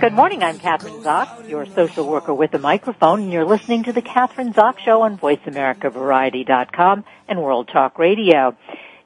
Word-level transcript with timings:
Good 0.00 0.12
morning. 0.12 0.44
I'm 0.44 0.60
Kathryn 0.60 1.02
Zox, 1.02 1.48
your 1.48 1.66
social 1.66 2.06
worker 2.08 2.32
with 2.32 2.54
a 2.54 2.58
microphone, 2.60 3.22
and 3.22 3.32
you're 3.32 3.44
listening 3.44 3.82
to 3.82 3.92
the 3.92 4.00
Kathryn 4.00 4.54
Zox 4.54 4.78
Show 4.78 5.02
on 5.02 5.18
VoiceAmericaVariety.com 5.18 7.04
and 7.26 7.42
World 7.42 7.68
Talk 7.72 7.98
Radio. 7.98 8.56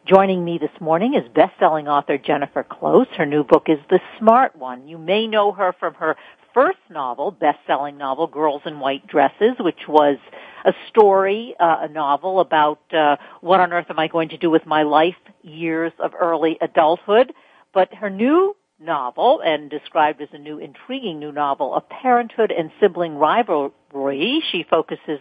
Joining 0.04 0.44
me 0.44 0.58
this 0.58 0.80
morning 0.80 1.14
is 1.14 1.26
best-selling 1.32 1.88
author 1.88 2.18
Jennifer 2.18 2.62
Close. 2.62 3.06
Her 3.16 3.24
new 3.24 3.42
book 3.42 3.68
is 3.68 3.78
The 3.88 4.00
Smart 4.18 4.54
One. 4.54 4.86
You 4.86 4.98
may 4.98 5.26
know 5.26 5.52
her 5.52 5.72
from 5.80 5.94
her 5.94 6.14
first 6.52 6.78
novel, 6.90 7.30
best-selling 7.30 7.96
novel, 7.96 8.26
Girls 8.26 8.60
in 8.66 8.78
White 8.78 9.06
Dresses, 9.06 9.56
which 9.58 9.88
was 9.88 10.18
a 10.66 10.74
story, 10.90 11.54
uh, 11.58 11.78
a 11.80 11.88
novel 11.88 12.38
about 12.38 12.80
uh, 12.92 13.16
what 13.40 13.60
on 13.60 13.72
earth 13.72 13.86
am 13.88 13.98
I 13.98 14.08
going 14.08 14.28
to 14.28 14.36
do 14.36 14.50
with 14.50 14.66
my 14.66 14.82
life, 14.82 15.16
years 15.40 15.92
of 15.98 16.12
early 16.20 16.58
adulthood. 16.60 17.32
But 17.72 17.94
her 17.94 18.10
new 18.10 18.54
novel 18.84 19.40
and 19.44 19.70
described 19.70 20.20
as 20.20 20.28
a 20.32 20.38
new 20.38 20.58
intriguing 20.58 21.18
new 21.18 21.32
novel 21.32 21.74
of 21.74 21.88
parenthood 21.88 22.52
and 22.56 22.70
sibling 22.80 23.16
rivalry. 23.16 24.42
She 24.50 24.64
focuses 24.68 25.20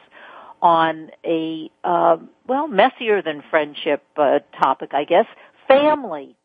on 0.61 1.09
a 1.25 1.69
uh, 1.83 2.17
well 2.47 2.67
messier 2.67 3.21
than 3.21 3.43
friendship 3.49 4.03
uh, 4.17 4.39
topic, 4.61 4.91
I 4.93 5.05
guess, 5.05 5.25
family. 5.67 6.35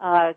Uh, 0.00 0.32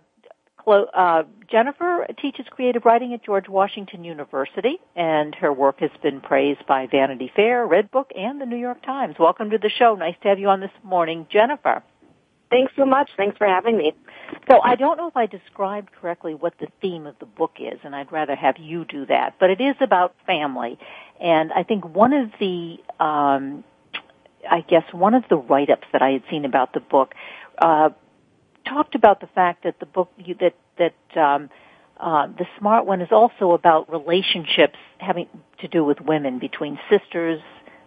uh, 0.67 1.23
Jennifer 1.49 2.05
teaches 2.21 2.45
creative 2.49 2.83
writing 2.83 3.13
at 3.13 3.23
George 3.23 3.47
Washington 3.47 4.03
University, 4.03 4.79
and 4.95 5.33
her 5.35 5.53
work 5.53 5.79
has 5.79 5.91
been 6.03 6.19
praised 6.19 6.65
by 6.67 6.87
Vanity 6.87 7.31
Fair, 7.35 7.65
Redbook, 7.65 8.07
and 8.15 8.41
the 8.41 8.45
New 8.45 8.57
York 8.57 8.83
Times. 8.83 9.15
Welcome 9.17 9.51
to 9.51 9.57
the 9.57 9.69
show. 9.69 9.95
Nice 9.95 10.15
to 10.23 10.29
have 10.29 10.39
you 10.39 10.49
on 10.49 10.59
this 10.59 10.71
morning, 10.83 11.25
Jennifer. 11.31 11.83
Thanks 12.49 12.73
so 12.75 12.85
much. 12.85 13.09
Thanks 13.15 13.37
for 13.37 13.47
having 13.47 13.77
me. 13.77 13.93
So 14.49 14.61
I 14.61 14.75
don't 14.75 14.97
know 14.97 15.07
if 15.07 15.17
I 15.17 15.25
described 15.25 15.91
correctly 15.99 16.33
what 16.33 16.53
the 16.59 16.67
theme 16.81 17.05
of 17.05 17.17
the 17.19 17.25
book 17.25 17.57
is, 17.59 17.79
and 17.83 17.95
I'd 17.95 18.11
rather 18.11 18.35
have 18.35 18.57
you 18.57 18.85
do 18.85 19.05
that. 19.07 19.35
But 19.39 19.49
it 19.49 19.61
is 19.61 19.75
about 19.81 20.15
family, 20.25 20.77
and 21.19 21.51
I 21.51 21.63
think 21.63 21.85
one 21.85 22.13
of 22.13 22.31
the, 22.39 22.77
um, 22.99 23.63
I 24.49 24.61
guess 24.61 24.83
one 24.91 25.13
of 25.13 25.23
the 25.29 25.37
write-ups 25.37 25.87
that 25.91 26.01
I 26.01 26.11
had 26.11 26.23
seen 26.29 26.45
about 26.45 26.73
the 26.73 26.79
book 26.79 27.13
uh, 27.57 27.89
talked 28.65 28.95
about 28.95 29.19
the 29.21 29.27
fact 29.27 29.63
that 29.63 29.79
the 29.79 29.85
book 29.85 30.09
you, 30.17 30.35
that 30.35 30.55
that 30.77 31.21
um, 31.21 31.49
uh, 31.99 32.27
the 32.27 32.45
smart 32.59 32.85
one 32.85 33.01
is 33.01 33.11
also 33.11 33.51
about 33.51 33.91
relationships 33.91 34.77
having 34.99 35.27
to 35.59 35.67
do 35.67 35.83
with 35.83 35.99
women 36.01 36.39
between 36.39 36.79
sisters, 36.89 37.41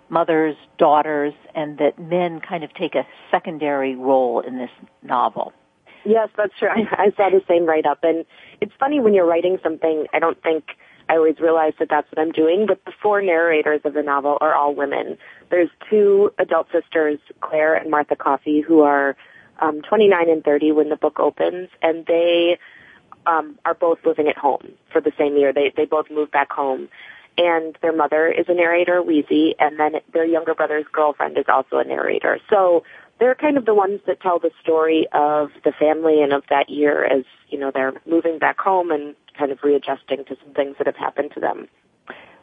mothers, 0.08 0.56
daughters, 0.78 1.34
and 1.54 1.78
that 1.78 1.98
men 1.98 2.40
kind 2.40 2.64
of 2.64 2.74
take 2.74 2.94
a 2.94 3.06
secondary 3.30 3.94
role 3.94 4.40
in 4.40 4.58
this 4.58 4.70
novel. 5.02 5.52
Yes, 6.04 6.28
that's 6.36 6.52
true. 6.58 6.68
I, 6.70 7.04
I 7.04 7.10
saw 7.16 7.30
the 7.30 7.42
same 7.48 7.66
write 7.66 7.86
up, 7.86 8.00
and 8.02 8.24
it's 8.60 8.72
funny 8.78 9.00
when 9.00 9.14
you're 9.14 9.26
writing 9.26 9.58
something. 9.62 10.06
I 10.12 10.18
don't 10.18 10.40
think 10.42 10.64
I 11.08 11.16
always 11.16 11.40
realize 11.40 11.72
that 11.80 11.88
that's 11.90 12.06
what 12.12 12.20
I'm 12.20 12.30
doing, 12.32 12.66
but 12.66 12.84
the 12.84 12.92
four 13.02 13.20
narrators 13.20 13.80
of 13.84 13.94
the 13.94 14.02
novel 14.02 14.38
are 14.40 14.54
all 14.54 14.74
women. 14.74 15.18
There's 15.50 15.70
two 15.90 16.32
adult 16.38 16.68
sisters, 16.72 17.18
Claire 17.40 17.74
and 17.74 17.90
Martha 17.90 18.14
Coffey, 18.14 18.60
who 18.60 18.82
are 18.82 19.16
um, 19.60 19.82
29 19.82 20.30
and 20.30 20.44
30 20.44 20.72
when 20.72 20.88
the 20.88 20.96
book 20.96 21.18
opens, 21.18 21.68
and 21.82 22.06
they 22.06 22.58
um, 23.26 23.58
are 23.64 23.74
both 23.74 23.98
living 24.06 24.28
at 24.28 24.38
home 24.38 24.72
for 24.92 25.00
the 25.00 25.12
same 25.18 25.36
year. 25.36 25.52
They 25.52 25.72
they 25.76 25.84
both 25.84 26.06
moved 26.10 26.30
back 26.30 26.52
home, 26.52 26.88
and 27.36 27.76
their 27.82 27.94
mother 27.94 28.28
is 28.28 28.46
a 28.48 28.54
narrator, 28.54 29.02
Wheezy, 29.02 29.54
and 29.58 29.78
then 29.78 30.00
their 30.12 30.24
younger 30.24 30.54
brother's 30.54 30.86
girlfriend 30.92 31.36
is 31.38 31.46
also 31.48 31.78
a 31.78 31.84
narrator. 31.84 32.38
So 32.48 32.84
they're 33.20 33.34
kind 33.34 33.56
of 33.56 33.66
the 33.66 33.74
ones 33.74 34.00
that 34.06 34.20
tell 34.20 34.38
the 34.38 34.50
story 34.62 35.06
of 35.12 35.50
the 35.64 35.72
family 35.78 36.22
and 36.22 36.32
of 36.32 36.42
that 36.50 36.70
year 36.70 37.04
as, 37.04 37.24
you 37.48 37.58
know, 37.58 37.70
they're 37.72 37.92
moving 38.06 38.38
back 38.38 38.58
home 38.58 38.90
and 38.90 39.14
kind 39.38 39.52
of 39.52 39.58
readjusting 39.62 40.24
to 40.24 40.36
some 40.42 40.54
things 40.54 40.76
that 40.78 40.86
have 40.86 40.96
happened 40.96 41.30
to 41.34 41.40
them. 41.40 41.68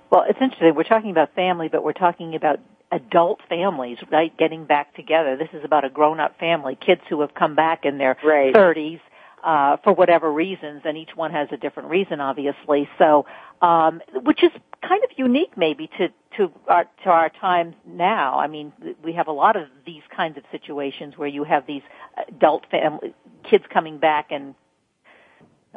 Well, 0.09 0.23
it's 0.29 0.39
interesting. 0.39 0.73
We're 0.75 0.83
talking 0.83 1.11
about 1.11 1.35
family, 1.35 1.67
but 1.67 1.83
we're 1.83 1.93
talking 1.93 2.35
about 2.35 2.59
adult 2.91 3.41
families, 3.49 3.97
right, 4.11 4.35
getting 4.37 4.65
back 4.65 4.95
together. 4.95 5.35
This 5.35 5.49
is 5.51 5.65
about 5.65 5.83
a 5.83 5.89
grown-up 5.89 6.39
family, 6.39 6.77
kids 6.79 7.01
who 7.09 7.19
have 7.21 7.33
come 7.33 7.55
back 7.55 7.83
in 7.83 7.97
their 7.97 8.15
right. 8.23 8.53
30s 8.53 9.01
uh, 9.43 9.77
for 9.83 9.93
whatever 9.93 10.31
reasons, 10.31 10.81
and 10.85 10.97
each 10.97 11.15
one 11.15 11.31
has 11.31 11.47
a 11.51 11.57
different 11.57 11.89
reason, 11.89 12.19
obviously. 12.19 12.89
So, 12.97 13.25
um, 13.61 14.01
which 14.13 14.43
is 14.43 14.51
kind 14.81 15.03
of 15.03 15.09
unique, 15.15 15.57
maybe 15.57 15.89
to 15.97 16.09
to 16.37 16.51
our 16.67 16.85
to 17.03 17.09
our 17.09 17.29
times 17.29 17.75
now. 17.85 18.39
I 18.39 18.47
mean, 18.47 18.73
we 19.03 19.13
have 19.13 19.27
a 19.27 19.31
lot 19.31 19.55
of 19.55 19.67
these 19.85 20.03
kinds 20.15 20.37
of 20.37 20.43
situations 20.51 21.17
where 21.17 21.27
you 21.27 21.43
have 21.43 21.65
these 21.67 21.83
adult 22.27 22.65
family 22.69 23.13
kids 23.49 23.63
coming 23.71 23.99
back 23.99 24.27
and 24.31 24.55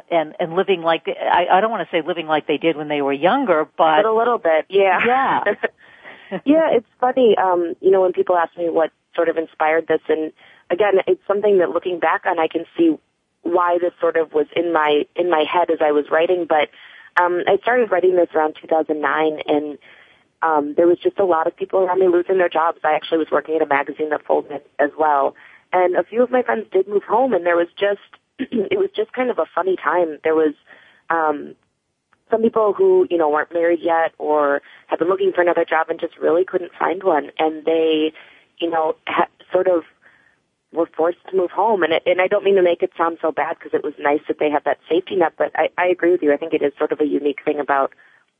and 0.09 0.35
and 0.39 0.55
living 0.55 0.81
like 0.81 1.07
I, 1.07 1.47
I 1.51 1.61
don't 1.61 1.71
want 1.71 1.87
to 1.87 1.95
say 1.95 2.05
living 2.05 2.27
like 2.27 2.47
they 2.47 2.57
did 2.57 2.75
when 2.75 2.87
they 2.87 3.01
were 3.01 3.13
younger, 3.13 3.65
but, 3.65 4.03
but 4.03 4.05
a 4.05 4.13
little 4.13 4.37
bit, 4.37 4.65
yeah, 4.69 4.99
yeah, 5.05 5.43
yeah. 6.45 6.69
It's 6.71 6.87
funny, 6.99 7.35
um, 7.37 7.75
you 7.81 7.91
know, 7.91 8.01
when 8.01 8.13
people 8.13 8.35
ask 8.37 8.55
me 8.57 8.69
what 8.69 8.91
sort 9.15 9.29
of 9.29 9.37
inspired 9.37 9.87
this, 9.87 10.01
and 10.09 10.31
again, 10.69 10.95
it's 11.07 11.21
something 11.27 11.59
that 11.59 11.69
looking 11.69 11.99
back 11.99 12.25
on, 12.25 12.39
I 12.39 12.47
can 12.47 12.65
see 12.77 12.97
why 13.43 13.77
this 13.79 13.93
sort 13.99 14.17
of 14.17 14.33
was 14.33 14.47
in 14.55 14.73
my 14.73 15.05
in 15.15 15.29
my 15.29 15.43
head 15.51 15.69
as 15.69 15.79
I 15.81 15.91
was 15.91 16.05
writing. 16.11 16.45
But 16.47 16.69
um, 17.21 17.43
I 17.47 17.57
started 17.61 17.91
writing 17.91 18.15
this 18.15 18.29
around 18.33 18.55
2009, 18.61 19.39
and 19.47 19.77
um, 20.41 20.73
there 20.75 20.87
was 20.87 20.97
just 20.99 21.19
a 21.19 21.25
lot 21.25 21.47
of 21.47 21.55
people 21.55 21.79
around 21.79 21.99
me 21.99 22.07
losing 22.07 22.37
their 22.37 22.49
jobs. 22.49 22.79
I 22.83 22.93
actually 22.93 23.19
was 23.19 23.31
working 23.31 23.55
at 23.55 23.61
a 23.61 23.65
magazine 23.65 24.09
that 24.09 24.25
folded 24.25 24.61
as 24.79 24.91
well, 24.97 25.35
and 25.73 25.95
a 25.95 26.03
few 26.03 26.23
of 26.23 26.31
my 26.31 26.43
friends 26.43 26.67
did 26.71 26.87
move 26.87 27.03
home, 27.03 27.33
and 27.33 27.45
there 27.45 27.57
was 27.57 27.67
just 27.77 27.99
it 28.39 28.79
was 28.79 28.89
just 28.95 29.13
kind 29.13 29.29
of 29.29 29.39
a 29.39 29.45
funny 29.53 29.75
time. 29.75 30.19
There 30.23 30.35
was 30.35 30.53
um, 31.09 31.55
some 32.29 32.41
people 32.41 32.73
who 32.73 33.07
you 33.09 33.17
know 33.17 33.29
weren't 33.29 33.53
married 33.53 33.79
yet 33.81 34.13
or 34.17 34.61
had 34.87 34.99
been 34.99 35.09
looking 35.09 35.31
for 35.33 35.41
another 35.41 35.65
job 35.65 35.89
and 35.89 35.99
just 35.99 36.17
really 36.17 36.45
couldn't 36.45 36.71
find 36.77 37.03
one, 37.03 37.31
and 37.37 37.65
they 37.65 38.13
you 38.59 38.69
know 38.69 38.95
ha- 39.07 39.27
sort 39.51 39.67
of 39.67 39.83
were 40.73 40.89
forced 40.95 41.19
to 41.29 41.35
move 41.35 41.51
home. 41.51 41.83
And, 41.83 41.93
it, 41.93 42.03
and 42.05 42.21
I 42.21 42.27
don't 42.27 42.43
mean 42.43 42.55
to 42.55 42.61
make 42.61 42.81
it 42.81 42.91
sound 42.97 43.17
so 43.21 43.31
bad 43.31 43.57
because 43.57 43.73
it 43.73 43.83
was 43.83 43.93
nice 43.99 44.21
that 44.27 44.39
they 44.39 44.49
had 44.49 44.63
that 44.65 44.79
safety 44.89 45.15
net, 45.15 45.33
but 45.37 45.51
I, 45.55 45.69
I 45.77 45.87
agree 45.87 46.11
with 46.11 46.21
you. 46.21 46.33
I 46.33 46.37
think 46.37 46.53
it 46.53 46.61
is 46.61 46.73
sort 46.77 46.91
of 46.91 47.01
a 47.01 47.05
unique 47.05 47.39
thing 47.43 47.59
about 47.59 47.93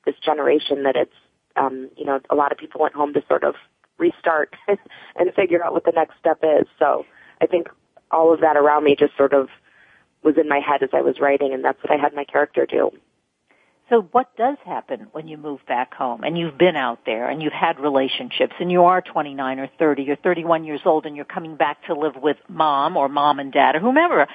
this 0.06 0.16
generation 0.24 0.84
that 0.84 0.96
it's, 0.96 1.16
um, 1.56 1.90
you 1.98 2.06
know, 2.06 2.20
a 2.30 2.36
lot 2.36 2.52
of 2.52 2.58
people 2.58 2.82
went 2.82 2.96
home 2.96 3.14
to 3.14 3.24
sort 3.28 3.44
of 3.44 3.56
restart 3.98 4.56
and 4.68 5.34
figure 5.36 5.64
out 5.64 5.74
what 5.74 5.84
the 5.86 5.92
next 5.94 6.18
step 6.20 6.40
is. 6.44 6.68
So 6.80 7.06
I 7.42 7.48
think 7.48 7.68
all 8.10 8.34
of 8.34 8.42
that 8.42 8.58
around 8.58 8.84
me 8.84 8.96
just 8.98 9.16
sort 9.18 9.34
of 9.34 9.50
was 10.24 10.36
in 10.38 10.48
my 10.48 10.60
head 10.60 10.84
as 10.84 10.90
I 10.94 11.02
was 11.02 11.20
writing, 11.20 11.54
and 11.54 11.64
that's 11.64 11.82
what 11.84 11.92
I 11.92 12.02
had 12.02 12.14
my 12.14 12.24
character 12.24 12.66
do. 12.66 12.92
So 13.92 14.08
what 14.14 14.34
does 14.38 14.56
happen 14.64 15.08
when 15.12 15.28
you 15.28 15.38
move 15.38 15.60
back 15.68 15.94
home 15.94 16.24
and 16.24 16.38
you've 16.38 16.58
been 16.58 16.78
out 16.78 17.00
there 17.06 17.30
and 17.30 17.44
you've 17.44 17.52
had 17.52 17.78
relationships 17.78 18.54
and 18.58 18.72
you 18.72 18.86
are 18.86 19.02
29 19.02 19.60
or 19.60 19.70
30, 19.78 20.04
you're 20.04 20.16
31 20.16 20.64
years 20.64 20.80
old 20.86 21.06
and 21.06 21.14
you're 21.14 21.26
coming 21.26 21.58
back 21.58 21.86
to 21.88 21.94
live 21.94 22.16
with 22.16 22.38
mom 22.48 22.96
or 22.96 23.10
mom 23.10 23.40
and 23.40 23.52
dad 23.52 23.76
or 23.76 23.80
whomever 23.82 24.28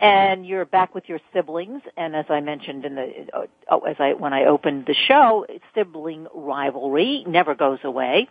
and 0.00 0.44
you're 0.44 0.64
back 0.64 0.96
with 0.96 1.04
your 1.06 1.20
siblings 1.32 1.80
and 1.96 2.16
as 2.16 2.24
I 2.28 2.40
mentioned 2.40 2.84
in 2.84 2.96
the 2.96 3.46
oh, 3.70 3.78
as 3.80 3.94
I 4.00 4.14
when 4.14 4.32
I 4.32 4.46
opened 4.46 4.86
the 4.86 4.94
show 5.06 5.46
sibling 5.74 6.26
rivalry 6.34 7.24
never 7.28 7.54
goes 7.54 7.78
away. 7.84 8.28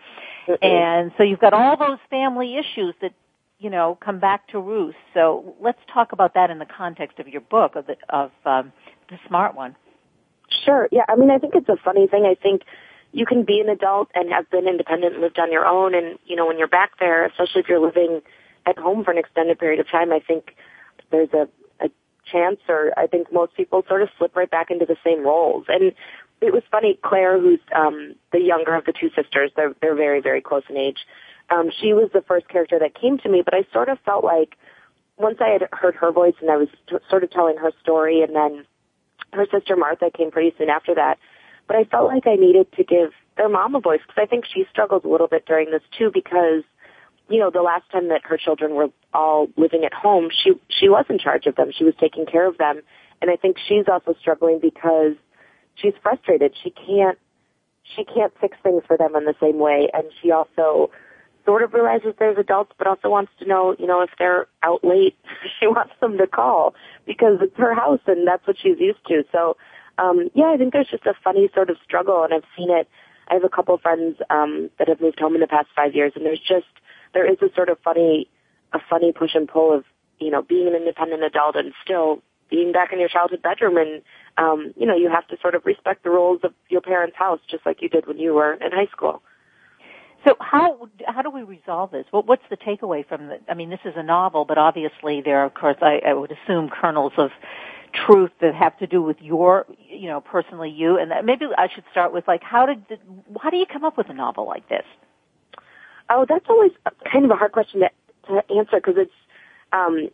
Mm-hmm. 0.50 0.66
and 0.66 1.12
so 1.18 1.24
you've 1.24 1.40
got 1.40 1.54
all 1.54 1.78
those 1.78 2.00
family 2.10 2.58
issues 2.58 2.94
that 3.02 3.14
you 3.60 3.70
know 3.70 3.98
come 4.04 4.20
back 4.20 4.50
to 4.50 4.60
roost. 4.60 4.98
So 5.14 5.56
let's 5.62 5.80
talk 5.94 6.12
about 6.12 6.34
that 6.34 6.50
in 6.50 6.60
the 6.60 6.66
context 6.66 7.20
of 7.20 7.30
your 7.30 7.40
book 7.40 7.78
of 7.78 7.86
the 7.88 7.96
of 8.10 8.32
um, 8.46 8.74
the 9.10 9.18
smart 9.26 9.56
one 9.56 9.78
Sure. 10.63 10.88
Yeah. 10.92 11.06
I 11.07 11.15
mean, 11.15 11.31
I 11.31 11.38
think 11.39 11.56
it's 11.56 11.69
a 11.69 11.77
funny 11.83 12.07
thing. 12.07 12.25
I 12.25 12.36
think 12.36 12.63
you 13.12 13.25
can 13.25 13.44
be 13.44 13.60
an 13.60 13.69
adult 13.69 14.10
and 14.15 14.31
have 14.31 14.50
been 14.50 14.68
independent 14.68 15.13
and 15.13 15.21
lived 15.21 15.39
on 15.39 15.51
your 15.51 15.65
own. 15.65 15.94
And, 15.94 16.18
you 16.25 16.36
know, 16.36 16.48
when 16.48 16.57
you're 16.57 16.68
back 16.68 17.00
there, 17.00 17.25
especially 17.25 17.62
if 17.62 17.69
you're 17.69 17.80
living 17.80 18.21
at 18.65 18.77
home 18.77 19.04
for 19.04 19.12
an 19.12 19.18
extended 19.18 19.60
period 19.60 19.80
of 19.80 19.89
time, 19.89 20.12
I 20.12 20.19
think 20.19 20.56
there's 21.12 21.30
a, 21.33 21.48
a 21.83 21.89
chance 22.31 22.60
or 22.68 22.92
I 22.98 23.07
think 23.07 23.31
most 23.31 23.56
people 23.56 23.83
sort 23.88 24.01
of 24.01 24.10
slip 24.18 24.36
right 24.36 24.50
back 24.50 24.71
into 24.71 24.86
the 24.86 24.98
same 25.04 25.24
roles. 25.24 25.65
And 25.68 25.94
it 26.42 26.54
was 26.54 26.63
funny, 26.71 27.00
Claire, 27.04 27.39
who's 27.39 27.60
um, 27.75 28.15
the 28.31 28.39
younger 28.39 28.75
of 28.75 28.86
the 28.86 28.94
two 28.94 29.10
sisters, 29.10 29.51
they're, 29.56 29.74
they're 29.81 29.95
very, 29.95 30.21
very 30.21 30.42
close 30.42 30.63
in 30.69 30.77
age. 30.77 30.98
Um, 31.50 31.69
she 31.81 31.94
was 31.94 32.10
the 32.13 32.21
first 32.21 32.48
character 32.48 32.80
that 32.80 33.00
came 33.00 33.18
to 33.19 33.30
me, 33.30 33.42
but 33.44 33.54
I 33.54 33.65
sort 33.71 33.89
of 33.89 34.00
felt 34.06 34.24
like 34.24 34.57
once 35.18 35.38
I 35.39 35.50
had 35.50 35.68
heard 35.71 35.95
her 35.95 36.12
voice 36.12 36.33
and 36.42 36.50
I 36.50 36.57
was 36.57 36.69
t- 36.89 36.98
sort 37.10 37.24
of 37.24 37.31
telling 37.31 37.57
her 37.57 37.71
story 37.81 38.21
and 38.21 38.36
then 38.36 38.65
her 39.34 39.48
sister 39.52 39.76
Martha 39.76 40.10
came 40.16 40.32
pretty 40.32 40.54
soon 40.58 40.70
after 40.70 40.96
that, 40.96 41.18
but 41.68 41.76
I 41.76 41.84
felt 41.86 42.08
like 42.08 42.28
I 42.28 42.36
needed 42.36 42.72
to 42.74 42.84
give 42.84 43.12
their 43.38 43.50
mom 43.50 43.76
a 43.76 43.80
voice 43.80 44.00
because 44.06 44.22
I 44.22 44.26
think 44.28 44.46
she 44.46 44.66
struggled 44.70 45.06
a 45.06 45.10
little 45.10 45.28
bit 45.28 45.46
during 45.46 45.72
this 45.72 45.82
too 45.98 46.12
because 46.14 46.64
you 47.30 47.40
know, 47.40 47.50
the 47.50 47.62
last 47.62 47.90
time 47.92 48.10
that 48.10 48.22
her 48.26 48.38
children 48.38 48.76
were 48.76 48.90
all 49.14 49.48
living 49.56 49.86
at 49.86 49.94
home, 49.94 50.30
she 50.30 50.52
she 50.70 50.90
was 50.90 51.06
in 51.10 51.20
charge 51.20 51.46
of 51.46 51.56
them. 51.56 51.72
She 51.76 51.84
was 51.84 51.94
taking 52.00 52.26
care 52.26 52.48
of 52.48 52.58
them, 52.58 52.82
and 53.22 53.32
I 53.32 53.36
think 53.38 53.58
she's 53.68 53.86
also 53.92 54.14
struggling 54.20 54.60
because 54.62 55.14
she's 55.76 55.94
frustrated. 56.02 56.54
She 56.64 56.70
can't 56.70 57.18
she 57.96 58.04
can't 58.04 58.34
fix 58.40 58.58
things 58.62 58.84
for 58.88 58.98
them 58.98 59.16
in 59.16 59.26
the 59.26 59.36
same 59.42 59.58
way, 59.58 59.90
and 59.94 60.04
she 60.22 60.32
also 60.32 60.92
sort 61.45 61.63
of 61.63 61.74
realizes 61.74 62.13
there's 62.18 62.38
adults, 62.38 62.72
but 62.78 62.88
also 62.88 63.10
wants 63.10 63.31
to 63.40 63.45
know, 63.45 63.75
you 63.78 63.88
know, 63.88 64.01
if 64.01 64.10
they're 64.18 64.48
out 64.62 64.84
late, 64.84 65.18
she 65.60 65.68
wants 65.68 65.94
them 66.00 66.18
to 66.18 66.28
call 66.28 66.75
because 67.06 67.40
it's 67.42 67.57
her 67.57 67.74
house 67.74 68.00
and 68.07 68.28
that's 68.28 68.45
what 68.48 68.57
she's 68.62 68.80
used 68.80 69.06
to. 69.07 69.24
So, 69.31 69.57
um, 69.98 70.30
yeah, 70.34 70.51
I 70.54 70.57
think 70.57 70.74
there's 70.74 70.90
just 70.90 71.06
a 71.06 71.13
funny 71.24 71.50
sort 71.54 71.69
of 71.69 71.78
struggle, 71.84 72.24
and 72.24 72.34
I've 72.34 72.48
seen 72.57 72.72
it. 72.72 72.88
I 73.28 73.36
have 73.36 73.44
a 73.44 73.50
couple 73.50 73.78
friends 73.78 74.18
um, 74.30 74.69
that 74.80 74.88
have 74.88 75.00
moved 75.01 75.19
home 75.19 75.36
in 75.36 75.42
the 75.42 75.48
past 75.48 75.68
five 75.75 75.94
years, 75.94 76.13
and 76.16 76.25
there's 76.25 76.40
just 76.40 76.66
there 77.13 77.30
is 77.30 77.38
a 77.42 77.54
sort 77.56 77.69
of 77.69 77.78
funny, 77.84 78.28
a 78.74 78.80
funny 78.89 79.12
push 79.12 79.36
and 79.36 79.48
pull 79.48 79.74
of, 79.74 79.86
you 80.19 80.31
know, 80.31 80.42
being 80.42 80.68
an 80.68 80.74
independent 80.74 81.24
adult 81.24 81.56
and 81.56 81.74
still 81.84 82.24
being 82.50 82.72
back 82.72 82.92
in 82.92 83.00
your 83.00 83.10
childhood 83.10 83.42
bedroom 83.42 83.78
and, 83.78 84.01
um, 84.38 84.74
you 84.75 84.86
know, 84.86 84.96
you 84.96 85.10
have 85.10 85.28
to 85.28 85.38
sort 85.42 85.56
of 85.56 85.66
respect 85.66 86.04
the 86.04 86.10
rules 86.10 86.42
of 86.44 86.54
your 86.69 86.81
parents' 86.81 87.16
house 87.16 87.39
just 87.50 87.66
like 87.66 87.81
you 87.81 87.89
did 87.89 88.07
when 88.07 88.18
you 88.18 88.34
were 88.34 88.54
in 88.54 88.72
high 88.72 88.88
school. 88.92 89.22
So 90.25 90.36
how 90.40 90.90
how 91.06 91.22
do 91.22 91.30
we 91.30 91.44
resolve 91.44 91.92
this? 91.92 92.06
What, 92.12 92.28
what's 92.28 92.44
the 92.50 92.58
takeaway 92.58 93.08
from 93.08 93.28
the? 93.28 93.40
I 93.50 93.56
mean, 93.56 93.70
this 93.70 93.81
is 93.84 93.94
a 93.98 94.04
novel, 94.04 94.46
but 94.46 94.58
obviously 94.58 95.22
there 95.22 95.40
are, 95.40 95.46
of 95.46 95.54
course, 95.54 95.78
I, 95.81 96.00
I 96.06 96.14
would 96.14 96.31
assume 96.31 96.70
kernels 96.70 97.14
of 97.18 97.31
truth 98.06 98.31
that 98.42 98.56
have 98.56 98.78
to 98.80 98.88
do 98.88 99.02
with 99.02 99.18
your, 99.22 99.66
you 99.90 100.08
know, 100.08 100.22
personally 100.22 100.70
you. 100.70 100.98
And 100.98 101.12
that, 101.12 101.25
maybe 101.25 101.46
I 101.58 101.68
should 101.74 101.84
start 101.92 102.14
with 102.14 102.28
like, 102.28 102.42
how 102.42 102.66
did, 102.66 102.86
the, 102.90 102.98
how 103.40 103.50
do 103.50 103.58
you 103.58 103.66
come 103.66 103.84
up 103.84 103.98
with 103.98 104.10
a 104.10 104.14
novel 104.14 104.48
like 104.48 104.68
this? 104.68 104.86
Oh, 106.10 106.25
that's 106.28 106.46
always 106.50 106.72
kind 107.12 107.25
of 107.25 107.31
a 107.31 107.36
hard 107.36 107.52
question 107.52 107.81
to, 107.81 107.90
to 108.28 108.54
answer 108.56 108.78
because 108.78 108.96
it's, 108.98 109.12
um, 109.72 110.10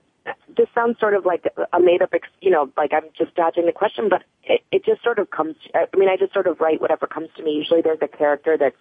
this 0.57 0.67
sounds 0.75 0.99
sort 0.99 1.13
of 1.13 1.25
like 1.25 1.45
a 1.71 1.79
made 1.79 2.01
up, 2.01 2.13
you 2.41 2.51
know, 2.51 2.69
like 2.77 2.91
I'm 2.93 3.09
just 3.17 3.33
dodging 3.35 3.65
the 3.65 3.71
question, 3.71 4.09
but 4.09 4.23
it, 4.43 4.61
it 4.71 4.85
just 4.85 5.01
sort 5.01 5.17
of 5.17 5.31
comes, 5.31 5.55
I 5.73 5.87
mean, 5.95 6.09
I 6.09 6.17
just 6.17 6.33
sort 6.33 6.47
of 6.47 6.59
write 6.59 6.81
whatever 6.81 7.07
comes 7.07 7.29
to 7.37 7.43
me. 7.43 7.51
Usually 7.53 7.81
there's 7.81 7.99
a 8.01 8.07
character 8.07 8.57
that's, 8.59 8.75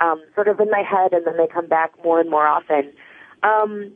um, 0.00 0.22
sort 0.34 0.48
of 0.48 0.60
in 0.60 0.70
my 0.70 0.82
head 0.82 1.12
and 1.12 1.26
then 1.26 1.36
they 1.36 1.46
come 1.46 1.66
back 1.66 1.92
more 2.04 2.20
and 2.20 2.30
more 2.30 2.46
often. 2.46 2.92
Um, 3.42 3.92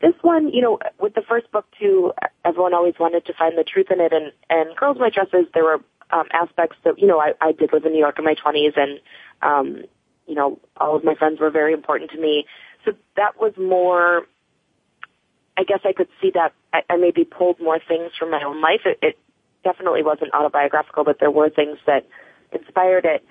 this 0.00 0.14
one, 0.22 0.48
you 0.48 0.60
know, 0.60 0.78
with 1.00 1.14
the 1.14 1.22
first 1.28 1.50
book 1.50 1.66
too, 1.80 2.12
everyone 2.44 2.74
always 2.74 2.94
wanted 2.98 3.26
to 3.26 3.32
find 3.34 3.56
the 3.56 3.64
truth 3.64 3.86
in 3.90 4.00
it 4.00 4.12
and, 4.12 4.32
and 4.50 4.76
Girls 4.76 4.98
White 4.98 5.14
Dresses, 5.14 5.46
there 5.54 5.64
were, 5.64 5.80
um, 6.10 6.26
aspects 6.32 6.76
that, 6.84 6.98
you 6.98 7.06
know, 7.06 7.18
I, 7.18 7.32
I 7.40 7.52
did 7.52 7.72
live 7.72 7.84
in 7.84 7.92
New 7.92 7.98
York 7.98 8.18
in 8.18 8.24
my 8.24 8.34
20s 8.34 8.76
and, 8.76 9.00
um, 9.42 9.84
you 10.26 10.34
know, 10.34 10.58
all 10.76 10.96
of 10.96 11.04
my 11.04 11.14
friends 11.14 11.40
were 11.40 11.50
very 11.50 11.72
important 11.72 12.10
to 12.12 12.20
me. 12.20 12.46
So 12.84 12.92
that 13.16 13.40
was 13.40 13.52
more, 13.56 14.26
I 15.56 15.64
guess 15.64 15.80
I 15.84 15.92
could 15.92 16.08
see 16.20 16.30
that 16.34 16.52
I, 16.72 16.80
I 16.90 16.96
maybe 16.96 17.24
pulled 17.24 17.60
more 17.60 17.78
things 17.78 18.12
from 18.18 18.30
my 18.30 18.42
own 18.42 18.60
life. 18.60 18.80
It, 18.84 18.98
it 19.02 19.18
definitely 19.62 20.02
wasn't 20.02 20.34
autobiographical, 20.34 21.04
but 21.04 21.18
there 21.20 21.30
were 21.30 21.48
things 21.48 21.78
that 21.86 22.06
inspired 22.52 23.04
it 23.04 23.24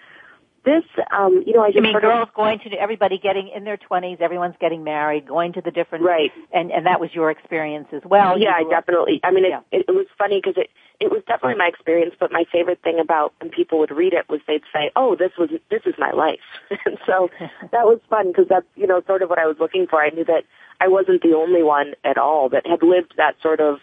this, 0.66 0.84
um, 1.12 1.44
you 1.46 1.54
know, 1.54 1.62
I 1.62 1.68
just 1.68 1.76
you 1.76 1.82
mean 1.82 2.00
girls 2.00 2.30
of, 2.30 2.34
going 2.34 2.60
to 2.60 2.70
everybody 2.80 3.18
getting 3.18 3.50
in 3.54 3.66
their 3.66 3.78
twenties, 3.78 4.20
everyone's 4.22 4.56
getting 4.60 4.84
married, 4.84 5.28
going 5.28 5.54
to 5.54 5.62
the 5.62 5.72
different 5.72 6.06
right, 6.06 6.32
and 6.54 6.72
and 6.72 6.86
that 6.86 7.02
was 7.02 7.10
your 7.14 7.32
experience 7.32 7.88
as 7.92 8.02
well. 8.06 8.40
Yeah, 8.40 8.60
definitely. 8.70 9.20
I 9.24 9.32
mean, 9.32 9.46
it, 9.46 9.50
yeah. 9.50 9.62
it, 9.72 9.86
it 9.90 9.92
was 9.92 10.08
funny 10.18 10.40
because 10.40 10.56
it 10.58 10.70
it 11.00 11.12
was 11.12 11.22
definitely 11.28 11.58
my 11.58 11.68
experience. 11.68 12.16
But 12.18 12.32
my 12.32 12.46
favorite 12.52 12.82
thing 12.82 13.00
about 13.00 13.34
when 13.42 13.52
people 13.52 13.80
would 13.80 13.92
read 13.92 14.14
it 14.14 14.30
was 14.30 14.40
they'd 14.48 14.64
say, 14.72 14.92
"Oh, 14.96 15.16
this 15.18 15.32
was 15.38 15.50
this 15.70 15.82
is 15.86 15.96
my 15.98 16.12
life," 16.12 16.40
and 16.86 16.98
so 17.06 17.30
that 17.72 17.86
was 17.86 18.00
fun 18.10 18.28
because 18.28 18.48
that's 18.48 18.68
you 18.76 18.88
know 18.88 19.02
sort 19.06 19.22
of 19.22 19.30
what 19.30 19.40
I 19.40 19.46
was 19.46 19.58
looking 19.60 19.88
for. 19.88 20.02
I 20.02 20.10
knew 20.10 20.26
that 20.26 20.46
I 20.80 20.88
wasn't 20.88 21.22
the 21.24 21.34
only 21.34 21.64
one 21.64 21.94
at 22.06 22.18
all 22.18 22.50
that 22.50 22.66
had 22.66 22.84
lived 22.84 23.16
that 23.18 23.36
sort 23.42 23.60
of 23.60 23.80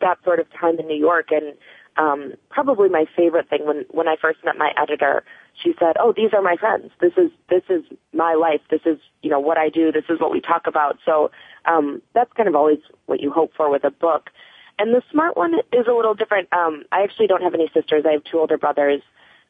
that 0.00 0.18
sort 0.24 0.40
of 0.40 0.46
time 0.52 0.78
in 0.78 0.86
New 0.86 0.98
York 0.98 1.30
and 1.30 1.54
um, 1.96 2.32
probably 2.50 2.88
my 2.88 3.04
favorite 3.16 3.48
thing 3.48 3.66
when 3.66 3.84
when 3.90 4.08
I 4.08 4.16
first 4.20 4.38
met 4.44 4.56
my 4.56 4.72
editor. 4.80 5.24
She 5.62 5.72
said, 5.78 5.96
"Oh, 6.00 6.12
these 6.16 6.32
are 6.32 6.42
my 6.42 6.56
friends. 6.56 6.90
This 7.00 7.12
is 7.16 7.30
this 7.48 7.62
is 7.68 7.84
my 8.12 8.34
life. 8.34 8.60
This 8.70 8.80
is 8.84 8.98
you 9.22 9.30
know 9.30 9.40
what 9.40 9.58
I 9.58 9.68
do. 9.68 9.92
This 9.92 10.04
is 10.08 10.20
what 10.20 10.32
we 10.32 10.40
talk 10.40 10.66
about." 10.66 10.98
So 11.04 11.30
um, 11.64 12.02
that's 12.14 12.32
kind 12.32 12.48
of 12.48 12.56
always 12.56 12.78
what 13.06 13.20
you 13.20 13.30
hope 13.30 13.52
for 13.56 13.70
with 13.70 13.84
a 13.84 13.90
book. 13.90 14.30
And 14.78 14.92
the 14.92 15.02
smart 15.12 15.36
one 15.36 15.54
is 15.72 15.86
a 15.88 15.92
little 15.92 16.14
different. 16.14 16.52
Um, 16.52 16.84
I 16.90 17.02
actually 17.02 17.28
don't 17.28 17.42
have 17.42 17.54
any 17.54 17.70
sisters. 17.72 18.04
I 18.06 18.12
have 18.12 18.24
two 18.24 18.40
older 18.40 18.58
brothers, 18.58 19.02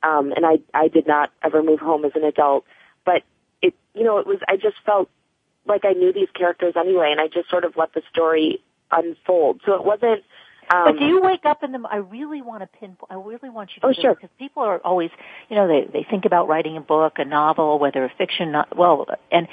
um, 0.03 0.33
and 0.37 0.45
I 0.45 0.59
I 0.75 0.89
did 0.89 1.07
not 1.07 1.31
ever 1.43 1.63
move 1.63 1.81
home 1.81 2.05
as 2.05 2.13
an 2.15 2.25
adult. 2.25 2.65
But 3.07 3.23
it 3.63 3.75
you 3.95 4.05
know 4.05 4.19
it 4.19 4.27
was 4.27 4.41
I 4.47 4.57
just 4.57 4.77
felt 4.85 5.09
like 5.67 5.87
I 5.87 5.93
knew 5.93 6.13
these 6.13 6.29
characters 6.35 6.75
anyway, 6.77 7.09
and 7.11 7.21
I 7.21 7.29
just 7.29 7.49
sort 7.49 7.65
of 7.65 7.77
let 7.79 7.95
the 7.95 8.03
story 8.13 8.63
unfold. 8.93 9.63
So 9.65 9.75
it 9.75 9.85
wasn't 9.85 10.23
um, 10.71 10.85
but 10.85 10.99
do 10.99 11.07
you 11.07 11.21
wake 11.23 11.45
up 11.45 11.63
in 11.63 11.73
the? 11.73 11.81
I 11.91 11.97
really 11.97 12.43
want 12.43 12.63
to 12.63 12.67
pinpoint. 12.79 13.11
I 13.11 13.15
really 13.15 13.51
want 13.51 13.71
you 13.75 13.81
to. 13.81 13.87
Oh, 13.87 13.93
sure. 13.93 14.15
Because 14.15 14.31
people 14.39 14.63
are 14.63 14.81
always, 14.85 15.11
you 15.49 15.57
know, 15.57 15.69
they 15.69 15.89
they 15.93 16.07
think 16.09 16.25
about 16.25 16.49
writing 16.49 16.77
a 16.77 16.81
book, 16.81 17.15
a 17.19 17.25
novel, 17.25 17.79
whether 17.79 18.05
a 18.05 18.13
fiction, 18.17 18.53
not, 18.53 18.77
well, 18.77 19.07
and 19.31 19.49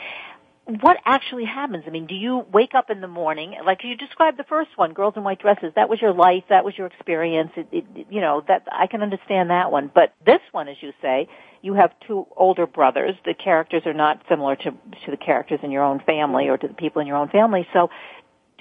what 0.65 0.97
actually 1.05 1.45
happens? 1.45 1.83
I 1.87 1.89
mean, 1.89 2.05
do 2.05 2.15
you 2.15 2.45
wake 2.51 2.75
up 2.75 2.89
in 2.89 3.01
the 3.01 3.07
morning, 3.07 3.55
like 3.65 3.79
you 3.83 3.95
described 3.97 4.37
the 4.37 4.43
first 4.43 4.69
one, 4.75 4.93
Girls 4.93 5.15
in 5.17 5.23
White 5.23 5.39
Dresses? 5.39 5.73
That 5.75 5.89
was 5.89 5.99
your 6.01 6.13
life. 6.13 6.43
That 6.49 6.63
was 6.63 6.77
your 6.77 6.87
experience. 6.87 7.51
It, 7.57 7.67
it, 7.71 8.07
you 8.09 8.21
know, 8.21 8.43
that 8.47 8.67
I 8.71 8.87
can 8.87 9.01
understand 9.01 9.49
that 9.49 9.71
one. 9.71 9.91
But 9.93 10.13
this 10.25 10.39
one, 10.51 10.67
as 10.67 10.77
you 10.81 10.93
say, 11.01 11.27
you 11.61 11.73
have 11.73 11.91
two 12.07 12.27
older 12.37 12.67
brothers. 12.67 13.15
The 13.25 13.33
characters 13.33 13.83
are 13.85 13.93
not 13.93 14.21
similar 14.29 14.55
to 14.55 14.71
to 14.71 15.11
the 15.11 15.17
characters 15.17 15.59
in 15.63 15.71
your 15.71 15.83
own 15.83 15.99
family 16.05 16.47
or 16.47 16.57
to 16.57 16.67
the 16.67 16.73
people 16.73 17.01
in 17.01 17.07
your 17.07 17.17
own 17.17 17.29
family. 17.29 17.67
So, 17.73 17.89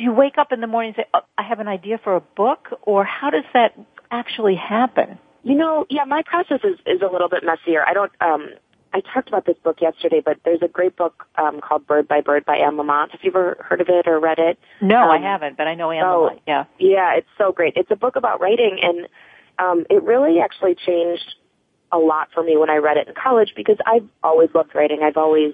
do 0.00 0.04
you 0.04 0.12
wake 0.12 0.38
up 0.38 0.50
in 0.50 0.62
the 0.62 0.66
morning 0.66 0.94
and 0.96 1.04
say, 1.04 1.08
oh, 1.12 1.20
I 1.36 1.42
have 1.42 1.60
an 1.60 1.68
idea 1.68 2.00
for 2.02 2.16
a 2.16 2.20
book, 2.20 2.68
or 2.82 3.04
how 3.04 3.28
does 3.28 3.44
that 3.52 3.78
actually 4.10 4.56
happen? 4.56 5.18
You 5.42 5.56
know, 5.56 5.84
yeah, 5.90 6.04
my 6.04 6.22
process 6.24 6.60
is, 6.64 6.78
is 6.86 7.02
a 7.02 7.12
little 7.12 7.28
bit 7.28 7.44
messier. 7.44 7.84
I 7.86 7.92
don't, 7.92 8.10
um, 8.22 8.48
I 8.94 9.00
talked 9.00 9.28
about 9.28 9.44
this 9.44 9.58
book 9.62 9.82
yesterday, 9.82 10.22
but 10.24 10.38
there's 10.42 10.62
a 10.62 10.68
great 10.68 10.96
book 10.96 11.26
um, 11.36 11.60
called 11.60 11.86
Bird 11.86 12.08
by 12.08 12.22
Bird 12.22 12.46
by 12.46 12.56
Anne 12.56 12.76
Lamott. 12.76 13.10
Have 13.10 13.20
you 13.22 13.30
ever 13.30 13.58
heard 13.60 13.82
of 13.82 13.88
it 13.90 14.08
or 14.08 14.18
read 14.18 14.38
it? 14.38 14.58
No, 14.80 15.02
um, 15.02 15.10
I 15.10 15.18
haven't, 15.18 15.58
but 15.58 15.66
I 15.66 15.74
know 15.74 15.90
Anne 15.90 16.04
oh, 16.04 16.30
Lamott. 16.30 16.40
Yeah, 16.46 16.64
yeah, 16.78 17.16
it's 17.16 17.28
so 17.36 17.52
great. 17.52 17.74
It's 17.76 17.90
a 17.90 17.96
book 17.96 18.16
about 18.16 18.40
writing, 18.40 18.78
and 18.82 19.06
um, 19.58 19.84
it 19.90 20.02
really 20.02 20.40
actually 20.40 20.76
changed 20.76 21.34
a 21.92 21.98
lot 21.98 22.28
for 22.32 22.42
me 22.42 22.56
when 22.56 22.70
I 22.70 22.76
read 22.76 22.96
it 22.96 23.06
in 23.06 23.14
college 23.22 23.52
because 23.54 23.76
I've 23.84 24.08
always 24.22 24.48
loved 24.54 24.74
writing. 24.74 25.00
I've 25.02 25.18
always 25.18 25.52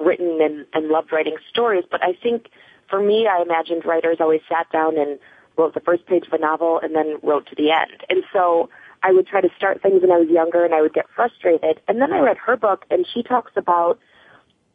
written 0.00 0.40
and, 0.42 0.66
and 0.74 0.88
loved 0.88 1.12
writing 1.12 1.36
stories, 1.48 1.84
but 1.88 2.02
I 2.02 2.14
think 2.20 2.48
for 2.88 3.00
me, 3.00 3.26
I 3.26 3.42
imagined 3.42 3.84
writers 3.84 4.18
always 4.20 4.40
sat 4.48 4.70
down 4.72 4.98
and 4.98 5.18
wrote 5.56 5.74
the 5.74 5.80
first 5.80 6.06
page 6.06 6.26
of 6.26 6.32
a 6.32 6.38
novel 6.38 6.80
and 6.82 6.94
then 6.94 7.18
wrote 7.22 7.46
to 7.48 7.54
the 7.56 7.70
end. 7.70 8.04
And 8.08 8.24
so 8.32 8.70
I 9.02 9.12
would 9.12 9.26
try 9.26 9.40
to 9.40 9.48
start 9.56 9.82
things 9.82 10.02
when 10.02 10.12
I 10.12 10.18
was 10.18 10.28
younger 10.28 10.64
and 10.64 10.74
I 10.74 10.80
would 10.80 10.94
get 10.94 11.06
frustrated. 11.14 11.80
And 11.88 12.00
then 12.00 12.12
I 12.12 12.20
read 12.20 12.36
her 12.46 12.56
book 12.56 12.84
and 12.90 13.06
she 13.12 13.22
talks 13.22 13.52
about 13.56 13.98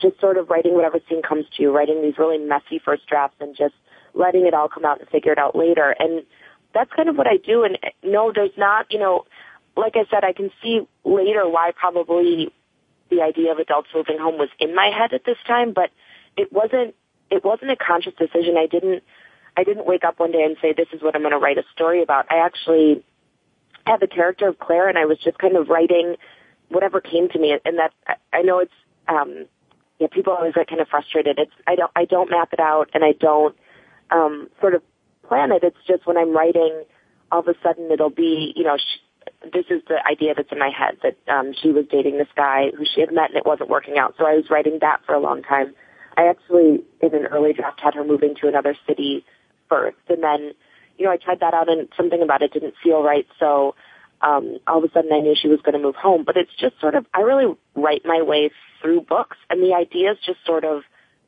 just 0.01 0.20
sort 0.20 0.38
of 0.38 0.50
writing 0.50 0.75
whatever 0.75 1.00
scene 1.10 1.22
comes 1.22 1.46
to 1.55 1.63
you, 1.63 1.72
writing 1.72 2.01
these 2.01 2.17
really 2.17 2.38
messy 2.38 2.79
first 2.84 3.08
drafts 3.08 3.38
and 3.39 3.55
just 3.55 3.75
letting 4.13 4.46
it 4.46 4.53
all 4.53 4.67
come 4.67 4.86
out 4.86 5.00
and 5.00 5.10
figure 5.10 5.32
it 5.32 5.38
out 5.38 5.55
later. 5.55 5.96
And 5.98 6.24
that's 6.74 6.91
kind 6.93 7.10
of 7.10 7.15
what 7.15 7.27
I 7.27 7.38
do. 7.38 7.63
And 7.63 7.77
uh, 7.84 7.89
no, 8.03 8.32
there's 8.34 8.58
not, 8.58 8.88
you 8.91 9.00
know, 9.00 9.25
like 9.75 9.93
I 9.96 10.03
said, 10.12 10.24
I 10.24 10.34
can 10.34 10.51
see 10.62 10.82
later 11.03 11.48
why 11.48 11.72
probably 11.75 12.51
the 13.10 13.22
idea 13.22 13.51
of 13.51 13.60
adults 13.60 13.89
moving 13.93 14.17
home 14.20 14.38
was 14.38 14.50
in 14.60 14.75
my 14.75 14.91
head 14.96 15.13
at 15.13 15.25
this 15.25 15.38
time, 15.48 15.74
but 15.74 15.89
it 16.38 16.51
wasn't 16.51 16.96
it 17.30 17.44
wasn't 17.44 17.72
a 17.72 17.75
conscious 17.75 18.13
decision. 18.18 18.58
I 18.58 18.68
didn't 18.68 19.03
I 19.56 19.63
didn't 19.63 19.86
wake 19.86 20.03
up 20.03 20.20
one 20.20 20.32
day 20.32 20.44
and 20.44 20.58
say 20.62 20.74
this 20.74 20.88
is 20.94 21.01
what 21.01 21.15
I'm 21.15 21.22
going 21.22 21.34
to 21.34 21.38
write 21.38 21.58
a 21.58 21.63
story 21.74 22.01
about. 22.01 22.32
I 22.32 22.38
actually 22.38 23.03
had 23.86 24.00
the 24.00 24.08
character 24.08 24.48
of 24.48 24.58
Claire, 24.60 24.89
and 24.89 24.98
I 24.98 25.06
was 25.06 25.18
just 25.20 25.38
kind 25.38 25.56
of 25.56 25.68
writing 25.70 26.15
whatever 26.70 27.01
came 27.01 27.30
to 27.30 27.39
me. 27.39 27.58
And 27.63 27.77
that 27.77 27.94
I 28.32 28.42
know 28.42 28.60
it's 28.60 28.74
um, 29.08 29.46
yeah, 30.00 30.08
people 30.12 30.34
always 30.34 30.53
get 30.53 30.68
kind 30.68 30.82
of 30.82 30.88
frustrated. 30.88 31.38
It's 31.39 31.51
I 31.68 31.75
don't 31.75 31.92
I 31.96 32.06
don't 32.06 32.30
map 32.30 32.53
it 32.53 32.60
out, 32.60 32.89
and 32.94 33.03
I 33.03 33.13
don't 33.13 33.56
um, 34.12 34.50
sort 34.60 34.75
of 34.75 34.82
plan 35.27 35.51
it. 35.51 35.63
It's 35.63 35.77
just 35.88 36.06
when 36.06 36.18
I'm 36.18 36.36
writing, 36.36 36.84
all 37.32 37.39
of 37.39 37.48
a 37.48 37.56
sudden 37.63 37.92
it'll 37.92 38.10
be 38.10 38.53
you 38.56 38.63
know. 38.63 38.77
Sh- 38.77 39.00
this 39.53 39.65
is 39.70 39.82
the 39.88 39.96
idea 40.06 40.34
that's 40.36 40.51
in 40.51 40.60
my 40.60 40.70
head 40.70 40.98
that 41.01 41.18
um, 41.34 41.53
she 41.62 41.72
was 41.72 41.86
dating 41.89 42.18
this 42.18 42.27
guy 42.36 42.72
who 42.77 42.84
she 42.86 43.00
had 43.00 43.12
met 43.13 43.30
and 43.30 43.38
it 43.38 43.46
wasn't 43.46 43.70
working 43.70 43.98
out. 43.98 44.15
So 44.18 44.25
I 44.25 44.36
was 44.36 44.50
writing 44.50 44.80
that 44.82 45.00
for 45.06 45.15
a 45.15 45.20
long 45.20 45.44
time. 45.44 45.74
I 46.17 46.27
actually, 46.27 46.84
in 47.01 47.13
an 47.13 47.25
early 47.27 47.53
draft, 47.53 47.79
had 47.82 47.96
her 47.96 48.03
moving 48.03 48.36
to 48.41 48.48
another 48.48 48.75
city 48.88 49.25
first, 49.70 49.98
and 50.10 50.24
then, 50.24 50.53
you 50.98 51.05
know, 51.05 51.12
I 51.12 51.17
tried 51.17 51.39
that 51.39 51.53
out 51.53 51.70
and 51.70 51.88
something 51.98 52.22
about 52.22 52.41
it 52.41 52.53
didn't 52.53 52.75
feel 52.84 53.01
right. 53.01 53.27
So, 53.39 53.75
um, 54.22 54.60
all 54.67 54.77
of 54.77 54.84
a 54.84 54.93
sudden 54.93 55.12
I 55.12 55.20
knew 55.20 55.36
she 55.39 55.50
was 55.50 55.60
going 55.62 55.74
to 55.74 55.79
move 55.79 55.96
home. 55.96 56.24
But 56.25 56.38
it's 56.38 56.51
just 56.58 56.79
sort 56.79 56.96
of, 56.96 57.05
I 57.13 57.22
really 57.22 57.53
write 57.75 58.03
my 58.05 58.22
way 58.22 58.51
through 58.82 59.01
books 59.01 59.38
and 59.50 59.62
the 59.62 59.74
ideas 59.74 60.17
just 60.25 60.39
sort 60.46 60.63
of 60.63 60.84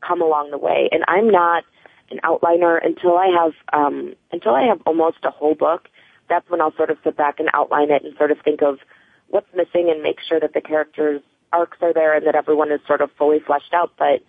come 0.05 0.21
along 0.21 0.51
the 0.51 0.57
way. 0.57 0.89
And 0.91 1.03
I'm 1.07 1.29
not 1.29 1.63
an 2.09 2.19
outliner 2.23 2.83
until 2.83 3.17
I 3.17 3.27
have, 3.27 3.53
um, 3.73 4.15
until 4.31 4.55
I 4.55 4.67
have 4.67 4.81
almost 4.85 5.17
a 5.23 5.31
whole 5.31 5.55
book. 5.55 5.89
That's 6.29 6.49
when 6.49 6.61
I'll 6.61 6.75
sort 6.75 6.89
of 6.89 6.97
sit 7.03 7.17
back 7.17 7.39
and 7.39 7.49
outline 7.53 7.91
it 7.91 8.03
and 8.03 8.15
sort 8.17 8.31
of 8.31 8.37
think 8.43 8.61
of 8.61 8.79
what's 9.27 9.47
missing 9.55 9.89
and 9.89 10.01
make 10.01 10.17
sure 10.27 10.39
that 10.39 10.53
the 10.53 10.61
characters 10.61 11.21
arcs 11.51 11.77
are 11.81 11.93
there 11.93 12.15
and 12.15 12.25
that 12.27 12.35
everyone 12.35 12.71
is 12.71 12.79
sort 12.87 13.01
of 13.01 13.09
fully 13.17 13.39
fleshed 13.39 13.73
out. 13.73 13.91
But, 13.97 14.23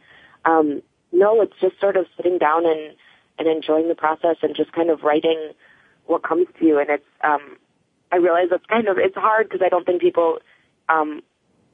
um, 0.46 0.82
no, 1.12 1.42
it's 1.42 1.54
just 1.60 1.78
sort 1.80 1.96
of 1.96 2.06
sitting 2.16 2.38
down 2.38 2.66
and, 2.66 2.94
and 3.38 3.48
enjoying 3.48 3.88
the 3.88 3.94
process 3.94 4.36
and 4.42 4.54
just 4.56 4.72
kind 4.72 4.90
of 4.90 5.02
writing 5.02 5.52
what 6.06 6.22
comes 6.22 6.46
to 6.58 6.64
you. 6.64 6.78
And 6.78 6.88
it's, 6.88 7.04
um, 7.22 7.56
I 8.12 8.16
realize 8.16 8.48
it's 8.50 8.66
kind 8.66 8.88
of, 8.88 8.98
it's 8.98 9.16
hard 9.16 9.48
because 9.48 9.62
I 9.64 9.68
don't 9.68 9.84
think 9.84 10.00
people, 10.00 10.38
um, 10.88 11.22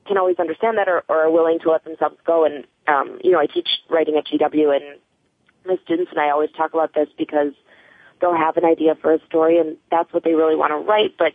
can 0.06 0.18
always 0.18 0.36
understand 0.38 0.78
that 0.78 0.88
or, 0.88 1.04
or 1.08 1.24
are 1.24 1.30
willing 1.30 1.60
to 1.60 1.70
let 1.70 1.84
themselves 1.84 2.16
go. 2.26 2.44
And, 2.44 2.64
um, 2.88 3.20
you 3.22 3.30
know, 3.30 3.38
I 3.38 3.46
teach 3.46 3.68
writing 3.88 4.16
at 4.16 4.26
GW 4.26 4.74
and 4.74 4.98
my 5.64 5.76
students 5.84 6.10
and 6.10 6.20
I 6.20 6.30
always 6.30 6.50
talk 6.56 6.74
about 6.74 6.94
this 6.94 7.08
because 7.16 7.52
they'll 8.20 8.36
have 8.36 8.56
an 8.56 8.64
idea 8.64 8.96
for 9.00 9.12
a 9.12 9.24
story 9.26 9.58
and 9.58 9.76
that's 9.90 10.12
what 10.12 10.24
they 10.24 10.34
really 10.34 10.56
want 10.56 10.72
to 10.72 10.78
write. 10.78 11.16
But 11.18 11.32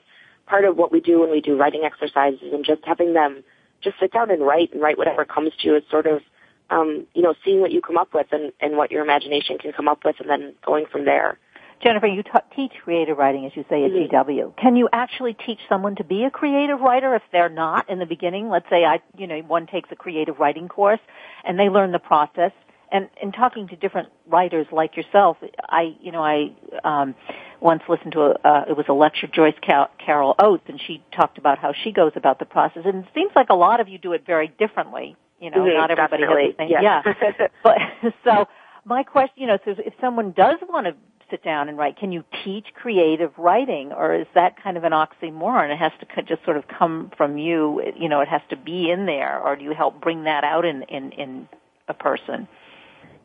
part 0.48 0.65
of 0.65 0.75
what 0.75 0.91
we 0.91 1.00
do 1.00 1.22
when 1.22 1.32
we 1.32 1.41
do 1.41 1.58
writing 1.58 1.84
exercises 1.86 2.51
and 2.51 2.65
just 2.65 2.82
having 2.84 3.13
them 3.13 3.44
just 3.82 4.00
sit 4.00 4.12
down 4.12 4.32
and 4.32 4.41
write 4.41 4.74
and 4.74 4.82
write 4.82 4.98
whatever 4.98 5.24
comes 5.24 5.51
to 5.60 5.67
you 5.67 5.75
is 5.75 5.84
sort 5.89 6.08
of, 6.08 6.22
um, 6.70 7.08
you 7.14 7.22
know, 7.22 7.34
seeing 7.44 7.62
what 7.62 7.72
you 7.72 7.82
come 7.82 7.98
up 7.98 8.14
with 8.14 8.28
and, 8.32 8.52
and 8.60 8.78
what 8.78 8.92
your 8.92 9.04
imagination 9.04 9.58
can 9.58 9.72
come 9.74 9.88
up 9.88 10.00
with 10.04 10.18
and 10.20 10.30
then 10.30 10.54
going 10.66 10.86
from 10.92 11.06
there. 11.06 11.38
Jennifer, 11.84 12.08
you 12.08 12.24
t- 12.24 12.32
teach 12.56 12.72
creative 12.84 13.18
writing, 13.18 13.46
as 13.46 13.52
you 13.56 13.64
say, 13.70 13.84
at 13.86 13.92
mm-hmm. 13.92 14.16
GW. 14.16 14.58
Can 14.58 14.76
you 14.76 14.90
actually 14.92 15.36
teach 15.46 15.60
someone 15.70 15.96
to 15.98 16.04
be 16.04 16.24
a 16.24 16.32
creative 16.32 16.80
writer 16.80 17.16
if 17.16 17.22
they're 17.32 17.50
not 17.50 17.90
in 17.90 18.00
the 18.00 18.06
beginning? 18.06 18.50
Let's 18.50 18.68
say 18.70 18.84
I, 18.84 19.00
you 19.18 19.28
know, 19.28 19.40
one 19.42 19.68
takes 19.68 19.90
a 19.92 19.96
creative 19.96 20.40
writing 20.40 20.68
course 20.68 21.00
and 21.44 21.60
they 21.60 21.70
learn 21.70 21.92
the 21.92 22.00
process. 22.00 22.52
And 22.92 23.10
in 23.22 23.32
talking 23.32 23.68
to 23.68 23.76
different 23.76 24.10
writers 24.28 24.66
like 24.72 24.96
yourself, 24.96 25.38
I, 25.70 25.96
you 26.02 26.12
know, 26.12 26.24
I 26.24 26.54
um, 26.84 27.16
once 27.60 27.84
listened 27.90 28.14
to 28.14 28.22
a, 28.22 28.32
uh, 28.44 28.66
it 28.70 28.78
was 28.78 28.86
a 28.88 28.94
lecture 28.94 29.28
Joyce 29.28 29.56
Carol 29.62 30.36
Oates, 30.40 30.64
and 30.70 30.80
she 30.88 31.04
talked 31.14 31.38
about 31.38 31.60
how 31.60 31.74
she 31.84 31.92
goes 31.92 32.14
about 32.16 32.40
the 32.40 32.46
process. 32.46 32.84
And 32.86 33.04
it 33.04 33.10
seems 33.14 33.32
like 33.36 33.50
a 33.50 33.56
lot 33.56 33.82
of 33.82 33.90
you 33.90 33.98
do 33.98 34.14
it 34.14 34.26
very 34.26 34.48
differently. 34.48 35.18
You 35.39 35.51
know, 35.51 35.58
mm-hmm, 35.58 35.77
not 35.77 35.91
everybody 35.91 36.24
definitely. 36.24 36.44
has 36.46 36.56
the 36.58 36.63
same. 36.63 36.84
Yeah. 36.84 37.01
yeah. 37.06 37.48
but 37.63 37.77
so 38.24 38.46
my 38.86 39.03
question, 39.03 39.36
you 39.38 39.48
know, 39.48 39.58
so 39.65 39.75
if 39.77 39.94
someone 40.01 40.32
does 40.32 40.58
want 40.67 40.88
to 40.88 40.96
sit 41.29 41.44
down 41.44 41.67
and 41.70 41.77
write, 41.77 41.98
can 41.98 42.12
you 42.12 42.24
teach 42.44 42.67
creative 42.74 43.32
writing, 43.38 43.91
or 43.91 44.15
is 44.15 44.27
that 44.34 44.62
kind 44.62 44.77
of 44.77 44.84
an 44.84 44.94
oxymoron? 44.94 45.74
It 45.74 45.77
has 45.77 45.91
to 46.00 46.24
just 46.24 46.44
sort 46.46 46.58
of 46.58 46.63
come 46.67 47.12
from 47.17 47.38
you. 47.38 47.82
You 48.00 48.10
know, 48.10 48.22
it 48.22 48.27
has 48.29 48.41
to 48.50 48.58
be 48.58 48.89
in 48.89 49.06
there, 49.06 49.39
or 49.39 49.56
do 49.56 49.63
you 49.63 49.74
help 49.74 50.01
bring 50.01 50.24
that 50.24 50.44
out 50.44 50.65
in 50.65 50.84
in, 50.84 51.12
in 51.12 51.50
a 51.88 51.94
person? 51.94 52.48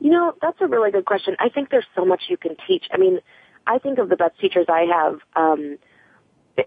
You 0.01 0.11
know, 0.11 0.35
that's 0.43 0.59
a 0.61 0.67
really 0.67 0.91
good 0.91 1.05
question. 1.05 1.37
I 1.39 1.49
think 1.49 1.71
there's 1.71 1.87
so 1.95 2.05
much 2.05 2.23
you 2.29 2.37
can 2.37 2.57
teach. 2.67 2.85
I 2.93 2.97
mean, 2.97 3.21
I 3.67 3.79
think 3.79 3.99
of 3.99 4.09
the 4.09 4.17
best 4.17 4.39
teachers 4.41 4.67
I 4.69 4.87
have, 4.93 5.21
um, 5.37 5.79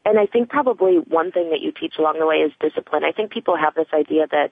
and 0.05 0.17
I 0.17 0.25
think 0.25 0.49
probably 0.49 0.95
one 0.95 1.31
thing 1.31 1.49
that 1.49 1.59
you 1.59 1.71
teach 1.71 1.95
along 1.99 2.19
the 2.19 2.25
way 2.25 2.37
is 2.37 2.51
discipline. 2.61 3.03
I 3.03 3.11
think 3.11 3.31
people 3.31 3.57
have 3.57 3.75
this 3.75 3.87
idea 3.93 4.27
that, 4.31 4.51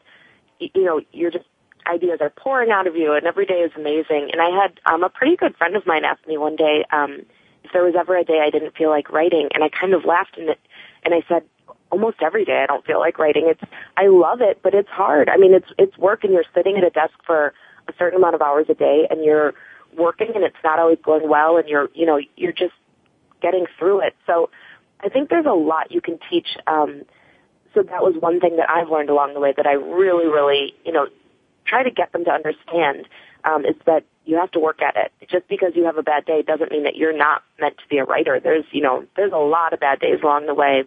you 0.59 0.83
know, 0.83 1.01
you're 1.11 1.31
just 1.31 1.45
ideas 1.85 2.19
are 2.21 2.29
pouring 2.29 2.71
out 2.71 2.87
of 2.87 2.95
you 2.95 3.13
and 3.13 3.25
every 3.25 3.45
day 3.45 3.55
is 3.55 3.71
amazing. 3.75 4.29
And 4.31 4.41
I 4.41 4.49
had 4.49 4.79
um, 4.85 5.03
a 5.03 5.09
pretty 5.09 5.35
good 5.35 5.55
friend 5.57 5.75
of 5.75 5.85
mine 5.85 6.05
ask 6.05 6.25
me 6.27 6.37
one 6.37 6.55
day 6.55 6.85
um, 6.91 7.25
if 7.63 7.71
there 7.73 7.83
was 7.83 7.95
ever 7.99 8.17
a 8.17 8.23
day 8.23 8.41
I 8.45 8.49
didn't 8.49 8.75
feel 8.75 8.89
like 8.89 9.11
writing, 9.11 9.49
and 9.53 9.63
I 9.63 9.69
kind 9.69 9.93
of 9.93 10.05
laughed 10.05 10.37
and 10.37 10.49
and 11.05 11.13
I 11.13 11.21
said, 11.27 11.43
almost 11.91 12.17
every 12.21 12.45
day 12.45 12.63
I 12.63 12.65
don't 12.65 12.85
feel 12.85 12.99
like 12.99 13.19
writing. 13.19 13.45
It's 13.47 13.61
I 13.97 14.07
love 14.07 14.41
it, 14.41 14.59
but 14.63 14.73
it's 14.73 14.89
hard. 14.89 15.29
I 15.29 15.37
mean, 15.37 15.53
it's 15.53 15.67
it's 15.77 15.97
work, 15.97 16.23
and 16.23 16.33
you're 16.33 16.45
sitting 16.53 16.77
at 16.77 16.83
a 16.83 16.89
desk 16.89 17.13
for 17.25 17.53
a 17.87 17.93
certain 17.97 18.17
amount 18.17 18.35
of 18.35 18.41
hours 18.41 18.65
a 18.69 18.73
day, 18.73 19.07
and 19.09 19.23
you're 19.23 19.53
working, 19.97 20.31
and 20.33 20.43
it's 20.43 20.57
not 20.63 20.79
always 20.79 20.97
going 21.03 21.29
well, 21.29 21.57
and 21.57 21.67
you're 21.69 21.89
you 21.93 22.05
know 22.05 22.19
you're 22.35 22.53
just 22.53 22.73
getting 23.41 23.65
through 23.77 24.01
it. 24.01 24.15
So 24.25 24.49
I 25.01 25.09
think 25.09 25.29
there's 25.29 25.45
a 25.45 25.53
lot 25.53 25.91
you 25.91 26.01
can 26.01 26.19
teach. 26.29 26.47
Um, 26.67 27.03
so 27.73 27.83
that 27.83 28.03
was 28.03 28.15
one 28.19 28.39
thing 28.39 28.57
that 28.57 28.69
I've 28.69 28.89
learned 28.89 29.09
along 29.09 29.33
the 29.33 29.39
way 29.39 29.53
that 29.55 29.65
I 29.65 29.73
really, 29.73 30.27
really, 30.27 30.75
you 30.85 30.91
know, 30.91 31.07
try 31.65 31.83
to 31.83 31.91
get 31.91 32.11
them 32.11 32.25
to 32.25 32.31
understand 32.31 33.07
um, 33.43 33.65
is 33.65 33.75
that 33.85 34.05
you 34.25 34.37
have 34.37 34.51
to 34.51 34.59
work 34.59 34.81
at 34.81 34.95
it. 34.95 35.11
Just 35.29 35.47
because 35.47 35.73
you 35.75 35.85
have 35.85 35.97
a 35.97 36.03
bad 36.03 36.25
day 36.25 36.41
doesn't 36.41 36.71
mean 36.71 36.83
that 36.83 36.95
you're 36.95 37.17
not 37.17 37.43
meant 37.59 37.77
to 37.77 37.83
be 37.89 37.97
a 37.97 38.05
writer. 38.05 38.39
There's, 38.39 38.65
you 38.71 38.81
know, 38.81 39.05
there's 39.15 39.33
a 39.33 39.37
lot 39.37 39.73
of 39.73 39.79
bad 39.79 39.99
days 39.99 40.19
along 40.23 40.45
the 40.45 40.53
way. 40.53 40.83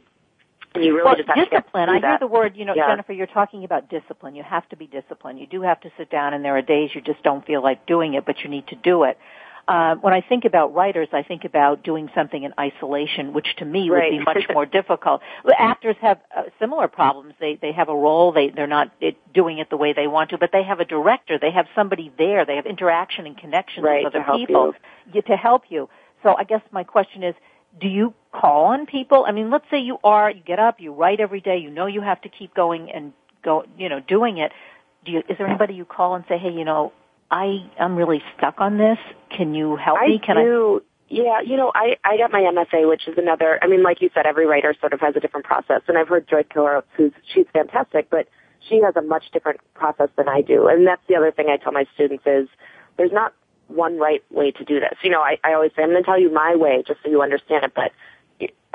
And 0.74 0.84
you 0.84 0.92
really 0.94 1.04
well, 1.04 1.16
just 1.16 1.28
have 1.28 1.50
discipline. 1.50 1.88
To 1.88 1.94
I 1.94 2.00
hear 2.00 2.18
the 2.18 2.26
word, 2.26 2.56
you 2.56 2.64
know, 2.64 2.74
yeah. 2.74 2.88
Jennifer, 2.88 3.12
you're 3.12 3.26
talking 3.26 3.64
about 3.64 3.88
discipline. 3.88 4.36
You 4.36 4.42
have 4.42 4.68
to 4.70 4.76
be 4.76 4.86
disciplined. 4.86 5.38
You 5.38 5.46
do 5.46 5.62
have 5.62 5.80
to 5.80 5.90
sit 5.96 6.10
down 6.10 6.34
and 6.34 6.44
there 6.44 6.56
are 6.56 6.62
days 6.62 6.90
you 6.94 7.00
just 7.00 7.22
don't 7.22 7.44
feel 7.46 7.62
like 7.62 7.86
doing 7.86 8.14
it, 8.14 8.24
but 8.24 8.40
you 8.42 8.50
need 8.50 8.66
to 8.68 8.76
do 8.76 9.04
it. 9.04 9.18
Uh, 9.68 9.96
when 9.96 10.14
I 10.14 10.20
think 10.20 10.44
about 10.44 10.74
writers, 10.74 11.08
I 11.12 11.24
think 11.24 11.44
about 11.44 11.82
doing 11.82 12.08
something 12.14 12.44
in 12.44 12.54
isolation, 12.58 13.32
which 13.32 13.48
to 13.58 13.64
me 13.64 13.90
right. 13.90 14.12
would 14.12 14.18
be 14.18 14.24
much 14.24 14.44
more 14.52 14.64
difficult. 14.80 15.22
Actors 15.58 15.96
have 16.00 16.20
uh, 16.36 16.42
similar 16.60 16.86
problems. 16.86 17.34
They 17.40 17.58
they 17.60 17.72
have 17.72 17.88
a 17.88 17.94
role. 17.94 18.30
They 18.30 18.50
they're 18.50 18.68
not 18.68 18.92
it, 19.00 19.16
doing 19.34 19.58
it 19.58 19.68
the 19.68 19.76
way 19.76 19.92
they 19.92 20.06
want 20.06 20.30
to, 20.30 20.38
but 20.38 20.50
they 20.52 20.62
have 20.62 20.78
a 20.78 20.84
director. 20.84 21.38
They 21.40 21.50
have 21.50 21.66
somebody 21.74 22.12
there. 22.16 22.46
They 22.46 22.56
have 22.56 22.66
interaction 22.66 23.26
and 23.26 23.36
connections 23.36 23.84
right, 23.84 24.04
with 24.04 24.14
other 24.14 24.24
people 24.36 24.74
you. 25.12 25.22
to 25.22 25.36
help 25.36 25.64
you. 25.68 25.88
So 26.22 26.36
I 26.36 26.44
guess 26.44 26.62
my 26.70 26.84
question 26.84 27.24
is, 27.24 27.34
do 27.80 27.88
you 27.88 28.14
call 28.32 28.66
on 28.66 28.86
people? 28.86 29.24
I 29.26 29.32
mean, 29.32 29.50
let's 29.50 29.66
say 29.70 29.80
you 29.80 29.98
are, 30.04 30.30
you 30.30 30.42
get 30.42 30.60
up, 30.60 30.80
you 30.80 30.92
write 30.92 31.18
every 31.18 31.40
day, 31.40 31.58
you 31.58 31.70
know 31.70 31.86
you 31.86 32.00
have 32.00 32.20
to 32.22 32.28
keep 32.28 32.54
going 32.54 32.90
and 32.90 33.12
go, 33.42 33.64
you 33.76 33.88
know, 33.88 34.00
doing 34.00 34.38
it. 34.38 34.52
Do 35.04 35.12
you, 35.12 35.18
is 35.28 35.38
there 35.38 35.46
anybody 35.46 35.74
you 35.74 35.84
call 35.84 36.14
and 36.14 36.24
say, 36.28 36.38
hey, 36.38 36.50
you 36.50 36.64
know, 36.64 36.92
I 37.30 37.68
am 37.78 37.96
really 37.96 38.22
stuck 38.36 38.60
on 38.60 38.78
this. 38.78 38.98
Can 39.36 39.54
you 39.54 39.76
help 39.76 39.98
I 40.00 40.08
me? 40.08 40.20
Can 40.24 40.38
I 40.38 40.42
do. 40.44 40.80
I? 40.82 40.86
Yeah, 41.08 41.40
you 41.40 41.56
know, 41.56 41.70
I 41.74 41.96
I 42.04 42.16
got 42.16 42.32
my 42.32 42.40
MFA, 42.40 42.88
which 42.88 43.06
is 43.06 43.14
another. 43.16 43.60
I 43.62 43.68
mean, 43.68 43.82
like 43.82 44.02
you 44.02 44.10
said, 44.12 44.26
every 44.26 44.46
writer 44.46 44.74
sort 44.80 44.92
of 44.92 45.00
has 45.00 45.14
a 45.16 45.20
different 45.20 45.46
process, 45.46 45.82
and 45.86 45.96
I've 45.96 46.08
heard 46.08 46.28
Joy 46.28 46.42
Keller, 46.42 46.84
who's 46.96 47.12
she's 47.32 47.46
fantastic, 47.52 48.10
but 48.10 48.28
she 48.68 48.80
has 48.82 48.96
a 48.96 49.02
much 49.02 49.24
different 49.32 49.60
process 49.74 50.08
than 50.16 50.28
I 50.28 50.40
do, 50.40 50.66
and 50.66 50.86
that's 50.86 51.02
the 51.08 51.14
other 51.14 51.30
thing 51.30 51.46
I 51.48 51.58
tell 51.58 51.72
my 51.72 51.86
students 51.94 52.24
is 52.26 52.48
there's 52.96 53.12
not 53.12 53.34
one 53.68 53.98
right 53.98 54.22
way 54.30 54.50
to 54.50 54.64
do 54.64 54.80
this. 54.80 54.98
You 55.02 55.10
know, 55.10 55.20
I 55.20 55.38
I 55.44 55.54
always 55.54 55.70
say 55.76 55.82
I'm 55.82 55.90
going 55.90 56.02
to 56.02 56.06
tell 56.06 56.18
you 56.18 56.32
my 56.32 56.56
way 56.56 56.82
just 56.86 57.00
so 57.04 57.10
you 57.10 57.22
understand 57.22 57.64
it, 57.64 57.72
but 57.74 57.92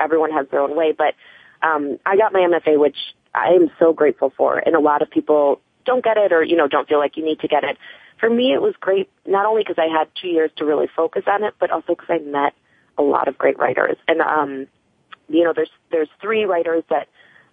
everyone 0.00 0.30
has 0.30 0.46
their 0.50 0.60
own 0.60 0.74
way. 0.74 0.92
But 0.92 1.14
um, 1.62 1.98
I 2.06 2.16
got 2.16 2.32
my 2.32 2.40
MFA, 2.40 2.78
which 2.78 2.96
I 3.34 3.48
am 3.48 3.70
so 3.78 3.92
grateful 3.92 4.32
for, 4.36 4.56
and 4.56 4.74
a 4.74 4.80
lot 4.80 5.02
of 5.02 5.10
people 5.10 5.60
don't 5.84 6.02
get 6.02 6.16
it 6.16 6.32
or 6.32 6.42
you 6.42 6.56
know 6.56 6.68
don't 6.68 6.88
feel 6.88 6.98
like 6.98 7.18
you 7.18 7.24
need 7.24 7.40
to 7.40 7.48
get 7.48 7.64
it 7.64 7.76
for 8.22 8.30
me, 8.30 8.52
it 8.52 8.62
was 8.62 8.72
great, 8.78 9.10
not 9.26 9.46
only 9.46 9.64
because 9.66 9.82
I 9.82 9.92
had 9.92 10.06
two 10.14 10.28
years 10.28 10.52
to 10.58 10.64
really 10.64 10.86
focus 10.94 11.24
on 11.26 11.42
it, 11.42 11.54
but 11.58 11.72
also 11.72 11.88
because 11.88 12.06
I 12.08 12.18
met 12.18 12.54
a 12.96 13.02
lot 13.02 13.26
of 13.26 13.36
great 13.36 13.58
writers. 13.58 13.96
And, 14.06 14.20
um, 14.20 14.68
you 15.28 15.42
know, 15.42 15.52
there's, 15.52 15.70
there's 15.90 16.08
three 16.20 16.44
writers 16.44 16.84
that 16.88 17.08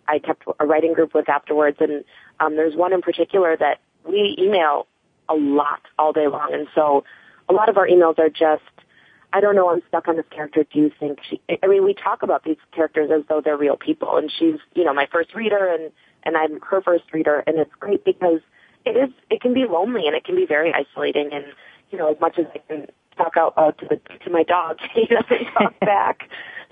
I 0.07 0.19
kept 0.19 0.43
a 0.59 0.67
writing 0.67 0.93
group 0.93 1.15
with 1.15 1.27
afterwards. 1.27 1.77
And, 1.79 2.03
um, 2.39 2.55
there's 2.55 2.75
one 2.75 2.93
in 2.93 3.01
particular 3.01 3.57
that 3.57 3.79
we 4.07 4.35
email 4.37 4.85
a 5.27 5.33
lot 5.33 5.81
all 5.97 6.13
day 6.13 6.27
long. 6.27 6.53
And 6.53 6.67
so 6.75 7.03
a 7.49 7.53
lot 7.53 7.69
of 7.69 7.77
our 7.77 7.87
emails 7.87 8.19
are 8.19 8.29
just, 8.29 8.61
I 9.33 9.41
don't 9.41 9.55
know, 9.55 9.71
I'm 9.71 9.81
stuck 9.87 10.07
on 10.07 10.17
this 10.17 10.25
character. 10.29 10.67
Do 10.71 10.79
you 10.79 10.91
think 10.99 11.17
she, 11.27 11.41
I 11.63 11.65
mean, 11.65 11.83
we 11.83 11.95
talk 11.95 12.21
about 12.21 12.43
these 12.43 12.57
characters 12.75 13.09
as 13.11 13.23
though 13.27 13.41
they're 13.43 13.57
real 13.57 13.75
people 13.75 14.17
and 14.17 14.31
she's, 14.37 14.59
you 14.75 14.83
know, 14.83 14.93
my 14.93 15.07
first 15.11 15.33
reader 15.33 15.65
and, 15.65 15.91
and 16.21 16.37
I'm 16.37 16.61
her 16.61 16.83
first 16.83 17.05
reader. 17.11 17.43
And 17.47 17.57
it's 17.57 17.73
great 17.79 18.05
because 18.05 18.41
it 18.85 18.91
is 18.97 19.09
it 19.29 19.41
can 19.41 19.53
be 19.53 19.65
lonely 19.69 20.03
and 20.07 20.15
it 20.15 20.23
can 20.23 20.35
be 20.35 20.45
very 20.45 20.73
isolating 20.73 21.29
and 21.33 21.45
you 21.91 21.97
know 21.97 22.11
as 22.11 22.19
much 22.19 22.37
as 22.37 22.45
I 22.53 22.59
can 22.67 22.87
talk 23.17 23.33
out 23.37 23.57
loud 23.57 23.77
to 23.79 23.85
the 23.85 23.97
to 24.23 24.29
my 24.29 24.43
dog 24.43 24.77
he 24.93 25.05
doesn't 25.07 25.45
talk 25.53 25.79
back. 25.81 26.29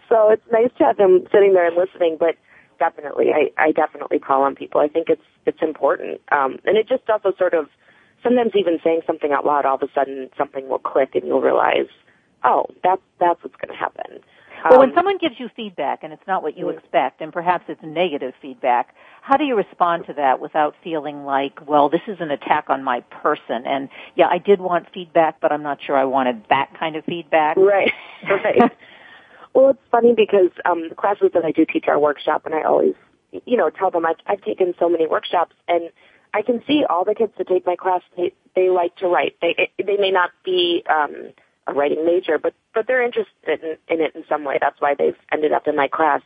So 0.10 0.30
it's 0.30 0.46
nice 0.52 0.72
to 0.78 0.86
have 0.86 0.98
him 0.98 1.28
sitting 1.32 1.54
there 1.54 1.68
and 1.68 1.76
listening 1.76 2.18
but 2.20 2.36
definitely 2.80 3.28
I 3.34 3.52
I 3.62 3.72
definitely 3.72 4.20
call 4.20 4.44
on 4.44 4.56
people. 4.56 4.82
I 4.82 4.88
think 4.88 5.10
it's 5.10 5.26
it's 5.46 5.62
important. 5.62 6.22
Um 6.32 6.60
and 6.66 6.78
it 6.78 6.88
just 6.88 7.10
also 7.10 7.34
sort 7.38 7.54
of 7.54 7.68
sometimes 8.24 8.52
even 8.56 8.80
saying 8.84 9.02
something 9.06 9.32
out 9.32 9.46
loud 9.46 9.66
all 9.66 9.76
of 9.76 9.84
a 9.84 9.92
sudden 9.94 10.30
something 10.38 10.68
will 10.68 10.80
click 10.80 11.16
and 11.16 11.26
you'll 11.26 11.42
realize 11.42 11.88
oh 12.44 12.66
that's 12.84 13.02
that's 13.20 13.44
what's 13.44 13.56
going 13.58 13.74
to 13.74 13.78
happen 13.78 14.20
well, 14.70 14.80
when 14.80 14.90
um, 14.90 14.96
someone 14.96 15.18
gives 15.18 15.36
you 15.40 15.50
feedback 15.56 16.04
and 16.04 16.14
it's 16.14 16.26
not 16.28 16.44
what 16.44 16.58
you 16.58 16.70
expect, 16.70 17.22
and 17.22 17.32
perhaps 17.32 17.66
it's 17.68 17.82
negative 17.84 18.34
feedback, 18.42 18.96
how 19.22 19.38
do 19.38 19.44
you 19.44 19.56
respond 19.56 20.06
to 20.08 20.14
that 20.14 20.40
without 20.40 20.76
feeling 20.84 21.26
like, 21.26 21.68
well, 21.68 21.90
this 21.90 22.02
is 22.08 22.18
an 22.20 22.32
attack 22.32 22.66
on 22.70 22.84
my 22.84 23.02
person? 23.02 23.66
And 23.66 23.90
yeah, 24.16 24.28
I 24.28 24.38
did 24.38 24.60
want 24.62 24.88
feedback, 24.94 25.40
but 25.42 25.52
I'm 25.52 25.64
not 25.64 25.80
sure 25.86 25.98
I 25.98 26.06
wanted 26.06 26.44
that 26.50 26.72
kind 26.80 26.96
of 26.96 27.06
feedback. 27.06 27.58
Right, 27.58 27.92
right. 28.30 28.72
well, 29.54 29.70
it's 29.72 29.80
funny 29.92 30.14
because 30.16 30.52
um, 30.66 30.90
the 30.90 30.96
classes 30.96 31.32
that 31.34 31.44
I 31.44 31.52
do 31.52 31.66
teach 31.66 31.86
our 31.88 32.00
workshop, 32.00 32.46
and 32.46 32.56
I 32.56 32.64
always, 32.64 32.96
you 33.46 33.58
know, 33.58 33.70
tell 33.70 33.92
them 33.92 34.06
I've, 34.06 34.18
I've 34.26 34.42
taken 34.42 34.74
so 34.80 34.90
many 34.90 35.08
workshops, 35.08 35.56
and 35.68 35.90
I 36.34 36.42
can 36.42 36.62
see 36.68 36.84
all 36.90 37.04
the 37.04 37.16
kids 37.16 37.34
that 37.38 37.48
take 37.48 37.66
my 37.66 37.76
class, 37.76 38.02
they, 38.16 38.34
they 38.56 38.70
like 38.70 38.96
to 38.98 39.08
write. 39.08 39.36
They, 39.42 39.72
they 39.78 39.98
may 39.98 40.12
not 40.12 40.32
be, 40.44 40.84
um, 40.90 41.34
a 41.68 41.74
writing 41.74 42.06
major, 42.06 42.38
but 42.38 42.54
but 42.74 42.88
they're 42.88 43.04
interested 43.04 43.62
in, 43.62 43.78
in 43.90 44.02
it 44.02 44.16
in 44.16 44.24
some 44.28 44.44
way. 44.44 44.58
That's 44.60 44.80
why 44.80 44.96
they've 44.98 45.18
ended 45.32 45.52
up 45.52 45.68
in 45.68 45.76
my 45.76 45.88
class. 45.88 46.22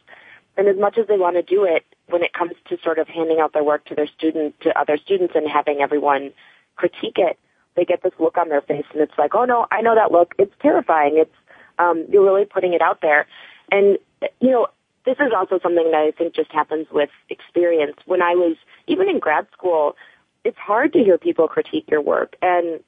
And 0.58 0.68
as 0.68 0.78
much 0.78 0.98
as 0.98 1.08
they 1.08 1.18
want 1.18 1.36
to 1.38 1.42
do 1.42 1.64
it, 1.64 1.86
when 2.08 2.24
it 2.24 2.34
comes 2.34 2.52
to 2.70 2.78
sort 2.84 3.00
of 3.00 3.08
handing 3.08 3.40
out 3.40 3.54
their 3.54 3.64
work 3.64 3.86
to 3.86 3.96
their 3.96 4.08
student 4.08 4.60
to 4.62 4.80
other 4.80 4.98
students 4.98 5.34
and 5.36 5.50
having 5.50 5.80
everyone 5.82 6.32
critique 6.76 7.18
it, 7.18 7.40
they 7.76 7.86
get 7.86 8.04
this 8.04 8.12
look 8.20 8.38
on 8.38 8.50
their 8.50 8.62
face, 8.62 8.86
and 8.92 9.02
it's 9.02 9.18
like, 9.18 9.34
oh 9.34 9.46
no, 9.46 9.66
I 9.72 9.82
know 9.82 9.96
that 9.96 10.12
look. 10.12 10.36
It's 10.38 10.54
terrifying. 10.62 11.14
It's 11.16 11.36
um, 11.80 12.06
you're 12.10 12.24
really 12.24 12.46
putting 12.46 12.74
it 12.74 12.82
out 12.82 13.00
there, 13.02 13.28
and 13.72 13.98
you 14.40 14.52
know 14.52 14.68
this 15.06 15.16
is 15.20 15.32
also 15.36 15.60
something 15.64 15.90
that 15.92 15.98
I 15.98 16.12
think 16.12 16.36
just 16.36 16.52
happens 16.52 16.88
with 16.92 17.10
experience. 17.30 17.98
When 18.06 18.22
I 18.22 18.36
was 18.36 18.58
even 18.88 19.10
in 19.10 19.20
grad 19.20 19.48
school, 19.54 19.96
it's 20.44 20.58
hard 20.58 20.94
to 20.94 21.00
hear 21.00 21.18
people 21.18 21.48
critique 21.48 21.86
your 21.90 22.02
work, 22.02 22.36
and 22.42 22.82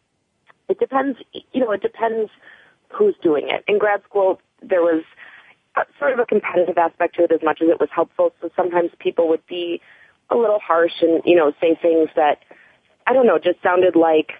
it 0.69 0.79
depends. 0.79 1.19
You 1.51 1.61
know, 1.61 1.71
it 1.71 1.81
depends 1.81 2.31
who's 2.89 3.15
doing 3.21 3.49
it. 3.49 3.63
In 3.67 3.79
grad 3.79 4.03
school, 4.03 4.39
there 4.61 4.81
was 4.81 5.03
sort 5.99 6.13
of 6.13 6.19
a 6.19 6.25
competitive 6.25 6.77
aspect 6.77 7.15
to 7.15 7.23
it 7.23 7.31
as 7.31 7.41
much 7.43 7.61
as 7.61 7.69
it 7.69 7.79
was 7.79 7.89
helpful. 7.93 8.33
So 8.41 8.49
sometimes 8.55 8.91
people 8.99 9.27
would 9.29 9.45
be 9.47 9.81
a 10.29 10.35
little 10.35 10.59
harsh 10.59 11.01
and 11.01 11.21
you 11.25 11.35
know 11.35 11.51
say 11.61 11.77
things 11.81 12.09
that 12.15 12.39
I 13.07 13.13
don't 13.13 13.27
know 13.27 13.39
just 13.39 13.61
sounded 13.61 13.95
like 13.95 14.31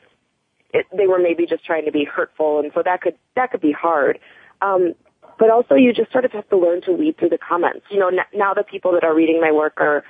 it, 0.74 0.88
they 0.96 1.08
were 1.08 1.20
maybe 1.20 1.46
just 1.46 1.66
trying 1.66 1.86
to 1.86 1.92
be 1.92 2.04
hurtful, 2.04 2.60
and 2.60 2.72
so 2.74 2.82
that 2.84 3.02
could 3.02 3.16
that 3.36 3.52
could 3.52 3.62
be 3.62 3.72
hard. 3.72 4.20
Um, 4.62 4.96
but 5.40 5.50
also, 5.50 5.76
you 5.76 5.94
just 5.94 6.12
sort 6.12 6.26
of 6.26 6.32
have 6.32 6.48
to 6.50 6.58
learn 6.58 6.82
to 6.84 6.92
weed 6.92 7.18
through 7.18 7.30
the 7.30 7.38
comments. 7.38 7.86
You 7.90 8.00
know, 8.00 8.08
n- 8.10 8.20
now 8.34 8.54
the 8.54 8.64
people 8.64 8.94
that 8.94 9.04
are 9.04 9.14
reading 9.14 9.42
my 9.42 9.52
work 9.52 9.74
are 9.78 10.04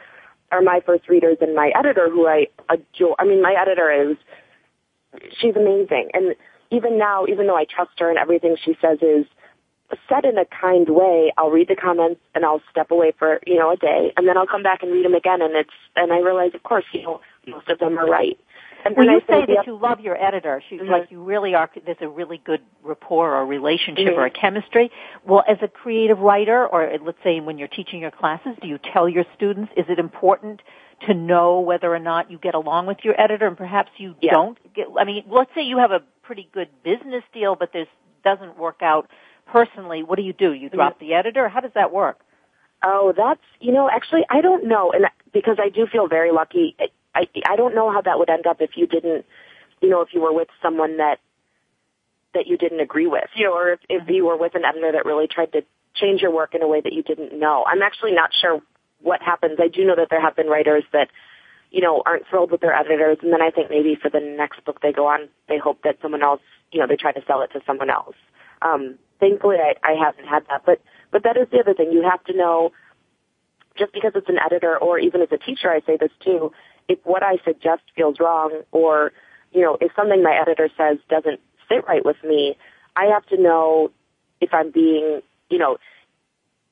are 0.51 0.62
my 0.62 0.82
first 0.86 1.10
readers 1.10 1.38
and 1.41 1.55
my 1.55 1.72
editor, 1.77 2.10
who 2.10 2.27
I 2.27 2.48
adore. 2.70 3.15
I 3.20 3.25
mean, 3.25 3.41
my 3.41 3.55
editor 3.60 4.12
is 4.12 4.17
she's 5.39 5.55
amazing, 5.55 6.10
and 6.13 6.36
even 6.72 6.98
now, 6.98 7.25
even 7.27 7.48
though 7.48 7.55
I 7.55 7.65
trust 7.65 7.91
her 8.00 8.10
and 8.10 8.17
everything 8.17 8.55
she 8.63 8.75
says 8.82 9.00
is 9.01 9.25
said 10.10 10.25
in 10.25 10.38
a 10.38 10.46
kind 10.46 10.89
way, 10.89 11.32
I'll 11.38 11.51
read 11.51 11.67
the 11.67 11.75
comments 11.75 12.20
and 12.34 12.43
I'll 12.43 12.62
step 12.72 12.89
away 12.89 13.13
for 13.17 13.39
you 13.46 13.58
know 13.58 13.72
a 13.72 13.77
day, 13.77 14.13
and 14.17 14.27
then 14.27 14.38
I'll 14.38 14.48
come 14.48 14.63
back 14.63 14.84
and 14.84 14.91
read 14.91 15.05
them 15.05 15.13
again, 15.13 15.41
and 15.41 15.55
it's 15.55 15.70
and 15.96 16.12
I 16.12 16.20
realize, 16.20 16.51
of 16.53 16.63
course, 16.63 16.86
you 16.93 17.03
know, 17.03 17.22
most 17.48 17.70
of 17.70 17.79
them 17.79 17.98
are 17.98 18.08
right. 18.08 18.38
And 18.86 18.98
when 18.98 19.08
you 19.08 19.22
say 19.27 19.46
that 19.46 19.65
you 19.65 19.79
love 19.79 20.01
your 20.01 20.22
editor, 20.22 20.62
she's 20.70 20.82
mm-hmm. 20.82 20.91
like 20.91 21.12
you 21.12 21.24
really 21.24 21.55
are, 21.55 21.70
there's 21.86 21.98
a 22.01 22.10
really 22.10 22.41
good 22.43 22.62
rapport 22.84 23.34
or 23.34 23.46
relationship 23.46 24.08
mm-hmm. 24.08 24.20
or 24.20 24.25
a 24.25 24.29
chemistry. 24.29 24.91
Well, 25.25 25.43
as 25.48 25.58
a 25.62 25.67
creative 25.67 26.20
writer, 26.20 26.67
or 26.67 26.91
let's 27.05 27.17
say 27.24 27.39
when 27.39 27.58
you're 27.58 27.70
teaching 27.70 28.01
your 28.01 28.12
classes, 28.12 28.53
do 28.62 28.67
you 28.67 28.79
tell 28.91 29.08
your 29.08 29.24
students, 29.36 29.72
is 29.77 29.86
it 29.88 30.00
important 30.00 30.62
to 31.07 31.13
know 31.13 31.60
whether 31.60 31.93
or 31.93 32.00
not 32.00 32.31
you 32.31 32.38
get 32.38 32.55
along 32.55 32.88
with 32.88 32.98
your 33.03 33.19
editor 33.19 33.48
and 33.48 33.57
perhaps 33.57 33.91
you 33.98 34.15
yeah. 34.22 34.31
don't 34.31 34.57
get, 34.74 34.88
I 34.98 35.03
mean, 35.03 35.24
let's 35.29 35.51
say 35.55 35.62
you 35.62 35.77
have 35.77 35.91
a 35.91 36.01
pretty 36.22 36.50
good 36.53 36.69
business 36.83 37.24
deal, 37.33 37.55
but 37.55 37.74
this 37.74 37.88
doesn't 38.24 38.57
work 38.57 38.81
out 38.81 39.10
personally. 39.45 40.03
What 40.03 40.17
do 40.17 40.24
you 40.24 40.33
do? 40.33 40.53
You 40.53 40.69
drop 40.69 41.00
the 41.00 41.13
editor? 41.13 41.50
How 41.50 41.60
does 41.60 41.74
that 41.75 41.91
work? 41.91 42.19
Oh, 42.83 43.13
that's, 43.15 43.41
you 43.60 43.72
know, 43.72 43.89
actually, 43.89 44.25
I 44.29 44.41
don't 44.41 44.67
know. 44.67 44.91
And 44.91 45.05
because 45.33 45.57
I 45.60 45.69
do 45.69 45.88
feel 45.88 46.07
very 46.07 46.31
lucky, 46.31 46.75
I 47.15 47.27
I 47.45 47.55
don't 47.55 47.75
know 47.75 47.91
how 47.91 48.01
that 48.01 48.17
would 48.19 48.29
end 48.29 48.48
up 48.48 48.57
if 48.62 48.72
you 48.75 48.88
didn't, 48.88 49.25
you 49.81 49.89
know, 49.89 50.01
if 50.01 50.10
you 50.13 50.22
were 50.22 50.33
with 50.33 50.50
someone 50.62 50.98
that 50.98 51.19
that 52.33 52.48
you 52.48 52.57
didn't 52.57 52.79
agree 52.79 53.07
with, 53.07 53.29
you 53.36 53.45
know, 53.45 53.53
or 53.53 53.74
if, 53.74 53.79
if 53.89 54.10
you 54.10 54.25
were 54.25 54.38
with 54.38 54.55
an 54.55 54.65
editor 54.65 54.93
that 54.93 55.05
really 55.05 55.27
tried 55.27 55.51
to 55.53 55.62
change 55.93 56.22
your 56.22 56.31
work 56.31 56.55
in 56.55 56.63
a 56.63 56.67
way 56.67 56.81
that 56.81 56.91
you 56.91 57.03
didn't 57.03 57.38
know. 57.39 57.63
I'm 57.67 57.83
actually 57.83 58.13
not 58.13 58.31
sure 58.33 58.60
what 59.03 59.22
happens. 59.22 59.60
I 59.62 59.67
do 59.67 59.86
know 59.86 59.95
that 59.95 60.07
there 60.10 60.22
have 60.22 60.36
been 60.36 60.48
writers 60.48 60.83
that, 60.93 61.10
you 61.72 61.81
know, 61.81 62.01
aren't 62.05 62.27
thrilled 62.27 62.51
with 62.51 62.62
their 62.62 62.74
editors, 62.74 63.17
and 63.22 63.31
then 63.31 63.41
I 63.41 63.51
think 63.51 63.69
maybe 63.69 63.95
for 63.95 64.10
the 64.10 64.19
next 64.19 64.63
book 64.65 64.81
they 64.81 64.91
go 64.91 65.07
on, 65.07 65.29
they 65.48 65.57
hope 65.57 65.83
that 65.83 65.98
someone 66.01 66.24
else, 66.24 66.41
you 66.72 66.79
know, 66.79 66.88
they 66.88 66.95
try 66.95 67.12
to 67.12 67.24
sell 67.27 67.41
it 67.41 67.51
to 67.53 67.62
someone 67.65 67.89
else. 67.89 68.15
Um, 68.62 68.98
thankfully, 69.19 69.57
I, 69.57 69.75
I 69.83 69.93
haven't 69.93 70.25
had 70.25 70.43
that, 70.50 70.63
but 70.65 70.81
but 71.12 71.24
that 71.24 71.38
is 71.38 71.48
the 71.51 71.60
other 71.60 71.75
thing. 71.75 71.91
You 71.91 72.01
have 72.10 72.24
to 72.25 72.33
know, 72.36 72.72
just 73.77 73.93
because 73.93 74.13
it's 74.15 74.29
an 74.29 74.39
editor, 74.43 74.77
or 74.77 74.98
even 74.98 75.22
as 75.22 75.29
a 75.31 75.38
teacher, 75.38 75.69
I 75.69 75.81
say 75.86 75.98
this 75.98 76.12
too 76.23 76.51
if 76.88 76.99
what 77.04 77.23
I 77.23 77.38
suggest 77.45 77.82
feels 77.95 78.19
wrong 78.19 78.62
or, 78.71 79.12
you 79.51 79.62
know, 79.62 79.78
if 79.80 79.91
something 79.95 80.21
my 80.23 80.38
editor 80.39 80.69
says 80.78 80.97
doesn't 81.10 81.39
sit 81.69 81.86
right 81.88 82.04
with 82.04 82.17
me, 82.23 82.58
I 82.95 83.06
have 83.06 83.25
to 83.28 83.41
know 83.41 83.91
if 84.41 84.54
I'm 84.54 84.71
being, 84.71 85.21
you 85.49 85.58
know, 85.58 85.78